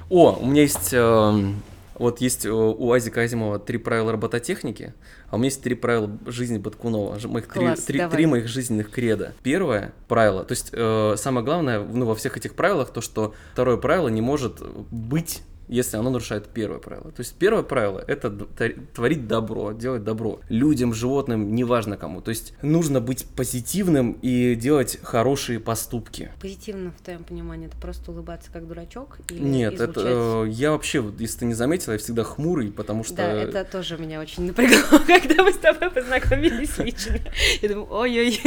О, 0.09 0.37
у 0.39 0.45
меня 0.45 0.61
есть, 0.61 0.93
эм, 0.93 1.61
вот 1.97 2.21
есть 2.21 2.45
э, 2.45 2.51
у 2.51 2.91
Азика 2.91 3.21
Азимова 3.21 3.59
три 3.59 3.77
правила 3.77 4.11
робототехники, 4.11 4.93
а 5.29 5.35
у 5.35 5.37
меня 5.37 5.47
есть 5.47 5.61
три 5.61 5.75
правила 5.75 6.17
жизни 6.25 6.57
Баткунова, 6.57 7.19
моих 7.27 7.47
три, 7.47 7.65
Класс, 7.65 7.81
три, 7.81 7.99
давай. 7.99 8.15
три 8.15 8.25
моих 8.25 8.47
жизненных 8.47 8.89
креда. 8.91 9.33
Первое 9.43 9.93
правило, 10.07 10.43
то 10.43 10.51
есть 10.53 10.69
э, 10.71 11.15
самое 11.17 11.45
главное 11.45 11.79
ну, 11.79 12.05
во 12.05 12.15
всех 12.15 12.37
этих 12.37 12.55
правилах, 12.55 12.91
то, 12.91 13.01
что 13.01 13.33
второе 13.53 13.77
правило 13.77 14.07
не 14.09 14.21
может 14.21 14.61
быть 14.91 15.41
если 15.67 15.97
оно 15.97 16.09
нарушает 16.09 16.47
первое 16.47 16.79
правило. 16.79 17.11
То 17.11 17.21
есть 17.21 17.35
первое 17.35 17.63
правило– 17.63 18.03
это 18.07 18.29
творить 18.93 19.27
добро, 19.27 19.71
делать 19.73 20.03
добро 20.03 20.39
людям, 20.49 20.93
животным, 20.93 21.53
неважно 21.55 21.97
кому. 21.97 22.21
То 22.21 22.29
есть 22.29 22.53
нужно 22.61 23.01
быть 23.01 23.25
позитивным 23.35 24.13
и 24.21 24.55
делать 24.55 24.99
хорошие 25.03 25.59
поступки. 25.59 26.31
Позитивно, 26.41 26.91
в 26.97 27.03
твоем 27.03 27.23
понимании, 27.23 27.67
это 27.67 27.77
просто 27.77 28.11
улыбаться 28.11 28.49
как 28.51 28.67
дурачок? 28.67 29.19
Или 29.29 29.39
Нет, 29.39 29.73
излучать- 29.73 29.97
это 29.97 30.45
я 30.49 30.71
вообще, 30.71 31.03
если 31.19 31.39
ты 31.39 31.45
не 31.45 31.53
заметила, 31.53 31.93
я 31.93 31.99
всегда 31.99 32.23
хмурый, 32.23 32.71
потому 32.71 33.03
что... 33.03 33.15
Да, 33.15 33.31
это 33.31 33.63
тоже 33.63 33.97
меня 33.97 34.21
очень 34.21 34.45
напрягло, 34.47 34.99
когда 35.07 35.43
мы 35.43 35.51
с 35.51 35.57
тобой 35.57 35.91
познакомились 35.91 36.77
лично. 36.77 37.19
Я 37.61 37.69
думаю, 37.69 37.87
ой-ой, 37.91 38.39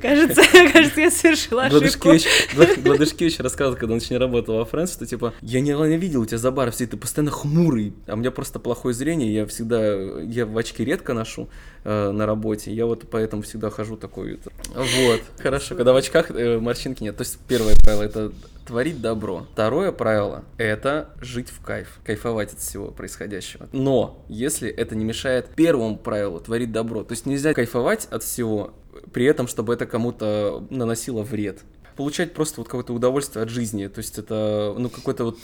кажется, 0.00 0.42
кажется, 0.72 1.00
я 1.00 1.10
совершила 1.10 1.64
ошибку. 1.64 1.80
Гладышкевич, 2.08 2.26
Глад- 2.54 2.82
Гладышкевич 2.82 3.38
рассказывал, 3.40 3.76
когда 3.78 3.94
он 3.94 4.00
еще 4.00 4.14
не 4.14 4.18
работал 4.18 4.56
во 4.56 4.64
Франции, 4.64 4.94
что 4.94 5.06
типа, 5.06 5.34
я 5.40 5.60
не, 5.60 5.72
не 5.72 5.96
видел 6.04 6.22
у 6.22 6.26
тебя 6.26 6.38
за 6.38 6.50
бар, 6.50 6.70
все 6.70 6.86
ты 6.86 6.96
постоянно 6.96 7.30
хмурый, 7.30 7.94
а 8.06 8.14
у 8.14 8.16
меня 8.16 8.30
просто 8.30 8.58
плохое 8.58 8.94
зрение, 8.94 9.32
я 9.34 9.46
всегда, 9.46 10.20
я 10.22 10.44
в 10.44 10.56
очки 10.58 10.84
редко 10.84 11.14
ношу 11.14 11.48
э, 11.84 12.10
на 12.10 12.26
работе, 12.26 12.72
я 12.72 12.84
вот 12.86 13.04
поэтому 13.10 13.42
всегда 13.42 13.70
хожу 13.70 13.96
такой, 13.96 14.38
вот, 14.74 15.20
хорошо, 15.38 15.74
когда 15.74 15.92
в 15.92 15.96
очках 15.96 16.30
э, 16.30 16.58
морщинки 16.58 17.02
нет, 17.02 17.16
то 17.16 17.22
есть 17.22 17.38
первое 17.48 17.74
правило 17.82 18.02
это 18.02 18.32
творить 18.66 19.00
добро. 19.00 19.46
Второе 19.52 19.92
правило– 19.92 20.44
это 20.58 21.10
жить 21.20 21.48
в 21.48 21.60
кайф, 21.62 21.98
кайфовать 22.04 22.52
от 22.52 22.60
всего 22.60 22.88
происходящего. 22.88 23.68
Но 23.72 24.24
если 24.28 24.70
это 24.70 24.96
не 24.96 25.04
мешает 25.04 25.48
первому 25.54 25.96
правилу 25.96 26.40
творить 26.40 26.72
добро, 26.72 27.04
то 27.04 27.12
есть 27.12 27.26
нельзя 27.26 27.52
кайфовать 27.54 28.08
от 28.10 28.22
всего, 28.22 28.72
при 29.12 29.26
этом, 29.26 29.48
чтобы 29.48 29.74
это 29.74 29.86
кому-то 29.86 30.66
наносило 30.70 31.22
вред. 31.22 31.60
Получать 31.96 32.34
просто 32.34 32.60
вот 32.60 32.66
какое-то 32.66 32.92
удовольствие 32.92 33.42
от 33.42 33.48
жизни, 33.48 33.86
то 33.86 33.98
есть 33.98 34.18
это, 34.18 34.74
ну, 34.76 34.88
какой-то 34.88 35.24
вот 35.24 35.38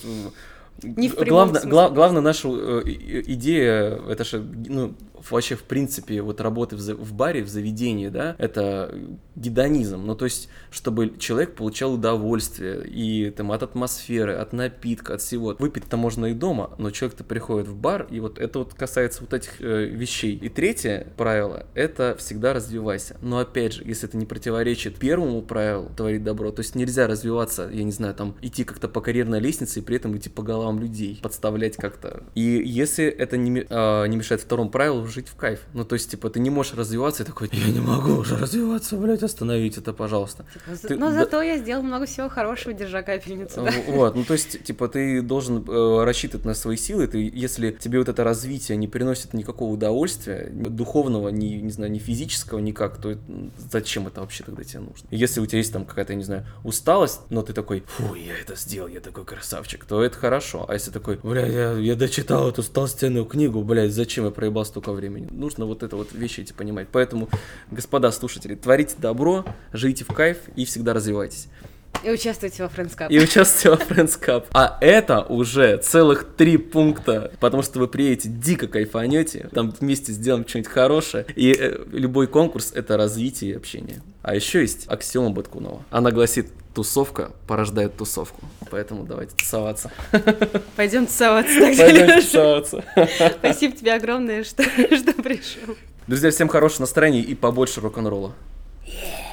Не 0.82 1.08
в 1.08 1.16
главное, 1.16 1.62
гла- 1.62 1.90
главное 1.90 2.22
наша 2.22 2.48
э, 2.48 2.82
идея, 2.86 4.00
это 4.08 4.24
же, 4.24 4.40
ну, 4.40 4.94
вообще, 5.28 5.54
в 5.54 5.64
принципе, 5.64 6.22
вот 6.22 6.40
работы 6.40 6.76
в, 6.76 6.80
в 6.80 7.12
баре, 7.12 7.42
в 7.42 7.48
заведении, 7.48 8.08
да, 8.08 8.34
это 8.38 8.94
гедонизм. 9.36 10.04
Ну, 10.04 10.14
то 10.14 10.24
есть, 10.24 10.48
чтобы 10.70 11.14
человек 11.18 11.54
получал 11.54 11.94
удовольствие 11.94 12.86
и 12.86 13.30
там 13.30 13.52
от 13.52 13.62
атмосферы, 13.62 14.34
от 14.34 14.52
напитка, 14.52 15.14
от 15.14 15.20
всего. 15.20 15.56
Выпить-то 15.58 15.96
можно 15.96 16.26
и 16.26 16.34
дома, 16.34 16.70
но 16.78 16.90
человек-то 16.90 17.24
приходит 17.24 17.68
в 17.68 17.76
бар, 17.76 18.06
и 18.10 18.20
вот 18.20 18.38
это 18.38 18.60
вот 18.60 18.74
касается 18.74 19.22
вот 19.22 19.34
этих 19.34 19.60
э, 19.60 19.84
вещей. 19.84 20.36
И 20.36 20.48
третье 20.48 21.06
правило– 21.16 21.66
это 21.74 22.16
всегда 22.18 22.52
развивайся. 22.52 23.16
Но 23.20 23.38
опять 23.38 23.74
же, 23.74 23.82
если 23.84 24.08
это 24.08 24.16
не 24.16 24.26
противоречит 24.26 24.96
первому 24.96 25.42
правилу 25.42 25.90
творить 25.96 26.24
добро, 26.24 26.50
то 26.50 26.60
есть 26.60 26.74
нельзя 26.74 27.06
развиваться, 27.06 27.68
я 27.72 27.84
не 27.84 27.92
знаю, 27.92 28.14
там 28.14 28.36
идти 28.40 28.64
как-то 28.64 28.88
по 28.88 29.00
карьерной 29.00 29.40
лестнице 29.40 29.80
и 29.80 29.82
при 29.82 29.96
этом 29.96 30.16
идти 30.16 30.28
по 30.28 30.42
головам 30.60 30.78
людей, 30.78 31.18
подставлять 31.22 31.76
как-то. 31.76 32.22
И 32.34 32.40
если 32.64 33.06
это 33.06 33.36
не, 33.36 33.66
а, 33.70 34.04
не 34.06 34.16
мешает 34.16 34.40
второму 34.42 34.70
правилу, 34.70 35.06
жить 35.06 35.28
в 35.28 35.36
кайф. 35.36 35.60
Ну, 35.72 35.84
то 35.84 35.94
есть, 35.94 36.10
типа, 36.10 36.28
ты 36.30 36.38
не 36.40 36.50
можешь 36.50 36.74
развиваться 36.74 37.22
и 37.22 37.26
такой, 37.26 37.48
я 37.52 37.68
не 37.72 37.80
могу 37.80 38.12
уже 38.16 38.36
развиваться, 38.36 38.96
блядь, 38.96 39.22
остановите 39.22 39.80
это, 39.80 39.92
пожалуйста. 39.92 40.44
Ты- 40.82 40.96
Но 40.96 41.10
да- 41.10 41.14
зато 41.20 41.42
я 41.42 41.58
сделал 41.58 41.82
много 41.82 42.06
всего 42.06 42.28
хорошего, 42.28 42.74
держа 42.74 43.02
капельницу. 43.02 43.62
да. 43.64 43.72
Вот, 43.88 44.16
ну 44.16 44.24
то 44.24 44.34
есть, 44.34 44.62
типа, 44.64 44.88
ты 44.88 45.22
должен 45.22 45.64
э, 45.66 46.04
рассчитывать 46.04 46.44
на 46.46 46.54
свои 46.54 46.76
силы, 46.76 47.06
ты, 47.06 47.30
если 47.32 47.70
тебе 47.72 47.98
вот 47.98 48.08
это 48.08 48.22
развитие 48.24 48.76
не 48.76 48.88
приносит 48.88 49.32
никакого 49.34 49.72
удовольствия, 49.72 50.48
ни 50.52 50.68
духовного, 50.68 51.28
ни, 51.30 51.46
не 51.60 51.70
знаю, 51.70 51.90
ни 51.92 51.98
физического, 51.98 52.58
никак, 52.58 52.96
то 53.00 53.16
зачем 53.72 54.06
это 54.06 54.20
вообще 54.20 54.44
тогда 54.44 54.62
тебе 54.64 54.80
нужно? 54.80 55.06
Если 55.10 55.40
у 55.40 55.46
тебя 55.46 55.58
есть 55.58 55.72
там 55.72 55.84
какая-то, 55.84 56.14
не 56.14 56.24
знаю, 56.24 56.46
усталость, 56.64 57.20
но 57.30 57.42
ты 57.42 57.52
такой, 57.52 57.80
фу, 57.86 58.14
я 58.14 58.36
это 58.38 58.54
сделал, 58.56 58.88
я 58.88 59.00
такой 59.00 59.24
красавчик, 59.24 59.84
то 59.84 60.02
это 60.02 60.16
хорошо. 60.16 60.49
А 60.68 60.74
если 60.74 60.90
такой, 60.90 61.18
бля, 61.22 61.46
я, 61.46 61.72
я 61.72 61.94
дочитал 61.94 62.48
эту 62.48 62.62
толстенную 62.62 63.24
книгу, 63.24 63.62
блядь, 63.62 63.92
зачем 63.92 64.24
я 64.24 64.30
проебал 64.30 64.64
столько 64.64 64.92
времени? 64.92 65.28
Нужно 65.30 65.66
вот 65.66 65.82
это 65.82 65.96
вот 65.96 66.12
вещи 66.12 66.40
эти 66.40 66.52
понимать. 66.52 66.88
Поэтому, 66.90 67.28
господа 67.70 68.10
слушатели, 68.12 68.54
творите 68.54 68.94
добро, 68.98 69.44
живите 69.72 70.04
в 70.04 70.08
кайф 70.08 70.38
и 70.56 70.64
всегда 70.64 70.94
развивайтесь 70.94 71.48
И 72.02 72.10
участвуйте 72.10 72.62
во 72.62 72.68
Friends 72.68 72.96
Cup. 72.96 73.08
и 73.10 73.18
участвуйте 73.20 73.70
во 73.70 73.76
Friends 73.76 74.18
Cup. 74.18 74.46
А 74.52 74.78
это 74.80 75.20
уже 75.22 75.76
целых 75.76 76.26
три 76.36 76.56
пункта, 76.56 77.30
потому 77.40 77.62
что 77.62 77.78
вы 77.78 77.88
приедете, 77.88 78.30
дико 78.30 78.68
кайфанете, 78.68 79.50
там 79.52 79.70
вместе 79.78 80.12
сделаем 80.12 80.48
что-нибудь 80.48 80.70
хорошее. 80.70 81.26
И 81.36 81.52
э, 81.52 81.84
любой 81.92 82.26
конкурс— 82.26 82.72
это 82.74 82.96
развитие 82.96 83.52
и 83.52 83.54
общение. 83.54 84.02
А 84.22 84.34
еще 84.34 84.60
есть 84.62 84.86
аксиома 84.88 85.30
Баткунова. 85.30 85.84
Она 85.90 86.10
гласит, 86.10 86.50
тусовка 86.74 87.32
порождает 87.46 87.96
тусовку. 87.96 88.40
Поэтому 88.70 89.04
давайте 89.04 89.34
тусоваться. 89.36 89.90
Пойдем 90.76 91.06
тусоваться 91.06 91.60
Пойдем 91.60 92.20
тусоваться. 92.20 92.84
Спасибо 93.38 93.76
тебе 93.76 93.94
огромное, 93.94 94.44
что, 94.44 94.62
что 94.96 95.12
пришел. 95.22 95.76
Друзья, 96.06 96.30
всем 96.30 96.48
хорошего 96.48 96.82
настроения 96.82 97.20
и 97.20 97.34
побольше 97.34 97.80
рок-н-ролла. 97.80 98.32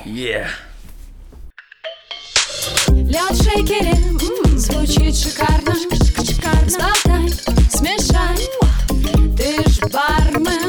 Yeah. 0.05 0.47
Лед 2.89 3.31
в 3.31 3.43
шейкере 3.43 3.95
звучит 4.57 5.15
шикарно, 5.15 5.73
шикарно. 6.23 6.69
Сболтай, 6.69 7.29
смешай, 7.69 8.37
ты 9.35 9.69
ж 9.69 9.79
бармен, 9.91 10.66